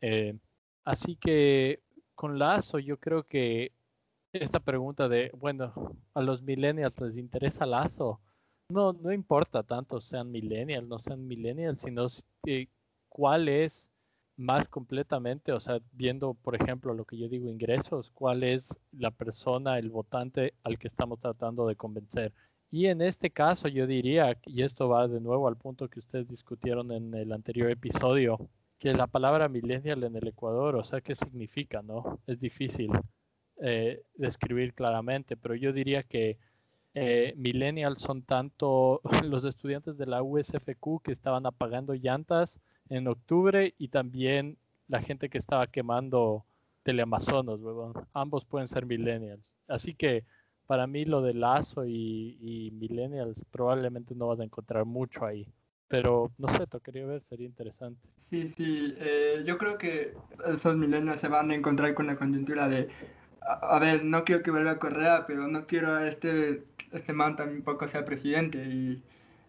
Eh, 0.00 0.36
así 0.84 1.16
que 1.16 1.82
con 2.14 2.38
Lazo 2.38 2.78
yo 2.78 2.98
creo 2.98 3.24
que 3.24 3.72
esta 4.32 4.60
pregunta 4.60 5.08
de, 5.08 5.30
bueno, 5.38 5.72
a 6.14 6.22
los 6.22 6.42
millennials 6.42 7.00
les 7.00 7.18
interesa 7.18 7.66
Lazo, 7.66 8.20
no, 8.68 8.92
no 8.92 9.12
importa 9.12 9.62
tanto 9.62 10.00
sean 10.00 10.30
millennials, 10.30 10.88
no 10.88 10.98
sean 10.98 11.26
millennials, 11.26 11.82
sino 11.82 12.06
eh, 12.46 12.68
cuál 13.08 13.48
es 13.48 13.90
más 14.36 14.68
completamente, 14.68 15.52
o 15.52 15.60
sea, 15.60 15.80
viendo, 15.92 16.34
por 16.34 16.54
ejemplo, 16.54 16.94
lo 16.94 17.04
que 17.04 17.18
yo 17.18 17.28
digo, 17.28 17.48
ingresos, 17.48 18.10
cuál 18.10 18.42
es 18.42 18.78
la 18.92 19.10
persona, 19.10 19.78
el 19.78 19.90
votante 19.90 20.54
al 20.64 20.78
que 20.78 20.88
estamos 20.88 21.20
tratando 21.20 21.66
de 21.66 21.76
convencer. 21.76 22.32
Y 22.72 22.86
en 22.86 23.02
este 23.02 23.30
caso 23.30 23.68
yo 23.68 23.86
diría, 23.86 24.38
y 24.46 24.62
esto 24.62 24.88
va 24.88 25.06
de 25.06 25.20
nuevo 25.20 25.46
al 25.46 25.58
punto 25.58 25.88
que 25.90 26.00
ustedes 26.00 26.26
discutieron 26.26 26.90
en 26.90 27.12
el 27.12 27.30
anterior 27.32 27.70
episodio, 27.70 28.48
que 28.78 28.94
la 28.94 29.06
palabra 29.06 29.46
millennial 29.50 30.02
en 30.04 30.16
el 30.16 30.26
Ecuador, 30.28 30.76
o 30.76 30.82
sea, 30.82 31.02
¿qué 31.02 31.14
significa? 31.14 31.82
¿No? 31.82 32.20
Es 32.26 32.40
difícil 32.40 32.90
eh, 33.60 34.02
describir 34.14 34.72
claramente, 34.72 35.36
pero 35.36 35.54
yo 35.54 35.74
diría 35.74 36.02
que 36.02 36.38
eh, 36.94 37.34
millennials 37.36 38.00
son 38.00 38.22
tanto 38.22 39.02
los 39.22 39.44
estudiantes 39.44 39.98
de 39.98 40.06
la 40.06 40.22
USFQ 40.22 41.02
que 41.02 41.12
estaban 41.12 41.44
apagando 41.44 41.92
llantas 41.92 42.58
en 42.88 43.06
octubre 43.06 43.74
y 43.76 43.88
también 43.88 44.56
la 44.88 45.02
gente 45.02 45.28
que 45.28 45.36
estaba 45.36 45.66
quemando 45.66 46.46
teleamazonas, 46.84 47.60
ambos 48.14 48.46
pueden 48.46 48.66
ser 48.66 48.86
millennials. 48.86 49.54
Así 49.68 49.92
que 49.92 50.24
para 50.72 50.86
mí 50.86 51.04
lo 51.04 51.20
de 51.20 51.34
Lazo 51.34 51.84
y, 51.84 52.72
Millennials 52.72 53.44
probablemente 53.50 54.14
no 54.14 54.28
vas 54.28 54.40
a 54.40 54.44
encontrar 54.44 54.86
mucho 54.86 55.26
ahí. 55.26 55.46
Pero 55.86 56.32
no 56.38 56.48
sé, 56.48 56.64
quería 56.82 57.04
ver, 57.04 57.22
sería 57.22 57.44
interesante. 57.44 58.00
Sí, 58.30 58.48
sí, 58.56 58.94
eh, 58.96 59.42
yo 59.44 59.58
creo 59.58 59.76
que 59.76 60.14
esos 60.46 60.74
millennials 60.78 61.20
se 61.20 61.28
van 61.28 61.50
a 61.50 61.54
encontrar 61.54 61.92
con 61.92 62.06
la 62.06 62.16
coyuntura 62.16 62.68
de, 62.68 62.88
a, 63.42 63.78
ver, 63.80 64.02
no 64.02 64.24
quiero 64.24 64.42
que 64.42 64.50
vuelva 64.50 64.78
Correa, 64.78 65.26
pero 65.26 65.46
no 65.46 65.66
quiero 65.66 65.92
a 65.92 66.08
este, 66.08 66.64
este 66.90 67.12
man 67.12 67.36
también 67.36 67.62
poco 67.62 67.86
sea 67.86 68.06
presidente. 68.06 68.64
Y 68.64 69.02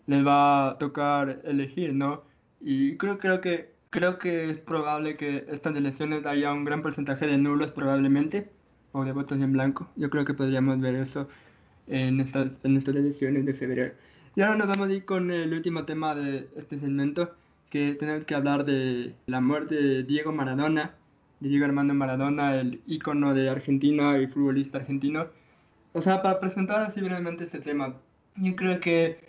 les 0.08 0.28
va 0.28 0.72
a 0.72 0.78
tocar 0.78 1.40
elegir, 1.46 1.94
¿no? 1.94 2.24
Y 2.60 2.98
creo, 2.98 3.18
creo, 3.18 3.40
que, 3.40 3.72
creo 3.92 4.20
que 4.20 4.50
es 4.50 4.58
probable 4.58 5.16
que 5.16 5.46
estas 5.48 5.74
elecciones 5.74 6.26
haya 6.26 6.52
un 6.52 6.66
gran 6.66 6.82
porcentaje 6.82 7.28
de 7.28 7.38
nulos 7.38 7.72
probablemente, 7.72 8.52
o 8.94 9.04
de 9.04 9.12
votos 9.12 9.40
en 9.42 9.52
blanco. 9.52 9.90
Yo 9.98 10.10
creo 10.10 10.24
que 10.24 10.34
podríamos 10.34 10.80
ver 10.80 10.96
eso 10.96 11.28
en 11.88 12.22
estas, 12.22 12.48
en 12.64 12.78
estas 12.78 12.96
elecciones 12.96 13.46
de 13.46 13.54
febrero. 13.54 13.94
Y 14.36 14.42
ahora 14.42 14.58
nos 14.58 14.68
vamos 14.68 14.88
a 14.88 14.94
ir 14.94 15.06
con 15.06 15.30
el 15.32 15.54
último 15.54 15.84
tema 15.84 16.16
de 16.16 16.48
este 16.56 16.80
segmento, 16.80 17.36
que 17.70 17.94
tenemos 17.94 18.26
que 18.26 18.36
hablar 18.36 18.66
de 18.66 19.16
la 19.26 19.42
muerte 19.42 19.76
de 19.76 20.04
Diego 20.04 20.32
Maradona, 20.32 20.96
de 21.40 21.50
Diego 21.50 21.66
Armando 21.66 21.94
Maradona, 21.94 22.56
el 22.60 22.82
ícono 22.88 23.34
de 23.34 23.50
Argentina 23.50 24.18
y 24.20 24.28
futbolista 24.28 24.78
argentino. 24.78 25.28
O 25.92 26.02
sea, 26.02 26.22
para 26.22 26.40
presentar 26.40 26.82
así 26.82 27.02
brevemente 27.02 27.44
este 27.44 27.60
tema, 27.60 27.96
yo 28.38 28.56
creo 28.56 28.80
que 28.80 29.20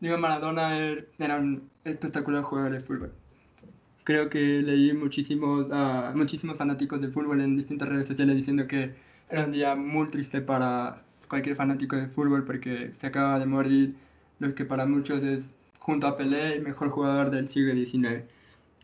Diego 0.00 0.18
Maradona 0.18 0.78
er, 0.78 1.08
era 1.18 1.36
un 1.36 1.70
espectacular 1.84 2.42
jugador 2.42 2.72
de 2.72 2.80
fútbol. 2.80 3.12
Creo 4.04 4.28
que 4.28 4.40
leí 4.62 4.92
muchísimos, 4.92 5.66
uh, 5.66 6.16
muchísimos 6.16 6.56
fanáticos 6.56 7.00
de 7.00 7.08
fútbol 7.08 7.40
en 7.40 7.56
distintas 7.56 7.88
redes 7.88 8.08
sociales 8.08 8.36
diciendo 8.36 8.66
que 8.66 8.94
era 9.30 9.44
un 9.44 9.52
día 9.52 9.74
muy 9.74 10.08
triste 10.08 10.40
para 10.40 11.02
cualquier 11.28 11.56
fanático 11.56 11.96
de 11.96 12.08
fútbol 12.08 12.44
porque 12.44 12.92
se 12.98 13.06
acaba 13.06 13.38
de 13.38 13.46
morir 13.46 13.94
lo 14.38 14.54
que 14.54 14.64
para 14.64 14.86
muchos 14.86 15.22
es, 15.22 15.46
junto 15.78 16.06
a 16.06 16.16
Pelé, 16.16 16.54
el 16.54 16.62
mejor 16.62 16.90
jugador 16.90 17.30
del 17.30 17.48
siglo 17.48 17.74
XIX. 17.74 18.24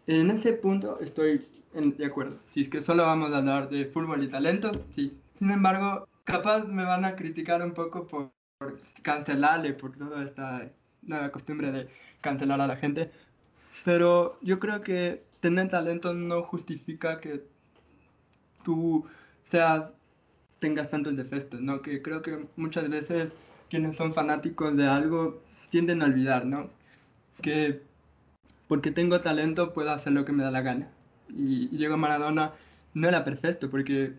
En 0.07 0.31
ese 0.31 0.53
punto 0.53 1.01
estoy 1.01 1.47
de 1.75 2.07
acuerdo. 2.07 2.39
Si 2.53 2.63
es 2.63 2.69
que 2.69 2.83
solo 2.83 3.05
vamos 3.05 3.33
a 3.33 3.39
hablar 3.39 3.69
de 3.69 3.87
fútbol 3.87 4.23
y 4.23 4.29
talento, 4.29 4.71
sí. 4.93 5.19
Sin 5.39 5.51
embargo, 5.51 6.09
capaz 6.25 6.65
me 6.65 6.85
van 6.85 7.05
a 7.05 7.17
criticar 7.17 7.63
un 7.63 7.73
poco 7.73 8.07
por, 8.07 8.31
cancelarle, 9.03 9.75
por 9.75 9.97
toda 9.97 10.25
esta 10.25 10.71
nueva 11.03 11.31
costumbre 11.31 11.73
de 11.73 11.89
cancelar 12.21 12.61
a 12.61 12.67
la 12.67 12.77
gente. 12.77 13.11
Pero 13.85 14.39
yo 14.43 14.59
creo 14.59 14.81
que 14.81 15.23
tener 15.41 15.69
talento 15.69 16.15
no 16.15 16.43
justifica 16.43 17.21
que 17.21 17.45
tú 18.65 19.07
seas, 19.51 19.85
tengas 20.67 20.91
tantos 20.91 21.15
defectos, 21.17 21.61
¿no? 21.61 21.81
Que 21.81 22.03
creo 22.03 22.23
que 22.23 22.45
muchas 22.57 22.89
veces 22.89 23.29
quienes 23.71 23.97
son 23.97 24.13
fanáticos 24.13 24.77
de 24.77 24.87
algo 24.89 25.41
tienden 25.71 26.03
a 26.03 26.07
olvidar, 26.07 26.45
¿no? 26.45 26.71
Que 27.41 27.83
porque 28.67 28.91
tengo 28.91 29.21
talento 29.21 29.73
puedo 29.73 29.91
hacer 29.93 30.13
lo 30.13 30.25
que 30.25 30.33
me 30.33 30.43
da 30.43 30.51
la 30.51 30.63
gana. 30.63 30.89
Y, 31.29 31.69
Diego 31.69 31.97
Maradona 31.97 32.53
no 32.95 33.09
era 33.09 33.25
perfecto 33.25 33.71
porque 33.71 34.15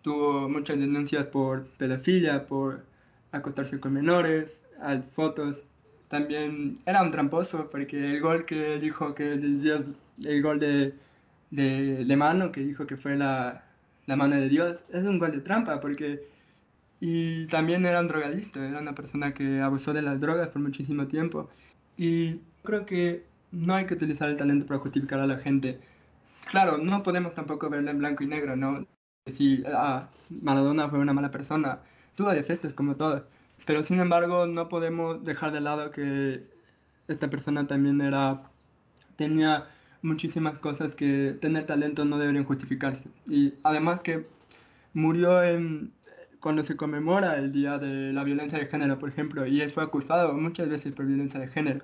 tuvo 0.00 0.48
muchas 0.48 0.78
denuncias 0.78 1.26
por 1.26 1.66
pedofilia, 1.78 2.46
por 2.46 2.82
acostarse 3.32 3.78
con 3.78 3.92
menores, 3.92 4.50
al 4.80 5.02
fotos. 5.02 5.62
También 6.08 6.78
era 6.86 7.02
un 7.02 7.10
tramposo 7.10 7.68
porque 7.70 8.12
el 8.12 8.20
gol 8.22 8.46
que 8.46 8.78
dijo 8.78 9.14
que 9.14 9.32
el, 9.34 9.94
el 10.24 10.42
gol 10.42 10.60
de, 10.60 10.94
de, 11.50 12.04
de, 12.06 12.16
mano, 12.16 12.52
que 12.52 12.62
dijo 12.62 12.86
que 12.86 12.96
fue 12.96 13.16
la, 13.16 13.67
la 14.08 14.16
mano 14.16 14.36
de 14.36 14.48
Dios, 14.48 14.84
es 14.92 15.04
un 15.04 15.18
gol 15.18 15.32
de 15.32 15.40
trampa 15.40 15.80
porque 15.80 16.26
y 17.00 17.46
también 17.46 17.86
era 17.86 18.00
un 18.00 18.08
drogadicto, 18.08 18.62
era 18.62 18.80
una 18.80 18.94
persona 18.94 19.32
que 19.34 19.60
abusó 19.60 19.92
de 19.92 20.02
las 20.02 20.20
drogas 20.20 20.48
por 20.48 20.62
muchísimo 20.62 21.06
tiempo. 21.06 21.48
Y 21.96 22.40
creo 22.64 22.86
que 22.86 23.24
no 23.52 23.74
hay 23.74 23.86
que 23.86 23.94
utilizar 23.94 24.28
el 24.28 24.36
talento 24.36 24.66
para 24.66 24.80
justificar 24.80 25.20
a 25.20 25.26
la 25.26 25.38
gente. 25.38 25.80
Claro, 26.50 26.78
no 26.78 27.02
podemos 27.02 27.34
tampoco 27.34 27.70
verlo 27.70 27.90
en 27.90 27.98
blanco 27.98 28.24
y 28.24 28.26
negro, 28.26 28.56
¿no? 28.56 28.86
Si 29.26 29.62
ah, 29.72 30.08
Maradona 30.30 30.88
fue 30.88 30.98
una 30.98 31.12
mala 31.12 31.30
persona, 31.30 31.80
tuvo 32.16 32.30
defectos 32.30 32.72
como 32.74 32.96
todos. 32.96 33.22
Pero 33.66 33.84
sin 33.86 34.00
embargo, 34.00 34.46
no 34.46 34.68
podemos 34.68 35.24
dejar 35.24 35.52
de 35.52 35.60
lado 35.60 35.90
que 35.90 36.42
esta 37.08 37.30
persona 37.30 37.66
también 37.66 38.00
era, 38.00 38.42
tenía 39.16 39.68
muchísimas 40.02 40.58
cosas 40.58 40.94
que 40.94 41.36
tener 41.40 41.66
talento 41.66 42.04
no 42.04 42.18
deberían 42.18 42.44
justificarse. 42.44 43.08
Y 43.26 43.54
además 43.62 44.00
que 44.02 44.26
murió 44.94 45.40
cuando 46.40 46.64
se 46.64 46.76
conmemora 46.76 47.36
el 47.36 47.52
Día 47.52 47.78
de 47.78 48.12
la 48.12 48.24
Violencia 48.24 48.58
de 48.58 48.66
Género, 48.66 48.98
por 48.98 49.08
ejemplo, 49.08 49.46
y 49.46 49.60
él 49.60 49.70
fue 49.70 49.82
acusado 49.82 50.32
muchas 50.34 50.68
veces 50.68 50.92
por 50.92 51.06
violencia 51.06 51.40
de 51.40 51.48
género. 51.48 51.80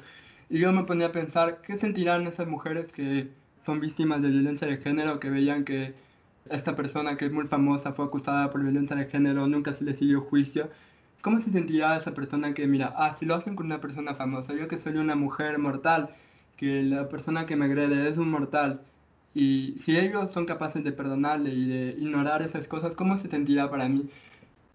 Y 0.48 0.58
yo 0.60 0.72
me 0.72 0.84
ponía 0.84 1.06
a 1.06 1.12
pensar, 1.12 1.60
¿qué 1.62 1.78
sentirán 1.78 2.26
esas 2.26 2.46
mujeres 2.46 2.92
que 2.92 3.30
son 3.66 3.80
víctimas 3.80 4.22
de 4.22 4.28
violencia 4.28 4.68
de 4.68 4.76
género, 4.76 5.18
que 5.18 5.30
veían 5.30 5.64
que 5.64 5.94
esta 6.50 6.76
persona 6.76 7.16
que 7.16 7.26
es 7.26 7.32
muy 7.32 7.46
famosa 7.46 7.92
fue 7.94 8.04
acusada 8.04 8.50
por 8.50 8.62
violencia 8.62 8.96
de 8.96 9.06
género, 9.06 9.46
nunca 9.48 9.74
se 9.74 9.84
le 9.84 9.94
siguió 9.94 10.20
juicio? 10.20 10.70
¿Cómo 11.22 11.40
se 11.40 11.50
sentirá 11.50 11.96
esa 11.96 12.12
persona 12.14 12.52
que, 12.52 12.66
mira, 12.66 12.92
ah, 12.96 13.16
si 13.18 13.24
lo 13.24 13.34
hacen 13.34 13.56
con 13.56 13.66
una 13.66 13.80
persona 13.80 14.14
famosa, 14.14 14.54
yo 14.54 14.68
que 14.68 14.78
soy 14.78 14.98
una 14.98 15.16
mujer 15.16 15.58
mortal, 15.58 16.10
que 16.56 16.82
la 16.82 17.08
persona 17.08 17.46
que 17.46 17.56
me 17.56 17.66
agrede 17.66 18.08
es 18.08 18.16
un 18.16 18.30
mortal, 18.30 18.80
y 19.34 19.74
si 19.78 19.98
ellos 19.98 20.30
son 20.30 20.46
capaces 20.46 20.84
de 20.84 20.92
perdonarle 20.92 21.50
y 21.50 21.66
de 21.66 21.90
ignorar 21.98 22.42
esas 22.42 22.68
cosas, 22.68 22.94
¿cómo 22.94 23.18
se 23.18 23.28
sentirá 23.28 23.68
para 23.70 23.88
mí? 23.88 24.08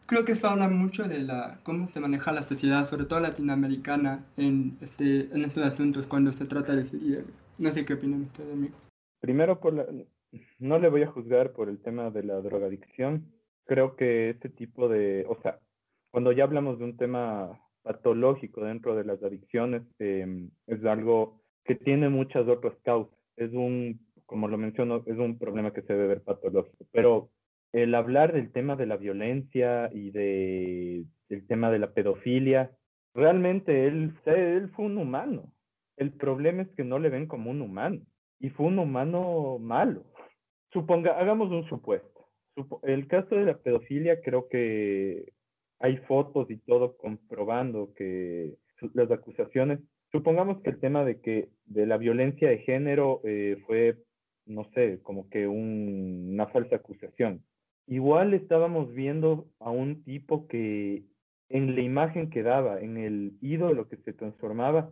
creo 0.09 0.25
que 0.25 0.31
esto 0.31 0.47
habla 0.47 0.67
mucho 0.67 1.07
de 1.07 1.19
la, 1.19 1.59
cómo 1.63 1.87
se 1.89 1.99
maneja 1.99 2.31
la 2.31 2.41
sociedad, 2.41 2.83
sobre 2.85 3.05
todo 3.05 3.19
latinoamericana, 3.19 4.25
en, 4.37 4.75
este, 4.81 5.29
en 5.31 5.43
estos 5.43 5.63
asuntos 5.63 6.07
cuando 6.07 6.31
se 6.31 6.45
trata 6.45 6.75
de. 6.75 7.23
No 7.59 7.73
sé 7.73 7.85
qué 7.85 7.93
opinan 7.93 8.23
ustedes, 8.23 8.51
amigo. 8.51 8.75
Primero, 9.19 9.59
por 9.59 9.73
no 10.59 10.79
le 10.79 10.89
voy 10.89 11.03
a 11.03 11.11
juzgar 11.11 11.51
por 11.51 11.69
el 11.69 11.79
tema 11.79 12.09
de 12.09 12.23
la 12.23 12.41
drogadicción. 12.41 13.31
Creo 13.65 13.95
que 13.95 14.31
este 14.31 14.49
tipo 14.49 14.89
de, 14.89 15.25
o 15.29 15.39
sea, 15.41 15.59
cuando 16.11 16.31
ya 16.31 16.43
hablamos 16.43 16.79
de 16.79 16.85
un 16.85 16.97
tema 16.97 17.59
patológico 17.83 18.63
dentro 18.63 18.95
de 18.95 19.03
las 19.03 19.21
adicciones, 19.21 19.83
em, 19.99 20.49
es 20.65 20.83
algo 20.85 21.38
que 21.69 21.75
tiene 21.75 22.09
muchas 22.09 22.47
otras 22.47 22.73
causas. 22.83 23.15
Es 23.37 23.53
un, 23.53 23.99
como 24.25 24.47
lo 24.47 24.57
menciono, 24.57 25.03
es 25.05 25.19
un 25.19 25.37
problema 25.37 25.71
que 25.71 25.83
se 25.83 25.93
debe 25.93 26.07
ver 26.07 26.23
patológico. 26.23 26.87
Pero 26.91 27.29
el 27.73 27.93
hablar 27.93 28.33
del 28.33 28.51
tema 28.51 28.75
de 28.75 28.87
la 28.87 28.97
violencia 28.97 29.87
y 29.93 30.09
de, 30.09 31.05
del 31.29 31.45
tema 31.45 31.69
de 31.69 31.77
la 31.77 31.93
pedofilia, 31.93 32.71
realmente 33.13 33.85
él, 33.85 34.15
él 34.25 34.71
fue 34.75 34.85
un 34.85 34.97
humano. 34.97 35.53
El 35.95 36.11
problema 36.11 36.63
es 36.63 36.69
que 36.69 36.83
no 36.83 36.97
le 36.97 37.09
ven 37.09 37.27
como 37.27 37.51
un 37.51 37.61
humano 37.61 38.01
y 38.39 38.49
fue 38.49 38.65
un 38.65 38.79
humano 38.79 39.59
malo. 39.59 40.05
Suponga, 40.73 41.19
hagamos 41.19 41.51
un 41.51 41.69
supuesto. 41.69 42.25
el 42.81 43.05
caso 43.05 43.35
de 43.35 43.45
la 43.45 43.59
pedofilia 43.59 44.21
creo 44.21 44.49
que 44.49 45.33
hay 45.77 45.97
fotos 46.07 46.49
y 46.49 46.57
todo 46.57 46.97
comprobando 46.97 47.93
que 47.93 48.55
las 48.95 49.11
acusaciones, 49.11 49.81
supongamos 50.11 50.61
que 50.61 50.71
el 50.71 50.79
tema 50.79 51.03
de 51.05 51.21
que 51.21 51.49
de 51.65 51.85
la 51.85 51.97
violencia 51.97 52.49
de 52.49 52.59
género 52.59 53.21
eh, 53.23 53.61
fue, 53.65 53.97
no 54.45 54.69
sé, 54.73 54.99
como 55.03 55.29
que 55.29 55.47
una 55.47 56.47
falsa 56.47 56.77
acusación. 56.77 57.43
Igual 57.87 58.33
estábamos 58.33 58.93
viendo 58.93 59.47
a 59.59 59.71
un 59.71 60.03
tipo 60.03 60.47
que 60.47 61.03
en 61.49 61.75
la 61.75 61.81
imagen 61.81 62.29
que 62.29 62.43
daba, 62.43 62.79
en 62.79 62.97
el 62.97 63.37
ídolo 63.41 63.87
que 63.87 63.97
se 63.97 64.13
transformaba, 64.13 64.91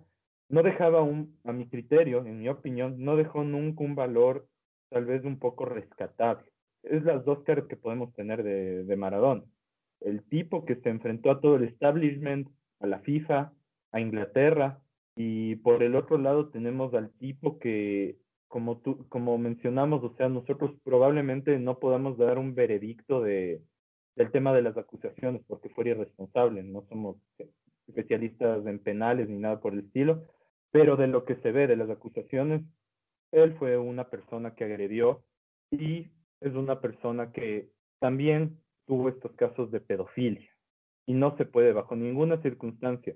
no 0.50 0.64
dejaba 0.64 1.02
un, 1.02 1.38
a 1.44 1.52
mi 1.52 1.68
criterio, 1.68 2.26
en 2.26 2.40
mi 2.40 2.50
opinión, 2.50 2.96
no 3.04 3.16
dejó 3.16 3.44
nunca 3.44 3.84
un 3.84 3.96
valor 3.96 4.48
tal 4.90 5.06
vez 5.06 5.24
un 5.26 5.38
poco 5.38 5.66
rescatable. 5.66 6.50
Es 6.84 7.04
las 7.04 7.26
dos 7.26 7.44
caras 7.44 7.66
que 7.66 7.76
podemos 7.76 8.14
tener 8.14 8.44
de, 8.44 8.84
de 8.84 8.96
Maradona. 8.96 9.44
El 10.00 10.24
tipo 10.24 10.66
que 10.66 10.76
se 10.78 10.90
enfrentó 10.90 11.32
a 11.32 11.42
todo 11.42 11.58
el 11.58 11.66
establishment, 11.66 12.48
a 12.80 12.88
la 12.88 13.00
FIFA, 13.00 13.52
a 13.92 14.00
Inglaterra, 14.00 14.80
y 15.18 15.56
por 15.58 15.82
el 15.82 15.96
otro 15.96 16.18
lado 16.20 16.50
tenemos 16.50 16.94
al 16.94 17.10
tipo 17.18 17.58
que 17.58 18.18
como, 18.48 18.78
tú, 18.78 19.08
como 19.10 19.38
mencionamos, 19.38 20.04
o 20.04 20.16
sea, 20.16 20.30
nosotros 20.30 20.72
probablemente 20.84 21.58
no 21.60 21.80
podamos 21.80 22.18
dar 22.18 22.38
un 22.38 22.56
veredicto 22.56 23.22
de, 23.22 23.62
del 24.16 24.32
tema 24.32 24.54
de 24.54 24.62
las 24.62 24.78
acusaciones 24.78 25.42
porque 25.48 25.70
fuera 25.70 25.90
irresponsable, 25.92 26.64
no 26.64 26.86
somos 26.88 27.18
especialistas 27.88 28.66
en 28.66 28.80
penales 28.80 29.28
ni 29.28 29.38
nada 29.38 29.60
por 29.60 29.74
el 29.74 29.80
estilo, 29.80 30.24
pero 30.72 30.96
de 30.96 31.08
lo 31.08 31.26
que 31.26 31.36
se 31.38 31.52
ve 31.52 31.68
de 31.68 31.76
las 31.76 31.90
acusaciones, 31.90 32.62
él 33.32 33.56
fue 33.58 33.78
una 33.78 34.10
persona 34.10 34.54
que 34.54 34.66
agredió 34.66 35.24
y 35.72 36.08
es 36.42 36.54
una 36.54 36.80
persona 36.80 37.32
que 37.32 37.70
también 38.00 38.60
tuvo 38.86 39.10
estos 39.10 39.32
casos 39.34 39.72
de 39.72 39.82
pedofilia 39.82 40.50
y 41.06 41.14
no 41.14 41.36
se 41.38 41.46
puede 41.46 41.74
bajo 41.74 41.96
ninguna 41.96 42.42
circunstancia 42.42 43.16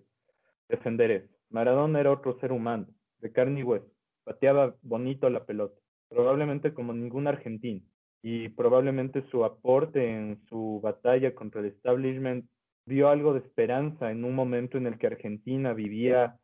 defender 0.68 1.12
eso. 1.12 1.41
Maradona 1.52 2.00
era 2.00 2.12
otro 2.12 2.40
ser 2.40 2.52
humano, 2.52 2.88
de 3.20 3.32
carne 3.32 3.60
y 3.60 3.64
hueso 3.64 3.92
pateaba 4.24 4.76
bonito 4.82 5.30
la 5.30 5.46
pelota, 5.46 5.78
probablemente 6.10 6.74
como 6.74 6.94
ningún 6.94 7.28
argentino. 7.28 7.82
Y 8.24 8.50
probablemente 8.50 9.24
su 9.32 9.44
aporte 9.44 10.12
en 10.12 10.40
su 10.48 10.80
batalla 10.82 11.34
contra 11.34 11.62
el 11.62 11.68
establishment 11.68 12.46
dio 12.86 13.10
algo 13.10 13.34
de 13.34 13.40
esperanza 13.40 14.12
en 14.12 14.24
un 14.24 14.36
momento 14.36 14.78
en 14.78 14.86
el 14.86 15.00
que 15.00 15.08
Argentina 15.08 15.74
vivía 15.74 16.38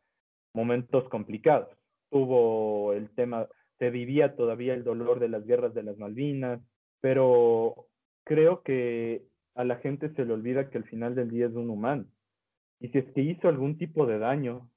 momentos 0.54 1.08
complicados. 1.08 1.68
Tuvo 2.10 2.92
el 2.94 3.10
tema, 3.10 3.46
se 3.78 3.90
vivía 3.90 4.34
todavía 4.34 4.74
el 4.74 4.82
dolor 4.82 5.20
de 5.20 5.28
las 5.28 5.46
guerras 5.46 5.72
de 5.72 5.84
las 5.84 5.96
Malvinas, 5.98 6.60
pero 7.00 7.86
creo 8.24 8.62
que 8.62 9.22
a 9.54 9.62
la 9.62 9.76
gente 9.76 10.12
se 10.14 10.24
le 10.24 10.32
olvida 10.32 10.70
que 10.70 10.78
al 10.78 10.84
final 10.84 11.14
del 11.14 11.30
día 11.30 11.46
es 11.46 11.54
un 11.54 11.70
humano. 11.70 12.06
Y 12.80 12.88
si 12.88 12.98
es 12.98 13.06
que 13.12 13.22
hizo 13.22 13.48
algún 13.48 13.78
tipo 13.78 14.06
de 14.06 14.18
daño, 14.18 14.68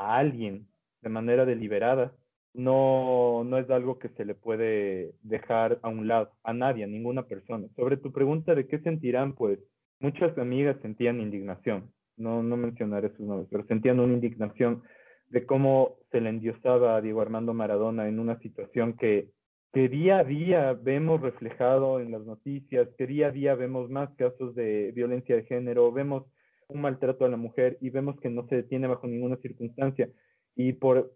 a 0.00 0.16
alguien 0.16 0.66
de 1.02 1.10
manera 1.10 1.44
deliberada, 1.44 2.12
no, 2.54 3.44
no 3.44 3.58
es 3.58 3.68
algo 3.70 3.98
que 3.98 4.08
se 4.10 4.24
le 4.24 4.34
puede 4.34 5.12
dejar 5.22 5.78
a 5.82 5.88
un 5.88 6.08
lado, 6.08 6.30
a 6.42 6.52
nadie, 6.52 6.84
a 6.84 6.88
ninguna 6.88 7.24
persona. 7.24 7.68
Sobre 7.76 7.98
tu 7.98 8.10
pregunta 8.10 8.54
de 8.54 8.66
qué 8.66 8.80
sentirán, 8.80 9.34
pues 9.34 9.58
muchas 10.00 10.36
amigas 10.38 10.78
sentían 10.80 11.20
indignación, 11.20 11.92
no, 12.16 12.42
no 12.42 12.56
mencionaré 12.56 13.10
sus 13.10 13.20
nombres, 13.20 13.48
pero 13.50 13.66
sentían 13.66 14.00
una 14.00 14.14
indignación 14.14 14.82
de 15.28 15.44
cómo 15.44 15.96
se 16.10 16.20
le 16.20 16.30
endiosaba 16.30 16.96
a 16.96 17.00
Diego 17.02 17.20
Armando 17.20 17.52
Maradona 17.52 18.08
en 18.08 18.18
una 18.18 18.38
situación 18.40 18.94
que, 18.94 19.28
que 19.72 19.88
día 19.88 20.18
a 20.18 20.24
día 20.24 20.72
vemos 20.72 21.20
reflejado 21.20 22.00
en 22.00 22.10
las 22.10 22.22
noticias, 22.22 22.88
que 22.96 23.06
día 23.06 23.28
a 23.28 23.32
día 23.32 23.54
vemos 23.54 23.90
más 23.90 24.10
casos 24.16 24.54
de 24.54 24.92
violencia 24.92 25.36
de 25.36 25.44
género, 25.44 25.92
vemos 25.92 26.24
un 26.72 26.80
maltrato 26.80 27.24
a 27.24 27.28
la 27.28 27.36
mujer 27.36 27.78
y 27.80 27.90
vemos 27.90 28.18
que 28.20 28.30
no 28.30 28.46
se 28.48 28.56
detiene 28.56 28.86
bajo 28.86 29.06
ninguna 29.06 29.36
circunstancia. 29.36 30.10
Y 30.56 30.72
por 30.74 31.12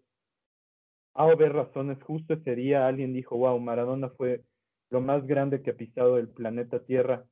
a 1.14 1.32
ver 1.36 1.52
razones, 1.52 2.02
justo 2.02 2.34
ese 2.34 2.56
día 2.56 2.88
alguien 2.88 3.12
dijo, 3.12 3.36
wow, 3.36 3.58
Maradona 3.60 4.10
fue 4.10 4.44
lo 4.90 5.00
más 5.00 5.24
grande 5.26 5.62
que 5.62 5.70
ha 5.70 5.76
pisado 5.76 6.18
el 6.18 6.28
planeta 6.28 6.84
Tierra. 6.84 7.24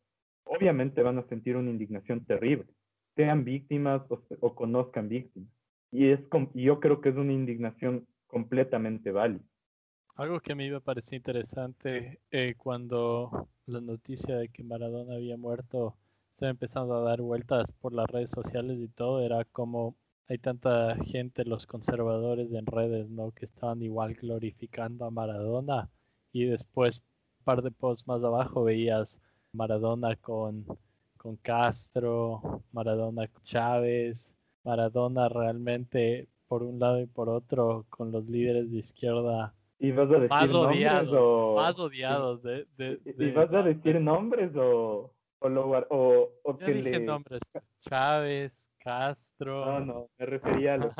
Obviamente 0.44 1.02
van 1.02 1.18
a 1.18 1.28
sentir 1.28 1.56
una 1.56 1.70
indignación 1.70 2.24
terrible, 2.24 2.66
sean 3.16 3.44
víctimas 3.44 4.02
o, 4.08 4.54
conozcan 4.54 5.08
víctimas. 5.08 5.50
Y 5.90 6.08
es 6.08 6.20
yo 6.54 6.80
creo 6.80 7.00
que 7.00 7.10
es 7.10 7.16
una 7.16 7.32
indignación 7.32 8.06
completamente 8.26 9.10
válida. 9.10 9.42
Algo 10.14 10.40
que 10.40 10.52
a 10.52 10.56
mí 10.56 10.70
me 10.70 10.80
pareció 10.80 11.16
interesante 11.16 12.20
eh, 12.30 12.54
cuando 12.56 13.48
la 13.66 13.80
noticia 13.80 14.36
de 14.36 14.48
que 14.48 14.62
Maradona 14.62 15.14
había 15.14 15.36
muerto 15.36 15.96
estaba 16.42 16.50
empezando 16.50 16.96
a 16.96 17.02
dar 17.02 17.22
vueltas 17.22 17.70
por 17.70 17.92
las 17.92 18.08
redes 18.08 18.30
sociales 18.30 18.76
y 18.80 18.88
todo, 18.88 19.24
era 19.24 19.44
como 19.44 19.94
hay 20.26 20.38
tanta 20.38 20.96
gente, 20.96 21.44
los 21.44 21.68
conservadores 21.68 22.52
en 22.52 22.66
redes, 22.66 23.08
¿no? 23.08 23.30
Que 23.30 23.44
estaban 23.44 23.80
igual 23.80 24.14
glorificando 24.14 25.04
a 25.04 25.12
Maradona 25.12 25.88
y 26.32 26.46
después, 26.46 26.98
un 27.38 27.44
par 27.44 27.62
de 27.62 27.70
posts 27.70 28.08
más 28.08 28.24
abajo, 28.24 28.64
veías 28.64 29.20
Maradona 29.52 30.16
con, 30.16 30.66
con 31.16 31.36
Castro, 31.36 32.64
Maradona 32.72 33.28
con 33.28 33.44
Chávez, 33.44 34.34
Maradona 34.64 35.28
realmente 35.28 36.26
por 36.48 36.64
un 36.64 36.80
lado 36.80 37.00
y 37.00 37.06
por 37.06 37.28
otro 37.28 37.86
con 37.88 38.10
los 38.10 38.28
líderes 38.28 38.68
de 38.72 38.78
izquierda 38.78 39.54
¿Y 39.78 39.92
vas 39.92 40.10
a 40.10 40.14
decir 40.14 40.30
más 40.30 40.54
odiados, 40.54 41.14
o... 41.16 41.54
más 41.54 41.78
odiados 41.78 42.42
de, 42.42 42.66
¿Y 43.04 43.30
vas 43.30 43.52
a 43.52 43.62
decir 43.62 44.00
nombres 44.00 44.50
o, 44.56 45.12
o, 45.42 45.86
o, 45.90 46.30
o 46.42 46.56
que 46.58 46.72
dije 46.72 47.00
nombres, 47.00 47.40
Chávez, 47.80 48.70
Castro. 48.78 49.64
No, 49.66 49.80
no, 49.80 50.10
me 50.18 50.26
refería 50.26 50.74
a 50.74 50.76
los 50.78 50.94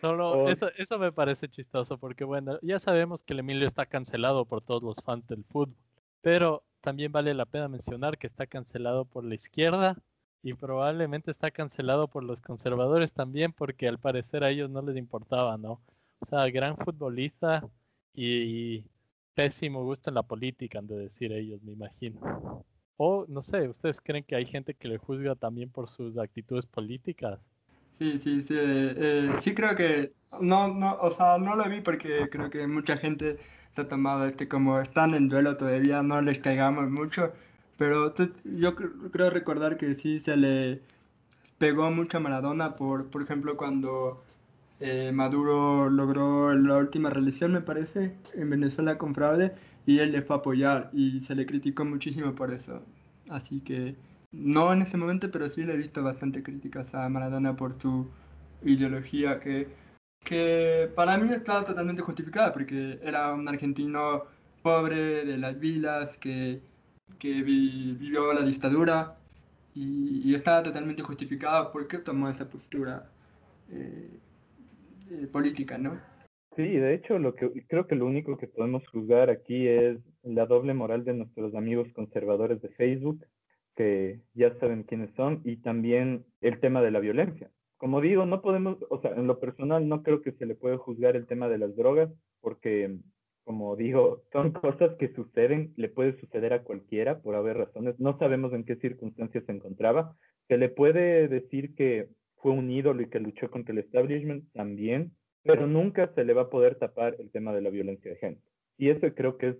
Solo 0.00 0.48
eso, 0.48 0.70
eso 0.76 0.98
me 0.98 1.12
parece 1.12 1.48
chistoso 1.48 1.98
porque 1.98 2.24
bueno, 2.24 2.58
ya 2.62 2.78
sabemos 2.78 3.22
que 3.22 3.34
el 3.34 3.40
Emilio 3.40 3.66
está 3.66 3.84
cancelado 3.84 4.46
por 4.46 4.62
todos 4.62 4.82
los 4.82 4.96
fans 5.04 5.26
del 5.28 5.44
fútbol, 5.44 5.76
pero 6.22 6.64
también 6.80 7.12
vale 7.12 7.34
la 7.34 7.44
pena 7.44 7.68
mencionar 7.68 8.16
que 8.16 8.26
está 8.26 8.46
cancelado 8.46 9.04
por 9.04 9.24
la 9.24 9.34
izquierda 9.34 9.96
y 10.42 10.54
probablemente 10.54 11.30
está 11.30 11.50
cancelado 11.50 12.08
por 12.08 12.24
los 12.24 12.40
conservadores 12.40 13.12
también 13.12 13.52
porque 13.52 13.88
al 13.88 13.98
parecer 13.98 14.42
a 14.42 14.48
ellos 14.48 14.70
no 14.70 14.80
les 14.80 14.96
importaba, 14.96 15.58
¿no? 15.58 15.82
O 16.20 16.24
sea, 16.24 16.48
gran 16.48 16.78
futbolista 16.78 17.68
y 18.14 18.84
pésimo 19.34 19.84
gusto 19.84 20.10
en 20.10 20.14
la 20.14 20.22
política, 20.22 20.78
han 20.78 20.86
de 20.86 20.96
decir 20.96 21.32
ellos, 21.32 21.62
me 21.62 21.72
imagino. 21.72 22.64
O, 23.02 23.24
no 23.28 23.40
sé, 23.40 23.66
¿ustedes 23.66 23.98
creen 24.02 24.24
que 24.24 24.36
hay 24.36 24.44
gente 24.44 24.74
que 24.74 24.86
le 24.86 24.98
juzga 24.98 25.34
también 25.34 25.70
por 25.70 25.88
sus 25.88 26.18
actitudes 26.18 26.66
políticas? 26.66 27.40
Sí, 27.98 28.18
sí, 28.18 28.42
sí. 28.46 28.54
Eh, 28.54 29.30
sí 29.40 29.54
creo 29.54 29.74
que, 29.74 30.12
no, 30.42 30.68
no, 30.68 30.98
o 31.00 31.10
sea, 31.10 31.38
no 31.38 31.56
lo 31.56 31.66
vi 31.66 31.80
porque 31.80 32.28
creo 32.30 32.50
que 32.50 32.66
mucha 32.66 32.98
gente 32.98 33.38
se 33.74 33.80
ha 33.80 33.88
tomado 33.88 34.26
este 34.26 34.48
como 34.48 34.78
están 34.80 35.14
en 35.14 35.30
duelo 35.30 35.56
todavía, 35.56 36.02
no 36.02 36.20
les 36.20 36.40
caigamos 36.40 36.90
mucho, 36.90 37.32
pero 37.78 38.14
yo 38.44 38.74
creo 38.74 39.30
recordar 39.30 39.78
que 39.78 39.94
sí 39.94 40.18
se 40.18 40.36
le 40.36 40.82
pegó 41.56 41.90
mucho 41.90 42.18
a 42.18 42.20
Maradona 42.20 42.76
por, 42.76 43.06
por 43.06 43.22
ejemplo, 43.22 43.56
cuando 43.56 44.22
eh, 44.80 45.10
Maduro 45.14 45.88
logró 45.88 46.52
la 46.52 46.76
última 46.76 47.08
reelección, 47.08 47.52
me 47.52 47.62
parece, 47.62 48.12
en 48.34 48.50
Venezuela 48.50 48.98
con 48.98 49.14
fraude, 49.14 49.54
y 49.90 49.98
él 49.98 50.12
le 50.12 50.22
fue 50.22 50.36
a 50.36 50.38
apoyar 50.38 50.90
y 50.92 51.20
se 51.20 51.34
le 51.34 51.44
criticó 51.46 51.84
muchísimo 51.84 52.32
por 52.34 52.52
eso. 52.52 52.82
Así 53.28 53.60
que 53.60 53.96
no 54.30 54.72
en 54.72 54.82
este 54.82 54.96
momento, 54.96 55.30
pero 55.32 55.48
sí 55.48 55.64
le 55.64 55.74
he 55.74 55.76
visto 55.76 56.02
bastante 56.02 56.42
críticas 56.44 56.94
a 56.94 57.08
Maradona 57.08 57.56
por 57.56 57.72
su 57.80 58.08
ideología 58.62 59.40
que, 59.40 59.68
que 60.24 60.90
para 60.94 61.18
mí 61.18 61.28
está 61.30 61.64
totalmente 61.64 62.02
justificada 62.02 62.52
porque 62.52 63.00
era 63.02 63.32
un 63.32 63.48
argentino 63.48 64.24
pobre 64.62 65.24
de 65.24 65.36
las 65.38 65.58
vilas 65.58 66.16
que, 66.18 66.60
que 67.18 67.42
vivió 67.42 68.32
la 68.32 68.42
dictadura 68.42 69.16
y, 69.74 70.22
y, 70.24 70.34
estaba 70.34 70.62
totalmente 70.62 71.02
justificada 71.02 71.72
porque 71.72 71.98
tomó 71.98 72.28
esa 72.28 72.48
postura 72.48 73.08
eh, 73.70 74.10
eh, 75.10 75.26
política, 75.32 75.78
¿no? 75.78 75.98
Sí, 76.56 76.62
de 76.62 76.94
hecho, 76.94 77.18
lo 77.18 77.34
que 77.34 77.48
creo 77.68 77.86
que 77.86 77.94
lo 77.94 78.06
único 78.06 78.36
que 78.36 78.48
podemos 78.48 78.86
juzgar 78.88 79.30
aquí 79.30 79.68
es 79.68 79.98
la 80.22 80.46
doble 80.46 80.74
moral 80.74 81.04
de 81.04 81.14
nuestros 81.14 81.54
amigos 81.54 81.88
conservadores 81.94 82.60
de 82.60 82.70
Facebook, 82.70 83.24
que 83.76 84.20
ya 84.34 84.52
saben 84.58 84.82
quiénes 84.82 85.14
son, 85.14 85.42
y 85.44 85.58
también 85.58 86.24
el 86.40 86.58
tema 86.58 86.82
de 86.82 86.90
la 86.90 86.98
violencia. 86.98 87.50
Como 87.76 88.00
digo, 88.00 88.26
no 88.26 88.42
podemos, 88.42 88.78
o 88.90 89.00
sea, 89.00 89.12
en 89.12 89.28
lo 89.28 89.38
personal 89.38 89.88
no 89.88 90.02
creo 90.02 90.22
que 90.22 90.32
se 90.32 90.44
le 90.44 90.56
pueda 90.56 90.76
juzgar 90.76 91.14
el 91.16 91.26
tema 91.26 91.48
de 91.48 91.58
las 91.58 91.76
drogas, 91.76 92.10
porque, 92.40 92.98
como 93.44 93.76
digo, 93.76 94.22
son 94.32 94.50
cosas 94.52 94.96
que 94.98 95.14
suceden, 95.14 95.72
le 95.76 95.88
puede 95.88 96.18
suceder 96.20 96.52
a 96.52 96.64
cualquiera 96.64 97.20
por 97.20 97.36
haber 97.36 97.58
razones. 97.58 97.98
No 98.00 98.18
sabemos 98.18 98.52
en 98.52 98.64
qué 98.64 98.74
circunstancias 98.76 99.44
se 99.46 99.52
encontraba. 99.52 100.16
Se 100.48 100.58
le 100.58 100.68
puede 100.68 101.28
decir 101.28 101.74
que 101.76 102.08
fue 102.38 102.52
un 102.52 102.70
ídolo 102.70 103.02
y 103.02 103.08
que 103.08 103.20
luchó 103.20 103.50
contra 103.50 103.72
el 103.72 103.78
establishment 103.78 104.44
también, 104.52 105.12
pero 105.42 105.66
nunca 105.66 106.12
se 106.14 106.24
le 106.24 106.34
va 106.34 106.42
a 106.42 106.50
poder 106.50 106.76
tapar 106.76 107.16
el 107.18 107.30
tema 107.30 107.52
de 107.52 107.62
la 107.62 107.70
violencia 107.70 108.10
de 108.10 108.18
género. 108.18 108.42
Y 108.76 108.90
ese 108.90 109.14
creo 109.14 109.36
que 109.38 109.48
es 109.50 109.56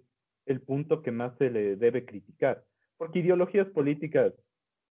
el 0.47 0.61
punto 0.61 1.03
que 1.03 1.13
más 1.13 1.37
se 1.39 1.51
le 1.51 1.77
debe 1.77 2.05
criticar, 2.05 2.65
porque 2.97 3.21
ideologías 3.21 3.69
políticas, 3.69 4.33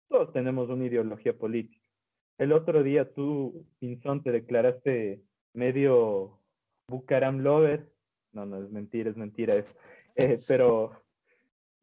todos 0.08 0.32
tenemos 0.34 0.70
una 0.70 0.86
ideología 0.86 1.34
política. 1.34 1.82
El 2.38 2.54
otro 2.54 2.82
día 2.84 3.14
tú, 3.14 3.66
Pinzón, 3.80 4.24
te 4.24 4.32
declaraste 4.32 5.22
medio 5.54 6.40
Bucaram 6.88 7.40
Lover. 7.40 7.88
No, 8.34 8.46
no, 8.46 8.64
es 8.64 8.72
mentira, 8.72 9.10
es 9.10 9.18
mentira. 9.18 9.56
Es, 9.56 9.66
eh, 10.16 10.40
pero... 10.48 10.92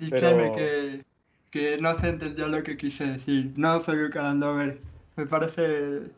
Y 0.01 0.11
créeme 0.11 0.53
que, 0.53 1.05
que 1.51 1.79
no 1.79 1.95
se 1.95 2.09
entendió 2.09 2.49
lo 2.49 2.63
que 2.63 2.77
quise 2.77 3.07
decir. 3.07 3.53
No 3.57 3.79
soy 3.81 4.03
Bucaram 4.03 4.41
Lover. 4.41 4.81
Me 5.17 5.27
parece 5.27 6.11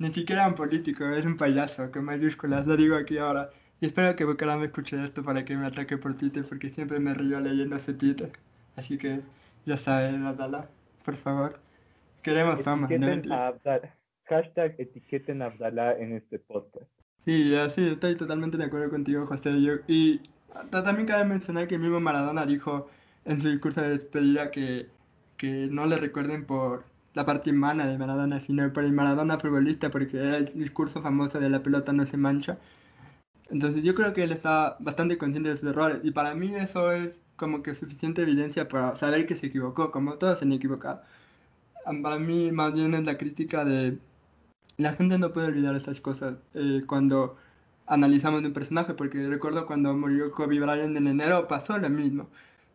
ni 0.00 0.12
siquiera 0.14 0.48
un 0.48 0.54
político, 0.54 1.04
es 1.10 1.26
un 1.26 1.36
payaso, 1.36 1.92
con 1.92 2.06
mayúsculas, 2.06 2.66
lo 2.66 2.74
digo 2.74 2.96
aquí 2.96 3.18
ahora. 3.18 3.50
Y 3.82 3.86
espero 3.86 4.16
que 4.16 4.24
Bucaram 4.24 4.62
escuche 4.62 5.02
esto 5.04 5.22
para 5.22 5.44
que 5.44 5.54
me 5.56 5.66
ataque 5.66 5.98
por 5.98 6.16
Twitter, 6.16 6.42
porque 6.48 6.70
siempre 6.70 6.98
me 6.98 7.12
río 7.12 7.38
leyendo 7.38 7.76
ese 7.76 7.92
Twitter. 7.92 8.32
Así 8.76 8.96
que, 8.96 9.20
ya 9.66 9.76
sabes, 9.76 10.14
Abdala, 10.14 10.68
por 11.04 11.16
favor. 11.16 11.60
Queremos 12.22 12.62
fama. 12.62 12.88
hashtag 14.24 14.74
etiqueten 14.78 15.42
a 15.42 15.46
Abdala 15.46 15.92
en 15.98 16.14
este 16.14 16.38
podcast. 16.38 16.86
Sí, 17.26 17.54
así, 17.54 17.88
estoy 17.88 18.16
totalmente 18.16 18.56
de 18.56 18.64
acuerdo 18.64 18.88
contigo, 18.88 19.26
José. 19.26 19.50
y 19.86 20.22
también 20.70 21.06
cabe 21.06 21.24
mencionar 21.26 21.68
que 21.68 21.74
el 21.74 21.82
mismo 21.82 22.00
Maradona 22.00 22.46
dijo 22.46 22.88
en 23.26 23.42
su 23.42 23.50
discurso 23.50 23.82
de 23.82 23.90
despedida 23.90 24.50
que, 24.50 24.86
que 25.36 25.68
no 25.70 25.84
le 25.84 25.96
recuerden 25.96 26.46
por 26.46 26.84
la 27.14 27.26
parte 27.26 27.50
humana 27.50 27.86
de 27.86 27.98
Maradona, 27.98 28.40
sino 28.40 28.72
por 28.72 28.84
el 28.84 28.92
Maradona 28.92 29.38
futbolista, 29.38 29.90
porque 29.90 30.18
era 30.18 30.36
el 30.36 30.52
discurso 30.54 31.02
famoso 31.02 31.40
de 31.40 31.50
la 31.50 31.62
pelota 31.62 31.92
no 31.92 32.06
se 32.06 32.16
mancha. 32.16 32.58
Entonces 33.50 33.82
yo 33.82 33.94
creo 33.94 34.12
que 34.14 34.22
él 34.22 34.32
está 34.32 34.76
bastante 34.80 35.18
consciente 35.18 35.50
de 35.50 35.56
sus 35.56 35.70
errores 35.70 35.98
y 36.04 36.12
para 36.12 36.34
mí 36.34 36.54
eso 36.54 36.92
es 36.92 37.18
como 37.36 37.62
que 37.62 37.74
suficiente 37.74 38.22
evidencia 38.22 38.68
para 38.68 38.94
saber 38.96 39.26
que 39.26 39.36
se 39.36 39.46
equivocó, 39.46 39.90
como 39.90 40.14
todos 40.18 40.38
se 40.38 40.44
han 40.44 40.52
equivocado. 40.52 41.02
Para 42.02 42.18
mí 42.18 42.52
más 42.52 42.72
bien 42.74 42.94
es 42.94 43.04
la 43.04 43.18
crítica 43.18 43.64
de 43.64 43.98
la 44.76 44.94
gente 44.94 45.18
no 45.18 45.32
puede 45.32 45.48
olvidar 45.48 45.74
estas 45.74 46.00
cosas 46.00 46.36
eh, 46.54 46.82
cuando 46.86 47.36
analizamos 47.86 48.42
un 48.42 48.52
personaje, 48.52 48.94
porque 48.94 49.26
recuerdo 49.28 49.66
cuando 49.66 49.94
murió 49.94 50.30
Kobe 50.32 50.60
Bryant 50.60 50.96
en 50.96 51.06
enero 51.08 51.48
pasó 51.48 51.78
lo 51.78 51.90
mismo. 51.90 52.28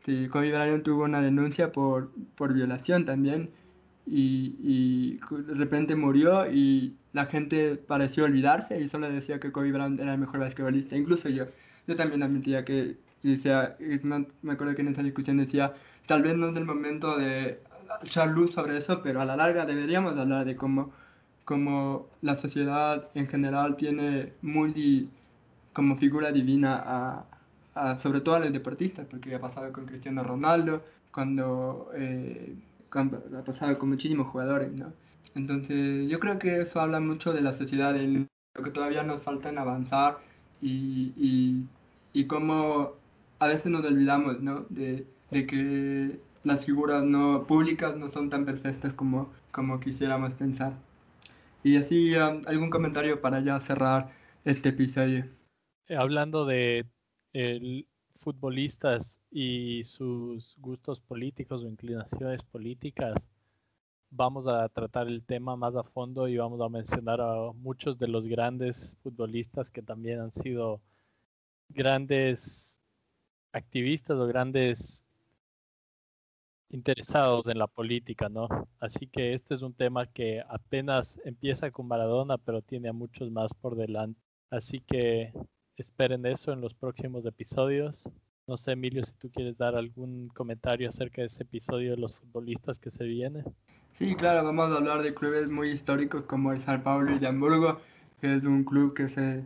Sí, 0.05 0.27
Kobe 0.29 0.51
Bryant 0.51 0.83
tuvo 0.83 1.03
una 1.05 1.21
denuncia 1.21 1.71
por, 1.71 2.11
por 2.35 2.53
violación 2.53 3.05
también 3.05 3.51
y, 4.05 5.17
de 5.17 5.53
repente 5.55 5.95
murió 5.95 6.51
y 6.51 6.95
la 7.13 7.25
gente 7.25 7.75
pareció 7.75 8.25
olvidarse 8.25 8.79
y 8.79 8.87
solo 8.87 9.09
decía 9.09 9.39
que 9.39 9.51
Kobe 9.51 9.71
Bryant 9.71 9.99
era 9.99 10.13
el 10.13 10.19
mejor 10.19 10.39
basquetbolista, 10.39 10.95
incluso 10.95 11.29
yo. 11.29 11.45
Yo 11.87 11.95
también 11.95 12.23
admitía 12.23 12.65
que, 12.65 12.97
decía, 13.23 13.77
me 14.41 14.53
acuerdo 14.53 14.75
que 14.75 14.81
en 14.81 14.89
esa 14.89 15.03
discusión 15.03 15.37
decía, 15.37 15.73
tal 16.05 16.23
vez 16.23 16.35
no 16.35 16.49
es 16.49 16.55
el 16.55 16.65
momento 16.65 17.17
de 17.17 17.59
echar 18.03 18.29
luz 18.29 18.53
sobre 18.53 18.77
eso, 18.77 19.01
pero 19.03 19.21
a 19.21 19.25
la 19.25 19.35
larga 19.35 19.65
deberíamos 19.65 20.17
hablar 20.17 20.45
de 20.45 20.55
cómo 20.55 20.91
como 21.45 22.07
la 22.21 22.35
sociedad 22.35 23.07
en 23.13 23.27
general 23.27 23.77
tiene 23.77 24.33
muy 24.41 25.09
como 25.73 25.95
figura 25.95 26.31
divina 26.31 27.25
a, 27.75 27.99
sobre 28.01 28.21
todo 28.21 28.35
a 28.35 28.39
los 28.39 28.51
deportistas, 28.51 29.05
porque 29.05 29.35
ha 29.35 29.39
pasado 29.39 29.71
con 29.71 29.85
Cristiano 29.85 30.23
Ronaldo, 30.23 30.83
cuando, 31.11 31.91
eh, 31.95 32.55
ha 32.91 33.43
pasado 33.43 33.77
con 33.77 33.89
muchísimos 33.89 34.27
jugadores, 34.27 34.71
¿no? 34.73 34.93
Entonces 35.35 36.09
yo 36.09 36.19
creo 36.19 36.39
que 36.39 36.61
eso 36.61 36.79
habla 36.79 36.99
mucho 36.99 37.33
de 37.33 37.41
la 37.41 37.53
sociedad, 37.53 37.95
en 37.97 38.27
lo 38.55 38.63
que 38.63 38.71
todavía 38.71 39.03
nos 39.03 39.21
falta 39.21 39.49
en 39.49 39.57
avanzar 39.57 40.19
y, 40.61 41.11
y, 41.17 41.65
y 42.13 42.25
cómo 42.25 42.93
a 43.39 43.47
veces 43.47 43.67
nos 43.67 43.83
olvidamos, 43.83 44.41
¿no? 44.41 44.65
De, 44.69 45.05
de 45.31 45.45
que 45.45 46.19
las 46.43 46.63
figuras 46.65 47.03
no 47.03 47.45
públicas 47.47 47.97
no 47.97 48.09
son 48.09 48.29
tan 48.29 48.45
perfectas 48.45 48.93
como, 48.93 49.29
como 49.51 49.79
quisiéramos 49.79 50.33
pensar. 50.33 50.73
Y 51.63 51.77
así, 51.77 52.15
um, 52.15 52.43
algún 52.45 52.69
comentario 52.69 53.19
para 53.19 53.41
ya 53.41 53.59
cerrar 53.59 54.11
este 54.45 54.69
episodio. 54.69 55.25
Eh, 55.87 55.95
hablando 55.95 56.45
de 56.45 56.85
futbolistas 58.15 59.19
y 59.31 59.83
sus 59.83 60.55
gustos 60.57 60.99
políticos 60.99 61.63
o 61.63 61.67
inclinaciones 61.67 62.43
políticas, 62.43 63.15
vamos 64.09 64.47
a 64.47 64.67
tratar 64.69 65.07
el 65.07 65.23
tema 65.23 65.55
más 65.55 65.75
a 65.75 65.83
fondo 65.83 66.27
y 66.27 66.37
vamos 66.37 66.61
a 66.61 66.69
mencionar 66.69 67.21
a 67.21 67.51
muchos 67.53 67.97
de 67.97 68.07
los 68.07 68.27
grandes 68.27 68.97
futbolistas 69.03 69.71
que 69.71 69.81
también 69.81 70.19
han 70.21 70.31
sido 70.31 70.81
grandes 71.69 72.79
activistas 73.51 74.17
o 74.17 74.27
grandes 74.27 75.03
interesados 76.69 77.47
en 77.47 77.59
la 77.59 77.67
política, 77.67 78.29
¿no? 78.29 78.47
Así 78.79 79.07
que 79.07 79.33
este 79.33 79.55
es 79.55 79.61
un 79.61 79.73
tema 79.73 80.05
que 80.07 80.43
apenas 80.47 81.19
empieza 81.25 81.71
con 81.71 81.87
Maradona, 81.87 82.37
pero 82.37 82.61
tiene 82.61 82.89
a 82.89 82.93
muchos 82.93 83.31
más 83.31 83.53
por 83.53 83.75
delante. 83.75 84.19
Así 84.49 84.79
que 84.79 85.33
esperen 85.81 86.25
eso 86.25 86.51
en 86.51 86.61
los 86.61 86.73
próximos 86.73 87.25
episodios. 87.25 88.03
No 88.47 88.57
sé, 88.57 88.73
Emilio, 88.73 89.03
si 89.03 89.13
tú 89.13 89.31
quieres 89.31 89.57
dar 89.57 89.75
algún 89.75 90.27
comentario 90.29 90.87
acerca 90.87 91.21
de 91.21 91.27
ese 91.27 91.43
episodio 91.43 91.91
de 91.91 91.97
los 91.97 92.13
futbolistas 92.15 92.77
que 92.77 92.91
se 92.91 93.03
viene. 93.03 93.43
Sí, 93.93 94.13
claro, 94.15 94.43
vamos 94.43 94.71
a 94.71 94.77
hablar 94.77 95.01
de 95.01 95.13
clubes 95.13 95.49
muy 95.49 95.69
históricos 95.69 96.23
como 96.25 96.51
el 96.51 96.61
San 96.61 96.83
Pablo 96.83 97.15
y 97.15 97.19
de 97.19 97.27
Hamburgo, 97.27 97.79
que 98.21 98.35
es 98.35 98.43
un 98.43 98.63
club 98.63 98.93
que 98.93 99.09
se 99.09 99.43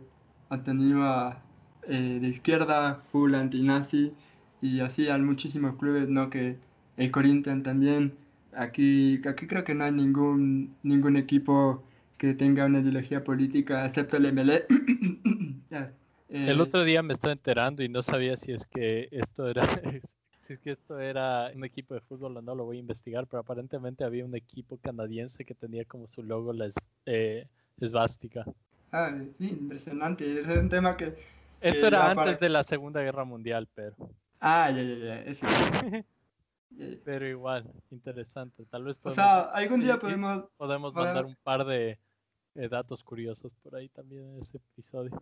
atenía 0.50 1.40
eh, 1.88 2.18
de 2.20 2.28
izquierda, 2.28 3.02
full 3.10 3.34
antinazi, 3.34 4.12
y 4.60 4.80
así 4.80 5.08
hay 5.08 5.22
muchísimos 5.22 5.76
clubes, 5.76 6.08
¿no? 6.08 6.28
Que 6.28 6.58
el 6.96 7.10
Corinthians 7.10 7.62
también. 7.62 8.14
Aquí, 8.52 9.22
aquí 9.26 9.46
creo 9.46 9.64
que 9.64 9.74
no 9.74 9.84
hay 9.84 9.92
ningún, 9.92 10.74
ningún 10.82 11.16
equipo 11.16 11.82
que 12.18 12.34
tenga 12.34 12.66
una 12.66 12.80
ideología 12.80 13.24
política, 13.24 13.86
excepto 13.86 14.18
el 14.18 14.26
MLE. 14.32 14.66
el 16.30 16.58
eh, 16.58 16.62
otro 16.62 16.84
día 16.84 17.02
me 17.02 17.12
estaba 17.12 17.32
enterando 17.32 17.82
y 17.82 17.88
no 17.88 18.02
sabía 18.02 18.36
si 18.36 18.52
es 18.52 18.64
que 18.64 19.08
esto 19.10 19.48
era 19.48 19.62
si 20.50 20.54
es 20.54 20.58
que 20.58 20.72
esto 20.72 20.98
era 20.98 21.50
un 21.54 21.64
equipo 21.64 21.94
de 21.94 22.00
fútbol 22.00 22.36
o 22.36 22.42
no, 22.42 22.56
lo 22.56 22.64
voy 22.64 22.78
a 22.78 22.80
investigar, 22.80 23.26
pero 23.28 23.40
aparentemente 23.40 24.02
había 24.02 24.24
un 24.24 24.34
equipo 24.34 24.78
canadiense 24.78 25.44
que 25.44 25.54
tenía 25.54 25.84
como 25.84 26.08
su 26.08 26.24
logo 26.24 26.52
la 26.52 26.68
eh, 27.06 27.46
esvástica. 27.80 28.44
Ah, 28.90 29.16
sí, 29.38 29.48
impresionante. 29.48 30.40
Es 30.40 30.48
un 30.48 30.68
tema 30.68 30.96
que... 30.96 31.16
Esto 31.60 31.86
era 31.86 32.10
antes 32.10 32.40
de 32.40 32.48
la 32.48 32.64
Segunda 32.64 33.00
Guerra 33.02 33.24
Mundial, 33.24 33.68
pero... 33.74 33.94
Ah, 34.40 34.70
ya, 34.70 34.82
ya, 34.82 35.24
ya. 35.24 36.04
pero 37.04 37.28
igual, 37.28 37.70
interesante. 37.90 38.64
Tal 38.64 38.82
vez 38.82 38.96
podemos, 38.96 39.18
o 39.18 39.22
sea, 39.22 39.40
algún 39.52 39.82
día 39.82 39.98
podemos... 39.98 40.46
Podemos 40.56 40.92
mandar 40.92 41.26
un 41.26 41.36
par 41.44 41.64
de, 41.64 41.98
datos 42.54 43.04
curiosos 43.04 43.52
por 43.62 43.76
ahí 43.76 43.88
también 43.88 44.24
en 44.30 44.38
ese 44.40 44.56
episodio. 44.56 45.12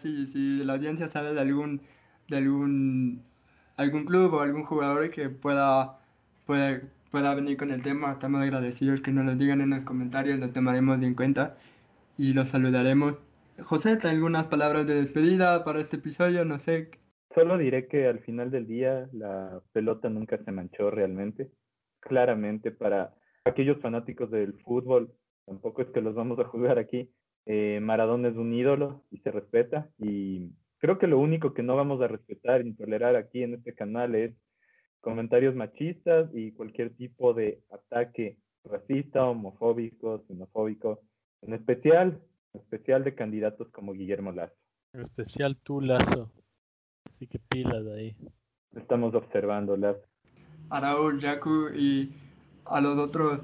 Sí, 0.00 0.26
sí, 0.26 0.64
la 0.64 0.74
audiencia 0.74 1.08
sabe 1.08 1.34
de 1.34 1.40
algún, 1.40 1.80
de 2.28 2.36
algún 2.36 3.22
algún 3.76 4.04
club 4.04 4.34
o 4.34 4.40
algún 4.40 4.64
jugador 4.64 5.10
que 5.10 5.28
pueda, 5.28 5.98
pueda, 6.46 6.80
pueda 7.10 7.34
venir 7.34 7.56
con 7.56 7.70
el 7.70 7.82
tema. 7.82 8.12
Estamos 8.12 8.42
agradecidos 8.42 9.00
que 9.00 9.12
nos 9.12 9.26
lo 9.26 9.36
digan 9.36 9.60
en 9.60 9.70
los 9.70 9.80
comentarios, 9.80 10.38
lo 10.38 10.50
tomaremos 10.50 11.00
en 11.02 11.14
cuenta 11.14 11.56
y 12.18 12.32
los 12.32 12.48
saludaremos. 12.48 13.14
José, 13.62 13.98
algunas 14.04 14.48
palabras 14.48 14.86
de 14.86 14.94
despedida 14.94 15.64
para 15.64 15.80
este 15.80 15.96
episodio? 15.96 16.44
No 16.44 16.58
sé. 16.58 16.90
Solo 17.34 17.58
diré 17.58 17.86
que 17.86 18.06
al 18.06 18.20
final 18.20 18.50
del 18.50 18.66
día 18.66 19.08
la 19.12 19.60
pelota 19.72 20.08
nunca 20.08 20.38
se 20.38 20.52
manchó 20.52 20.90
realmente. 20.90 21.50
Claramente 22.00 22.70
para 22.70 23.14
aquellos 23.44 23.80
fanáticos 23.80 24.30
del 24.30 24.54
fútbol, 24.60 25.12
tampoco 25.44 25.82
es 25.82 25.88
que 25.88 26.00
los 26.00 26.14
vamos 26.14 26.38
a 26.38 26.44
jugar 26.44 26.78
aquí. 26.78 27.10
Eh, 27.46 27.78
Maradona 27.80 28.28
es 28.28 28.36
un 28.36 28.52
ídolo 28.52 29.04
y 29.10 29.18
se 29.18 29.30
respeta 29.30 29.88
y 29.98 30.50
Creo 30.78 30.98
que 30.98 31.06
lo 31.06 31.18
único 31.18 31.54
que 31.54 31.62
no 31.62 31.74
vamos 31.74 32.00
a 32.02 32.08
respetar 32.08 32.64
ni 32.64 32.74
tolerar 32.74 33.16
aquí 33.16 33.42
en 33.42 33.54
este 33.54 33.74
canal 33.74 34.14
es 34.14 34.34
comentarios 35.00 35.54
machistas 35.54 36.28
y 36.34 36.52
cualquier 36.52 36.94
tipo 36.94 37.32
de 37.32 37.62
ataque 37.70 38.38
racista, 38.64 39.24
homofóbico, 39.24 40.24
xenofóbico, 40.26 41.00
en 41.42 41.54
especial, 41.54 42.20
en 42.52 42.60
especial 42.60 43.04
de 43.04 43.14
candidatos 43.14 43.68
como 43.70 43.92
Guillermo 43.92 44.32
Lazo. 44.32 44.54
En 44.92 45.00
especial 45.00 45.56
tú, 45.62 45.80
Lazo. 45.80 46.32
Así 47.08 47.26
que 47.26 47.38
pilas 47.38 47.86
ahí. 47.86 48.16
Estamos 48.74 49.14
observando, 49.14 49.76
Lazo. 49.76 50.04
A 50.68 50.80
Raúl, 50.80 51.20
Yaku 51.20 51.68
y 51.74 52.12
a 52.64 52.80
los 52.80 52.98
otros 52.98 53.40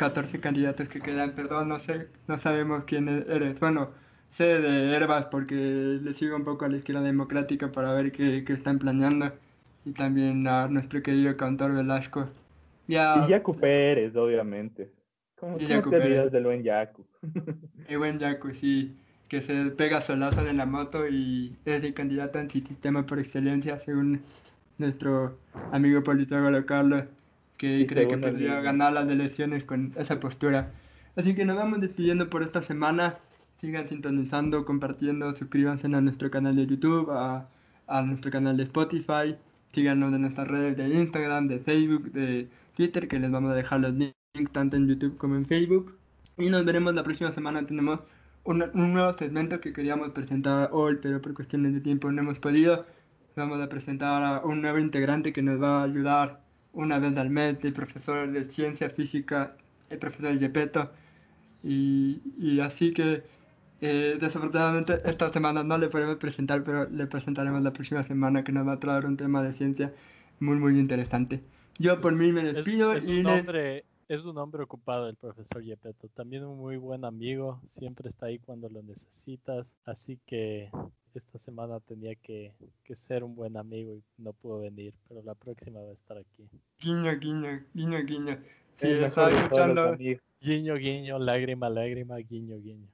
14 0.00 0.40
candidatos 0.40 0.88
que 0.88 0.98
quedan, 0.98 1.32
perdón, 1.32 1.68
no 1.68 1.78
sé, 1.78 2.08
no 2.26 2.38
sabemos 2.38 2.84
quién 2.84 3.06
eres. 3.06 3.60
Bueno, 3.60 3.90
sé 4.30 4.58
de 4.58 4.96
Herbas 4.96 5.26
porque 5.26 5.54
le 5.54 6.14
sigo 6.14 6.36
un 6.36 6.44
poco 6.44 6.64
a 6.64 6.68
la 6.68 6.78
izquierda 6.78 7.02
democrática 7.02 7.70
para 7.70 7.92
ver 7.92 8.10
qué, 8.10 8.42
qué 8.46 8.54
están 8.54 8.78
planeando. 8.78 9.30
Y 9.84 9.92
también 9.92 10.46
a 10.46 10.68
nuestro 10.68 11.02
querido 11.02 11.36
cantor 11.36 11.74
Velasco. 11.74 12.30
Ya, 12.88 13.26
y 13.26 13.30
Yacu 13.30 13.54
Pérez, 13.54 14.16
obviamente. 14.16 14.90
¿Cómo, 15.34 15.58
y 15.58 15.66
¿cómo 15.66 15.90
te 15.90 15.96
olvidas 15.96 16.32
del 16.32 16.44
buen 16.44 16.62
Yacu? 16.62 17.04
el 17.88 17.98
buen 17.98 18.18
Yacu, 18.18 18.54
sí. 18.54 18.96
Que 19.28 19.42
se 19.42 19.66
pega 19.66 20.00
solazo 20.00 20.42
de 20.42 20.54
la 20.54 20.64
moto 20.64 21.06
y 21.06 21.54
es 21.66 21.84
el 21.84 21.92
candidato 21.92 22.38
antisistema 22.38 23.04
por 23.04 23.18
excelencia, 23.18 23.78
según 23.78 24.22
nuestro 24.78 25.36
amigo 25.72 26.02
politólogo 26.02 26.64
Carlos, 26.64 27.04
que 27.60 27.86
cree 27.86 28.08
que 28.08 28.16
podría 28.16 28.62
ganar 28.62 28.94
las 28.94 29.06
elecciones 29.06 29.64
con 29.64 29.92
esa 29.96 30.18
postura. 30.18 30.72
Así 31.14 31.34
que 31.34 31.44
nos 31.44 31.56
vamos 31.56 31.78
despidiendo 31.80 32.30
por 32.30 32.42
esta 32.42 32.62
semana 32.62 33.18
sigan 33.58 33.86
sintonizando, 33.86 34.64
compartiendo, 34.64 35.36
suscríbanse 35.36 35.86
a 35.86 36.00
nuestro 36.00 36.30
canal 36.30 36.56
de 36.56 36.66
YouTube, 36.66 37.10
a, 37.10 37.50
a 37.86 38.02
nuestro 38.02 38.30
canal 38.30 38.56
de 38.56 38.62
Spotify, 38.62 39.36
síganos 39.72 40.14
en 40.14 40.22
nuestras 40.22 40.48
redes 40.48 40.78
de 40.78 40.88
Instagram, 40.88 41.48
de 41.48 41.58
Facebook, 41.58 42.10
de 42.12 42.48
Twitter, 42.74 43.06
que 43.06 43.18
les 43.18 43.30
vamos 43.30 43.52
a 43.52 43.54
dejar 43.54 43.80
los 43.80 43.92
links 43.92 44.52
tanto 44.52 44.78
en 44.78 44.88
YouTube 44.88 45.18
como 45.18 45.36
en 45.36 45.44
Facebook. 45.44 45.98
Y 46.38 46.48
nos 46.48 46.64
veremos 46.64 46.94
la 46.94 47.02
próxima 47.02 47.30
semana. 47.32 47.66
Tenemos 47.66 48.00
un, 48.44 48.62
un 48.72 48.94
nuevo 48.94 49.12
segmento 49.12 49.60
que 49.60 49.74
queríamos 49.74 50.12
presentar 50.12 50.70
hoy, 50.72 50.98
pero 51.02 51.20
por 51.20 51.34
cuestiones 51.34 51.74
de 51.74 51.82
tiempo 51.82 52.10
no 52.10 52.22
hemos 52.22 52.38
podido. 52.38 52.86
Vamos 53.36 53.60
a 53.60 53.68
presentar 53.68 54.22
a 54.22 54.40
un 54.46 54.62
nuevo 54.62 54.78
integrante 54.78 55.34
que 55.34 55.42
nos 55.42 55.60
va 55.60 55.82
a 55.82 55.84
ayudar 55.84 56.40
una 56.72 56.98
vez 56.98 57.16
al 57.18 57.30
mes, 57.30 57.58
el 57.62 57.72
profesor 57.72 58.30
de 58.30 58.44
ciencia 58.44 58.90
física, 58.90 59.56
el 59.88 59.98
profesor 59.98 60.38
Yepeto. 60.38 60.90
Y, 61.62 62.20
y 62.38 62.60
así 62.60 62.92
que 62.92 63.22
eh, 63.80 64.18
desafortunadamente 64.20 65.00
esta 65.04 65.32
semana 65.32 65.64
no 65.64 65.78
le 65.78 65.88
podemos 65.88 66.16
presentar, 66.16 66.62
pero 66.64 66.88
le 66.88 67.06
presentaremos 67.06 67.62
la 67.62 67.72
próxima 67.72 68.02
semana 68.02 68.44
que 68.44 68.52
nos 68.52 68.66
va 68.66 68.72
a 68.72 68.80
traer 68.80 69.06
un 69.06 69.16
tema 69.16 69.42
de 69.42 69.52
ciencia 69.52 69.94
muy 70.38 70.56
muy 70.56 70.78
interesante. 70.78 71.42
Yo 71.78 71.98
por 72.00 72.14
mí 72.14 72.30
me 72.30 72.42
despido 72.42 72.92
es, 72.92 73.06
un 73.06 73.24
hombre, 73.26 73.84
es 74.08 74.24
un 74.24 74.36
hombre 74.36 74.62
ocupado 74.62 75.08
el 75.08 75.16
profesor 75.16 75.62
Yepeto, 75.62 76.08
también 76.08 76.44
un 76.44 76.58
muy 76.58 76.76
buen 76.76 77.06
amigo, 77.06 77.62
siempre 77.68 78.10
está 78.10 78.26
ahí 78.26 78.38
cuando 78.38 78.68
lo 78.68 78.82
necesitas, 78.82 79.78
así 79.86 80.18
que 80.26 80.70
esta 81.18 81.38
semana 81.38 81.80
tenía 81.80 82.14
que, 82.14 82.52
que 82.84 82.94
ser 82.94 83.24
un 83.24 83.34
buen 83.34 83.56
amigo 83.56 83.94
y 83.94 84.02
no 84.18 84.32
pudo 84.32 84.60
venir, 84.60 84.94
pero 85.08 85.22
la 85.22 85.34
próxima 85.34 85.80
va 85.80 85.90
a 85.90 85.94
estar 85.94 86.16
aquí. 86.16 86.48
Guiño, 86.78 87.18
guiño, 87.18 87.64
guiño, 87.74 88.02
guiño. 88.04 88.38
Sí, 88.76 88.94
lo 88.94 89.06
estaba 89.06 89.30
escuchando. 89.30 89.96
Guiño, 90.40 90.76
guiño, 90.76 91.18
lágrima, 91.18 91.68
lágrima, 91.68 92.16
guiño, 92.16 92.56
guiño. 92.56 92.88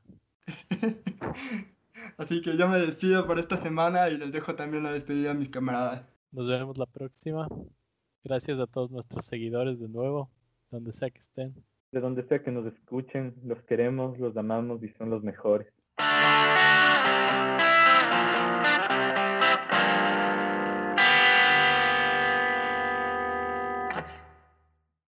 Así 2.19 2.41
que 2.43 2.57
yo 2.57 2.67
me 2.69 2.79
despido 2.79 3.27
por 3.27 3.39
esta 3.39 3.57
semana 3.59 4.09
y 4.09 4.17
les 4.17 4.33
dejo 4.33 4.57
también 4.57 4.83
la 4.83 4.93
despedida 4.93 5.33
a 5.33 5.35
mis 5.35 5.51
camaradas. 5.51 6.05
Nos 6.33 6.49
vemos 6.49 6.77
la 6.79 6.87
próxima. 6.87 7.47
Gracias 8.25 8.59
a 8.59 8.67
todos 8.67 8.91
nuestros 8.91 9.25
seguidores 9.25 9.79
de 9.79 9.89
nuevo, 9.89 10.31
donde 10.71 10.93
sea 10.93 11.11
que 11.11 11.21
estén. 11.21 11.55
De 11.93 12.01
donde 12.01 12.25
sea 12.25 12.43
que 12.43 12.51
nos 12.51 12.67
escuchen, 12.67 13.35
los 13.45 13.63
queremos, 13.63 14.19
los 14.19 14.37
amamos 14.37 14.83
y 14.83 14.89
son 14.91 15.11
los 15.11 15.23
mejores. 15.23 15.69